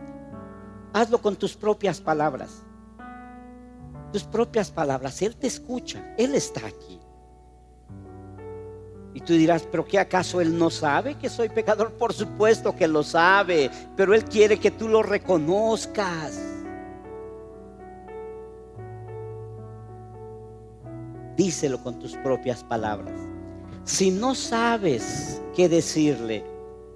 Hazlo 0.95 1.21
con 1.21 1.37
tus 1.37 1.55
propias 1.55 2.01
palabras. 2.01 2.63
Tus 4.13 4.25
propias 4.25 4.71
palabras. 4.71 5.21
Él 5.21 5.37
te 5.37 5.49
escucha. 5.49 6.15
Él 6.17 6.35
está 6.35 6.67
aquí. 6.67 7.01
Y 9.15 9.21
tú 9.21 9.33
dirás, 9.35 9.67
pero 9.71 9.85
¿qué 9.85 10.01
acaso 10.01 10.41
Él 10.41 10.59
no 10.59 10.71
sabe 10.71 11.15
que 11.15 11.29
soy 11.29 11.49
pecador? 11.49 11.93
Por 11.93 12.13
supuesto 12.13 12.75
que 12.75 12.89
lo 12.89 13.05
sabe, 13.05 13.71
pero 13.97 14.13
Él 14.13 14.25
quiere 14.25 14.59
que 14.59 14.73
tú 14.73 14.89
lo 14.89 15.05
reconozcas. 15.05 16.41
Díselo 21.37 21.81
con 21.81 22.01
tus 22.01 22.17
propias 22.17 22.65
palabras. 22.65 23.15
Si 23.85 24.11
no 24.11 24.35
sabes 24.35 25.41
qué 25.55 25.69
decirle, 25.69 26.45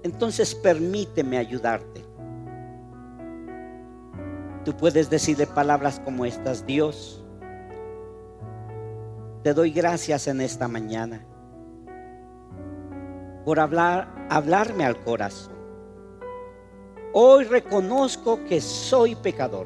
entonces 0.03 0.53
permíteme 0.53 1.37
ayudarte. 1.37 2.03
Tú 4.65 4.75
puedes 4.75 5.09
decirle 5.09 5.47
palabras 5.47 6.01
como 6.03 6.25
estas, 6.25 6.65
Dios, 6.65 7.23
te 9.41 9.53
doy 9.53 9.71
gracias 9.71 10.27
en 10.27 10.41
esta 10.41 10.67
mañana 10.67 11.25
por 13.49 13.59
hablar, 13.59 14.27
hablarme 14.29 14.85
al 14.85 14.95
corazón. 15.03 15.55
Hoy 17.13 17.45
reconozco 17.45 18.45
que 18.45 18.61
soy 18.61 19.15
pecador. 19.15 19.65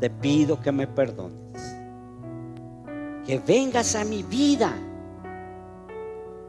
Te 0.00 0.10
pido 0.10 0.60
que 0.60 0.72
me 0.72 0.88
perdones 0.88 1.78
que 3.24 3.38
vengas 3.38 3.94
a 3.94 4.04
mi 4.04 4.24
vida 4.24 4.72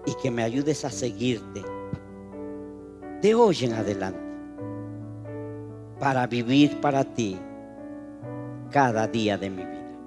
y 0.07 0.15
que 0.23 0.31
me 0.31 0.41
ayudes 0.41 0.83
a 0.83 0.89
seguirte 0.89 1.61
de 3.21 3.35
hoy 3.35 3.57
en 3.61 3.73
adelante 3.73 4.19
para 5.99 6.25
vivir 6.25 6.81
para 6.81 7.03
ti 7.03 7.39
cada 8.71 9.05
día 9.05 9.37
de 9.37 9.51
mi 9.51 9.63
vida. 9.65 9.99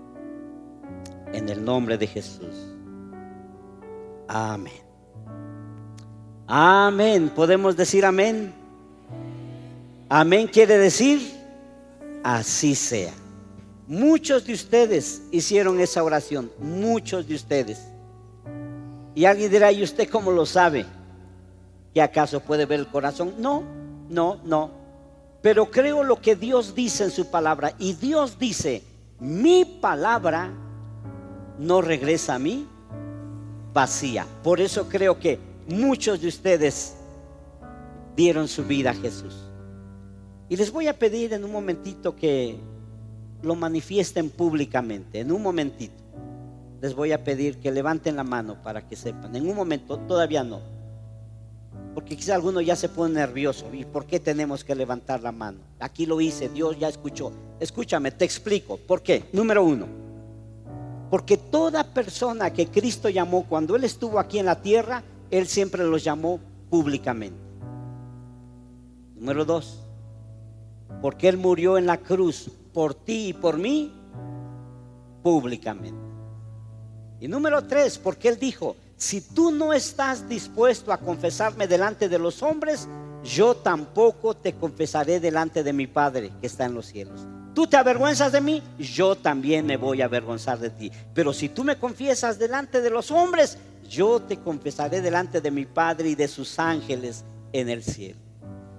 En 1.34 1.48
el 1.48 1.64
nombre 1.64 1.96
de 1.96 2.08
Jesús. 2.08 2.74
Amén. 4.26 4.87
Amén. 6.46 7.30
¿Podemos 7.34 7.76
decir 7.76 8.04
amén? 8.04 8.54
Amén 10.08 10.46
quiere 10.46 10.78
decir 10.78 11.20
así 12.24 12.74
sea. 12.74 13.12
Muchos 13.86 14.46
de 14.46 14.54
ustedes 14.54 15.22
hicieron 15.30 15.80
esa 15.80 16.02
oración, 16.02 16.50
muchos 16.58 17.26
de 17.26 17.34
ustedes. 17.34 17.88
Y 19.14 19.24
alguien 19.24 19.50
dirá, 19.50 19.72
¿y 19.72 19.82
usted 19.82 20.08
cómo 20.08 20.30
lo 20.30 20.46
sabe? 20.46 20.86
¿Que 21.92 22.02
acaso 22.02 22.40
puede 22.40 22.66
ver 22.66 22.80
el 22.80 22.86
corazón? 22.86 23.34
No, 23.38 23.62
no, 24.08 24.40
no. 24.44 24.70
Pero 25.42 25.70
creo 25.70 26.04
lo 26.04 26.20
que 26.20 26.36
Dios 26.36 26.74
dice 26.74 27.04
en 27.04 27.10
su 27.10 27.30
palabra. 27.30 27.74
Y 27.78 27.94
Dios 27.94 28.38
dice, 28.38 28.82
mi 29.20 29.64
palabra 29.64 30.50
no 31.58 31.80
regresa 31.80 32.34
a 32.34 32.38
mí 32.38 32.66
vacía. 33.72 34.26
Por 34.42 34.60
eso 34.60 34.88
creo 34.88 35.18
que 35.18 35.38
muchos 35.68 36.20
de 36.20 36.28
ustedes 36.28 36.94
dieron 38.16 38.48
su 38.48 38.64
vida 38.64 38.90
a 38.90 38.94
Jesús. 38.94 39.34
Y 40.48 40.56
les 40.56 40.72
voy 40.72 40.88
a 40.88 40.98
pedir 40.98 41.32
en 41.32 41.44
un 41.44 41.52
momentito 41.52 42.16
que 42.16 42.58
lo 43.42 43.54
manifiesten 43.54 44.30
públicamente. 44.30 45.20
En 45.20 45.30
un 45.30 45.42
momentito 45.42 46.08
les 46.80 46.94
voy 46.94 47.12
a 47.12 47.24
pedir 47.24 47.58
que 47.58 47.72
levanten 47.72 48.16
la 48.16 48.24
mano 48.24 48.62
para 48.62 48.86
que 48.86 48.96
sepan. 48.96 49.34
En 49.34 49.48
un 49.48 49.56
momento, 49.56 49.98
todavía 49.98 50.44
no. 50.44 50.60
Porque 51.94 52.16
quizá 52.16 52.34
alguno 52.34 52.60
ya 52.60 52.76
se 52.76 52.88
pone 52.88 53.14
nervioso. 53.14 53.66
¿Y 53.72 53.84
por 53.84 54.06
qué 54.06 54.20
tenemos 54.20 54.62
que 54.62 54.74
levantar 54.74 55.22
la 55.22 55.32
mano? 55.32 55.58
Aquí 55.80 56.06
lo 56.06 56.20
hice, 56.20 56.48
Dios 56.48 56.78
ya 56.78 56.88
escuchó. 56.88 57.32
Escúchame, 57.58 58.12
te 58.12 58.24
explico. 58.24 58.76
¿Por 58.76 59.02
qué? 59.02 59.24
Número 59.32 59.64
uno, 59.64 59.86
Porque 61.10 61.36
toda 61.36 61.84
persona 61.84 62.52
que 62.52 62.66
Cristo 62.66 63.08
llamó 63.08 63.44
cuando 63.44 63.76
Él 63.76 63.84
estuvo 63.84 64.18
aquí 64.18 64.38
en 64.38 64.46
la 64.46 64.60
tierra, 64.60 65.02
Él 65.30 65.46
siempre 65.46 65.84
los 65.84 66.04
llamó 66.04 66.40
públicamente. 66.68 67.38
Número 69.14 69.44
dos, 69.44 69.82
porque 71.00 71.28
Él 71.28 71.38
murió 71.38 71.78
en 71.78 71.86
la 71.86 71.98
cruz 71.98 72.50
por 72.72 72.94
ti 72.94 73.28
y 73.28 73.32
por 73.32 73.56
mí 73.56 73.92
públicamente. 75.22 75.98
Y 77.20 77.26
número 77.26 77.64
tres, 77.64 77.98
porque 77.98 78.28
Él 78.28 78.38
dijo, 78.38 78.76
si 78.96 79.20
tú 79.20 79.50
no 79.50 79.72
estás 79.72 80.28
dispuesto 80.28 80.92
a 80.92 80.98
confesarme 80.98 81.66
delante 81.66 82.08
de 82.08 82.18
los 82.18 82.42
hombres, 82.42 82.88
yo 83.24 83.56
tampoco 83.56 84.34
te 84.34 84.54
confesaré 84.54 85.20
delante 85.20 85.62
de 85.62 85.72
mi 85.72 85.86
Padre 85.86 86.32
que 86.40 86.46
está 86.46 86.66
en 86.66 86.74
los 86.74 86.86
cielos. 86.86 87.26
Tú 87.58 87.66
te 87.66 87.76
avergüenzas 87.76 88.30
de 88.30 88.40
mí, 88.40 88.62
yo 88.78 89.16
también 89.16 89.66
me 89.66 89.76
voy 89.76 90.00
a 90.00 90.04
avergonzar 90.04 90.60
de 90.60 90.70
ti. 90.70 90.92
Pero 91.12 91.32
si 91.32 91.48
tú 91.48 91.64
me 91.64 91.76
confiesas 91.76 92.38
delante 92.38 92.80
de 92.80 92.88
los 92.88 93.10
hombres, 93.10 93.58
yo 93.90 94.20
te 94.20 94.36
confesaré 94.36 95.00
delante 95.00 95.40
de 95.40 95.50
mi 95.50 95.66
Padre 95.66 96.10
y 96.10 96.14
de 96.14 96.28
sus 96.28 96.60
ángeles 96.60 97.24
en 97.52 97.68
el 97.68 97.82
cielo. 97.82 98.20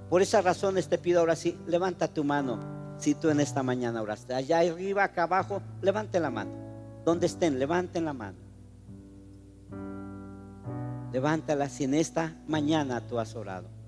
Por 0.10 0.22
esa 0.22 0.42
razón 0.42 0.76
te 0.76 0.98
pido 0.98 1.20
ahora 1.20 1.36
sí, 1.36 1.60
levanta 1.68 2.08
tu 2.08 2.24
mano. 2.24 2.96
Si 3.00 3.16
tú 3.16 3.28
en 3.28 3.42
esta 3.42 3.64
mañana 3.64 4.02
oraste, 4.02 4.34
allá 4.34 4.60
arriba, 4.60 5.04
acá 5.04 5.24
abajo, 5.24 5.62
levante 5.82 6.18
la 6.22 6.30
mano. 6.30 6.52
Donde 7.04 7.26
estén, 7.26 7.60
levanten 7.60 8.06
la 8.06 8.14
mano. 8.14 8.38
Levántala 11.12 11.68
si 11.68 11.84
en 11.84 11.96
esta 11.96 12.34
mañana 12.48 13.06
tú 13.06 13.20
has 13.20 13.36
orado. 13.36 13.79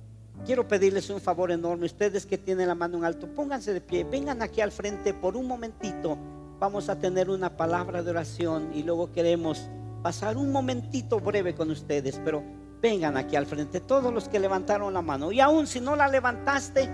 Quiero 0.46 0.68
pedirles 0.68 1.10
un 1.10 1.22
favor 1.22 1.52
enorme. 1.52 1.86
Ustedes 1.86 2.26
que 2.26 2.38
tienen 2.38 2.68
la 2.68 2.76
mano 2.76 2.98
en 2.98 3.06
alto, 3.06 3.28
pónganse 3.28 3.74
de 3.74 3.82
pie, 3.82 4.04
vengan 4.04 4.42
aquí 4.42 4.62
al 4.62 4.72
frente 4.72 5.14
por 5.14 5.38
un 5.38 5.48
momentito. 5.48 6.18
Vamos 6.60 6.90
a 6.90 6.98
tener 6.98 7.30
una 7.30 7.56
palabra 7.56 8.02
de 8.02 8.10
oración 8.10 8.72
y 8.74 8.84
luego 8.84 9.12
queremos 9.12 9.70
pasar 10.02 10.38
un 10.38 10.52
momentito 10.52 11.20
breve 11.20 11.54
con 11.54 11.70
ustedes, 11.70 12.20
pero 12.24 12.44
vengan 12.82 13.18
aquí 13.18 13.36
al 13.36 13.46
frente, 13.46 13.80
todos 13.80 14.12
los 14.12 14.28
que 14.28 14.40
levantaron 14.40 14.94
la 14.94 15.02
mano. 15.02 15.32
Y 15.32 15.40
aún 15.40 15.68
si 15.68 15.80
no 15.80 15.96
la 15.96 16.08
levantaste 16.08 16.90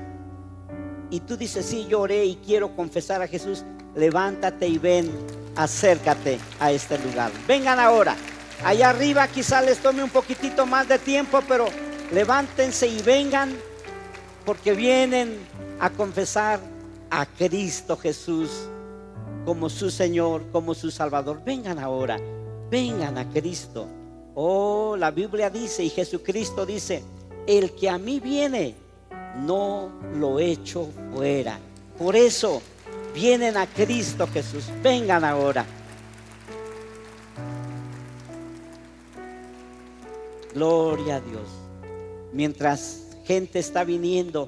y 1.10 1.22
tú 1.22 1.38
dices, 1.38 1.66
sí, 1.66 1.88
yo 1.90 2.02
oré 2.02 2.26
y 2.26 2.36
quiero 2.36 2.76
confesar 2.76 3.22
a 3.22 3.28
Jesús, 3.28 3.64
levántate 3.96 4.68
y 4.68 4.78
ven, 4.78 5.10
acércate 5.56 6.38
a 6.60 6.72
este 6.72 7.00
lugar. 7.00 7.32
Vengan 7.48 7.80
ahora. 7.80 8.16
Allá 8.64 8.90
arriba 8.90 9.28
quizá 9.28 9.62
les 9.62 9.78
tome 9.78 10.04
un 10.04 10.10
poquitito 10.10 10.66
más 10.66 10.88
de 10.88 11.00
tiempo, 11.00 11.40
pero 11.48 11.68
levántense 12.12 12.88
y 12.88 13.02
vengan 13.02 13.56
porque 14.46 14.74
vienen 14.74 15.38
a 15.80 15.90
confesar 15.90 16.60
a 17.10 17.26
Cristo 17.26 17.98
Jesús 17.98 18.50
como 19.46 19.70
su 19.70 19.90
Señor, 19.90 20.44
como 20.52 20.74
su 20.74 20.92
Salvador. 20.92 21.42
Vengan 21.46 21.80
ahora, 21.80 22.20
vengan 22.70 23.18
a 23.18 23.30
Cristo. 23.30 23.88
Oh, 24.36 24.96
la 24.98 25.12
Biblia 25.12 25.50
dice 25.50 25.84
y 25.84 25.90
Jesucristo 25.90 26.66
dice, 26.66 27.04
el 27.46 27.72
que 27.72 27.90
a 27.90 27.98
mí 27.98 28.20
viene, 28.20 28.76
no 29.46 29.90
lo 30.16 30.40
echo 30.40 30.90
fuera. 31.14 31.60
Por 31.98 32.16
eso 32.16 32.62
vienen 33.14 33.58
a 33.58 33.66
Cristo 33.66 34.28
Jesús. 34.32 34.66
Vengan 34.84 35.24
ahora. 35.24 35.66
Gloria 40.54 41.18
a 41.18 41.22
Dios. 41.22 41.57
Mientras 42.38 43.18
gente 43.26 43.58
está 43.58 43.84
viniendo, 43.84 44.48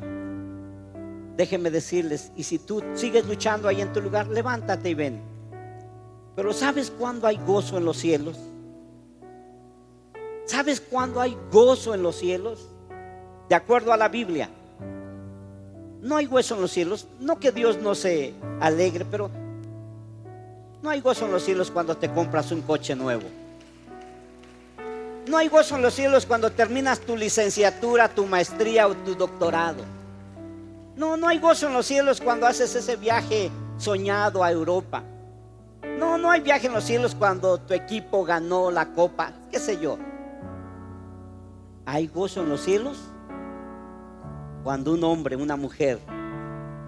déjenme 1.36 1.72
decirles, 1.72 2.32
y 2.36 2.44
si 2.44 2.60
tú 2.60 2.84
sigues 2.94 3.26
luchando 3.26 3.68
ahí 3.68 3.82
en 3.82 3.92
tu 3.92 4.00
lugar, 4.00 4.28
levántate 4.28 4.92
y 4.92 4.94
ven. 4.94 5.20
Pero 6.36 6.54
¿sabes 6.54 6.92
cuándo 6.92 7.26
hay 7.26 7.38
gozo 7.38 7.80
en 7.80 7.86
los 7.86 7.98
cielos? 7.98 8.38
¿Sabes 10.46 10.80
cuándo 10.80 11.20
hay 11.20 11.36
gozo 11.52 11.96
en 11.96 12.04
los 12.04 12.18
cielos? 12.18 12.70
De 13.50 13.56
acuerdo 13.56 13.92
a 13.92 13.98
la 13.98 14.08
Biblia. 14.08 14.52
No 16.04 16.16
hay 16.16 16.28
gozo 16.28 16.54
en 16.54 16.62
los 16.62 16.70
cielos. 16.70 17.08
No 17.20 17.40
que 17.40 17.52
Dios 17.52 17.80
no 17.82 17.96
se 17.96 18.36
alegre, 18.60 19.04
pero 19.04 19.32
no 20.84 20.92
hay 20.92 21.02
gozo 21.02 21.26
en 21.26 21.32
los 21.32 21.42
cielos 21.42 21.72
cuando 21.72 21.98
te 21.98 22.14
compras 22.14 22.52
un 22.52 22.62
coche 22.62 22.96
nuevo. 22.96 23.24
No 25.28 25.38
hay 25.38 25.48
gozo 25.48 25.76
en 25.76 25.82
los 25.82 25.94
cielos 25.94 26.26
cuando 26.26 26.52
terminas 26.52 27.00
tu 27.00 27.16
licenciatura, 27.16 28.10
tu 28.10 28.26
maestría 28.26 28.88
o 28.88 28.96
tu 28.96 29.16
doctorado. 29.16 29.84
No, 30.96 31.18
no 31.18 31.28
hay 31.28 31.40
gozo 31.40 31.68
en 31.68 31.74
los 31.74 31.86
cielos 31.86 32.20
cuando 32.20 32.48
haces 32.48 32.76
ese 32.76 32.96
viaje 32.96 33.52
soñado 33.78 34.44
a 34.44 34.52
Europa. 34.52 35.04
No, 35.98 36.18
no 36.18 36.32
hay 36.32 36.42
viaje 36.42 36.68
en 36.68 36.74
los 36.74 36.84
cielos 36.84 37.16
cuando 37.16 37.58
tu 37.58 37.74
equipo 37.74 38.26
ganó 38.26 38.72
la 38.72 38.94
copa, 38.94 39.32
qué 39.52 39.60
sé 39.60 39.80
yo. 39.80 39.98
¿Hay 41.86 42.08
gozo 42.08 42.42
en 42.42 42.50
los 42.50 42.62
cielos? 42.62 42.98
Cuando 44.64 44.94
un 44.94 45.04
hombre, 45.04 45.36
una 45.36 45.56
mujer 45.56 46.00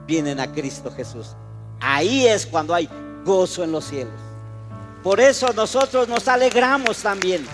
vienen 0.06 0.40
a 0.40 0.52
Cristo 0.52 0.92
Jesús. 0.92 1.36
Ahí 1.80 2.28
es 2.28 2.46
cuando 2.46 2.74
hay 2.74 2.90
gozo 3.24 3.64
en 3.64 3.72
los 3.72 3.86
cielos. 3.86 4.20
Por 5.04 5.20
eso 5.20 5.52
nosotros 5.54 6.08
nos 6.08 6.28
alegramos 6.28 7.02
también 7.02 7.46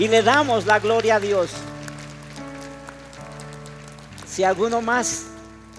y 0.00 0.08
le 0.08 0.22
damos 0.22 0.64
la 0.64 0.78
gloria 0.78 1.16
a 1.16 1.20
Dios. 1.20 1.52
Si 4.26 4.42
alguno 4.42 4.80
más 4.80 5.26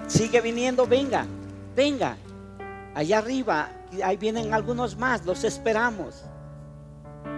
sigue 0.06 0.40
viniendo, 0.42 0.86
venga, 0.86 1.26
venga. 1.76 2.18
Allá 2.94 3.18
arriba, 3.18 3.72
ahí 4.04 4.18
vienen 4.18 4.54
algunos 4.54 4.96
más, 4.96 5.26
los 5.26 5.44
esperamos. 5.44 6.24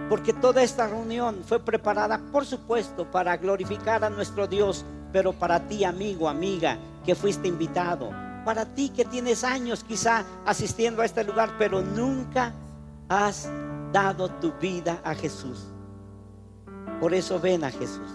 Porque 0.10 0.34
toda 0.34 0.62
esta 0.62 0.86
reunión 0.88 1.44
fue 1.46 1.64
preparada, 1.64 2.20
por 2.34 2.46
supuesto, 2.46 3.10
para 3.10 3.38
glorificar 3.38 4.04
a 4.04 4.10
nuestro 4.10 4.46
Dios, 4.46 4.84
pero 5.14 5.32
para 5.32 5.66
ti, 5.70 5.86
amigo, 5.86 6.28
amiga, 6.28 6.78
que 7.06 7.16
fuiste 7.16 7.48
invitado, 7.48 8.12
para 8.44 8.66
ti 8.66 8.90
que 8.90 9.06
tienes 9.06 9.46
años 9.46 9.86
quizá 9.86 10.26
asistiendo 10.46 11.02
a 11.02 11.06
este 11.06 11.24
lugar, 11.24 11.52
pero 11.58 11.82
nunca 11.82 12.54
has 13.08 13.48
dado 13.94 14.28
tu 14.28 14.52
vida 14.60 15.00
a 15.06 15.16
Jesús. 15.16 15.73
Por 17.04 17.14
eso 17.14 17.38
ven 17.38 17.66
a 17.66 17.70
Jesús. 17.70 18.10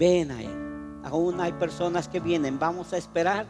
Ven 0.00 0.32
a 0.32 0.42
Él. 0.42 1.00
Aún 1.04 1.40
hay 1.40 1.52
personas 1.52 2.08
que 2.08 2.18
vienen. 2.18 2.58
Vamos 2.58 2.92
a 2.92 2.96
esperar. 2.96 3.46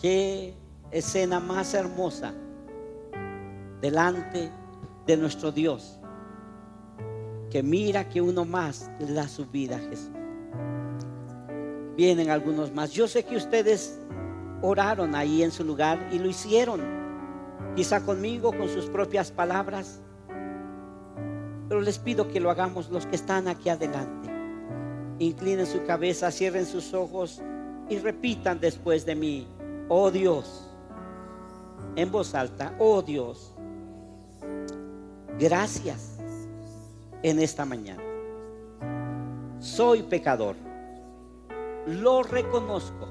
Qué 0.00 0.54
escena 0.92 1.40
más 1.40 1.74
hermosa 1.74 2.34
delante 3.80 4.52
de 5.08 5.16
nuestro 5.16 5.50
Dios, 5.50 5.98
que 7.50 7.64
mira 7.64 8.08
que 8.08 8.20
uno 8.20 8.44
más 8.44 8.92
le 9.00 9.12
da 9.12 9.26
su 9.26 9.46
vida 9.46 9.74
a 9.74 9.80
Jesús. 9.80 10.12
Vienen 11.96 12.30
algunos 12.30 12.72
más. 12.72 12.92
Yo 12.92 13.08
sé 13.08 13.24
que 13.24 13.34
ustedes 13.34 13.98
oraron 14.62 15.16
ahí 15.16 15.42
en 15.42 15.50
su 15.50 15.64
lugar 15.64 16.10
y 16.12 16.20
lo 16.20 16.28
hicieron, 16.28 16.80
quizá 17.74 18.06
conmigo, 18.06 18.56
con 18.56 18.68
sus 18.68 18.86
propias 18.86 19.32
palabras, 19.32 20.00
pero 21.70 21.80
les 21.80 22.00
pido 22.00 22.26
que 22.26 22.40
lo 22.40 22.50
hagamos 22.50 22.90
los 22.90 23.06
que 23.06 23.14
están 23.14 23.46
aquí 23.46 23.68
adelante. 23.68 24.28
Inclinen 25.20 25.66
su 25.66 25.84
cabeza, 25.84 26.32
cierren 26.32 26.66
sus 26.66 26.92
ojos 26.94 27.40
y 27.88 27.98
repitan 27.98 28.58
después 28.58 29.06
de 29.06 29.14
mí, 29.14 29.46
oh 29.88 30.10
Dios, 30.10 30.68
en 31.94 32.10
voz 32.10 32.34
alta, 32.34 32.74
oh 32.80 33.02
Dios, 33.02 33.54
Gracias 35.38 36.18
en 37.22 37.38
esta 37.38 37.64
mañana. 37.64 38.02
Soy 39.58 40.02
pecador. 40.02 40.54
Lo 41.86 42.22
reconozco. 42.22 43.08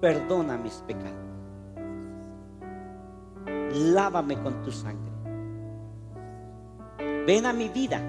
Perdona 0.00 0.56
mis 0.56 0.74
pecados. 0.78 1.14
Lávame 3.72 4.36
con 4.42 4.60
tu 4.62 4.72
sangre. 4.72 5.17
Ven 7.28 7.44
a 7.44 7.52
mi 7.52 7.68
vida. 7.68 8.00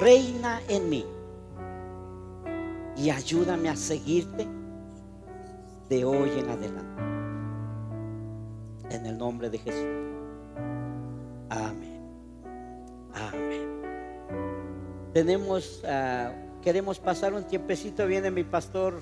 Reina 0.00 0.60
en 0.66 0.88
mí. 0.88 1.06
Y 2.96 3.10
ayúdame 3.10 3.68
a 3.68 3.76
seguirte 3.76 4.48
de 5.88 6.04
hoy 6.04 6.30
en 6.36 6.50
adelante 6.50 7.02
en 8.90 9.06
el 9.06 9.16
nombre 9.16 9.50
de 9.50 9.58
Jesús. 9.58 9.86
Amén. 11.48 12.02
Amén. 13.14 13.68
Tenemos, 15.12 15.80
ah, 15.86 16.32
queremos 16.60 16.98
pasar 16.98 17.34
un 17.34 17.44
tiempecito, 17.44 18.04
viene 18.08 18.32
mi 18.32 18.42
pastor 18.42 19.00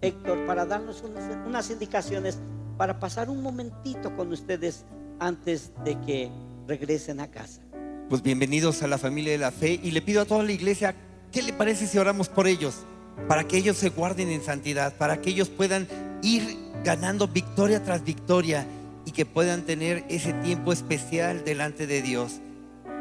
Héctor, 0.00 0.46
para 0.46 0.64
darnos 0.64 1.04
unas, 1.46 1.70
indicaciones, 1.70 2.38
para 2.78 2.98
pasar 2.98 3.28
un 3.28 3.42
momentito 3.42 4.16
con 4.16 4.32
ustedes 4.32 4.86
antes 5.20 5.70
de 5.84 6.00
que 6.00 6.30
regresen 6.66 7.20
a 7.20 7.30
casa. 7.30 7.60
Pues 8.08 8.22
bienvenidos 8.22 8.82
a 8.82 8.88
la 8.88 8.98
familia 8.98 9.32
de 9.32 9.38
la 9.38 9.52
fe 9.52 9.78
y 9.82 9.92
le 9.92 10.02
pido 10.02 10.22
a 10.22 10.24
toda 10.24 10.42
la 10.42 10.52
iglesia, 10.52 10.96
¿qué 11.30 11.42
le 11.42 11.52
parece 11.52 11.86
si 11.86 11.98
oramos 11.98 12.28
por 12.28 12.48
ellos? 12.48 12.84
para 13.28 13.44
que 13.44 13.56
ellos 13.56 13.76
se 13.76 13.90
guarden 13.90 14.30
en 14.30 14.42
santidad, 14.42 14.94
para 14.96 15.20
que 15.20 15.30
ellos 15.30 15.48
puedan 15.48 15.86
ir 16.22 16.56
ganando 16.84 17.28
victoria 17.28 17.82
tras 17.82 18.04
victoria 18.04 18.66
y 19.04 19.12
que 19.12 19.26
puedan 19.26 19.62
tener 19.62 20.04
ese 20.08 20.32
tiempo 20.34 20.72
especial 20.72 21.44
delante 21.44 21.86
de 21.86 22.02
Dios. 22.02 22.40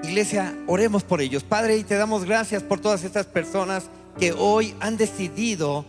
Iglesia, 0.04 0.56
oremos 0.68 1.04
por 1.04 1.22
ellos. 1.22 1.44
Padre, 1.44 1.78
y 1.78 1.84
te 1.84 1.96
damos 1.96 2.26
gracias 2.26 2.64
por 2.64 2.80
todas 2.80 3.04
estas 3.04 3.26
personas 3.26 3.86
que 4.18 4.34
hoy 4.34 4.74
han 4.80 4.98
decidido 4.98 5.86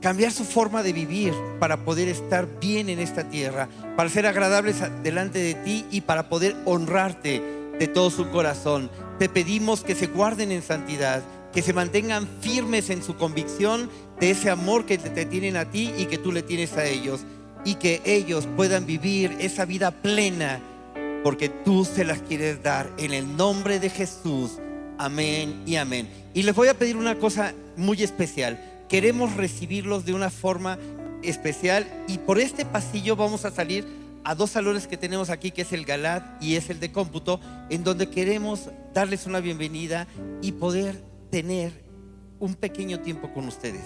cambiar 0.00 0.32
su 0.32 0.44
forma 0.44 0.82
de 0.82 0.92
vivir 0.92 1.34
para 1.58 1.84
poder 1.84 2.08
estar 2.08 2.48
bien 2.60 2.88
en 2.88 2.98
esta 2.98 3.28
tierra, 3.28 3.68
para 3.96 4.08
ser 4.08 4.26
agradables 4.26 4.76
delante 5.02 5.38
de 5.38 5.54
ti 5.54 5.84
y 5.90 6.00
para 6.00 6.28
poder 6.28 6.56
honrarte 6.64 7.42
de 7.78 7.86
todo 7.86 8.10
su 8.10 8.30
corazón. 8.30 8.90
Te 9.18 9.28
pedimos 9.28 9.82
que 9.82 9.94
se 9.94 10.06
guarden 10.06 10.52
en 10.52 10.62
santidad, 10.62 11.22
que 11.52 11.62
se 11.62 11.72
mantengan 11.72 12.28
firmes 12.40 12.90
en 12.90 13.02
su 13.02 13.16
convicción 13.16 13.90
de 14.18 14.30
ese 14.30 14.50
amor 14.50 14.86
que 14.86 14.98
te 14.98 15.26
tienen 15.26 15.56
a 15.56 15.70
ti 15.70 15.92
y 15.96 16.06
que 16.06 16.18
tú 16.18 16.32
le 16.32 16.42
tienes 16.42 16.76
a 16.76 16.86
ellos, 16.86 17.20
y 17.64 17.74
que 17.74 18.00
ellos 18.04 18.48
puedan 18.56 18.86
vivir 18.86 19.36
esa 19.40 19.64
vida 19.64 19.90
plena 19.90 20.60
porque 21.22 21.50
tú 21.50 21.84
se 21.84 22.04
las 22.04 22.20
quieres 22.20 22.62
dar 22.62 22.90
en 22.96 23.12
el 23.12 23.36
nombre 23.36 23.78
de 23.78 23.90
Jesús. 23.90 24.52
Amén 24.98 25.62
y 25.66 25.76
amén. 25.76 26.08
Y 26.32 26.42
les 26.42 26.54
voy 26.54 26.68
a 26.68 26.74
pedir 26.74 26.96
una 26.96 27.16
cosa 27.16 27.52
muy 27.76 28.02
especial 28.02 28.69
queremos 28.90 29.36
recibirlos 29.36 30.04
de 30.04 30.12
una 30.12 30.30
forma 30.30 30.76
especial 31.22 31.86
y 32.08 32.18
por 32.18 32.40
este 32.40 32.66
pasillo 32.66 33.14
vamos 33.14 33.44
a 33.44 33.52
salir 33.52 33.86
a 34.24 34.34
dos 34.34 34.50
salones 34.50 34.86
que 34.86 34.96
tenemos 34.96 35.30
aquí, 35.30 35.52
que 35.52 35.62
es 35.62 35.72
el 35.72 35.84
Galat 35.84 36.42
y 36.42 36.56
es 36.56 36.68
el 36.68 36.80
de 36.80 36.92
cómputo, 36.92 37.40
en 37.70 37.84
donde 37.84 38.10
queremos 38.10 38.68
darles 38.92 39.26
una 39.26 39.40
bienvenida 39.40 40.08
y 40.42 40.52
poder 40.52 41.02
tener 41.30 41.84
un 42.40 42.54
pequeño 42.54 43.00
tiempo 43.00 43.32
con 43.32 43.46
ustedes. 43.46 43.84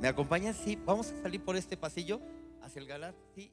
¿Me 0.00 0.08
acompañan? 0.08 0.54
Sí, 0.54 0.78
vamos 0.86 1.10
a 1.10 1.20
salir 1.20 1.42
por 1.42 1.56
este 1.56 1.76
pasillo 1.76 2.20
hacia 2.62 2.80
el 2.80 2.86
Galat, 2.86 3.16
sí. 3.34 3.52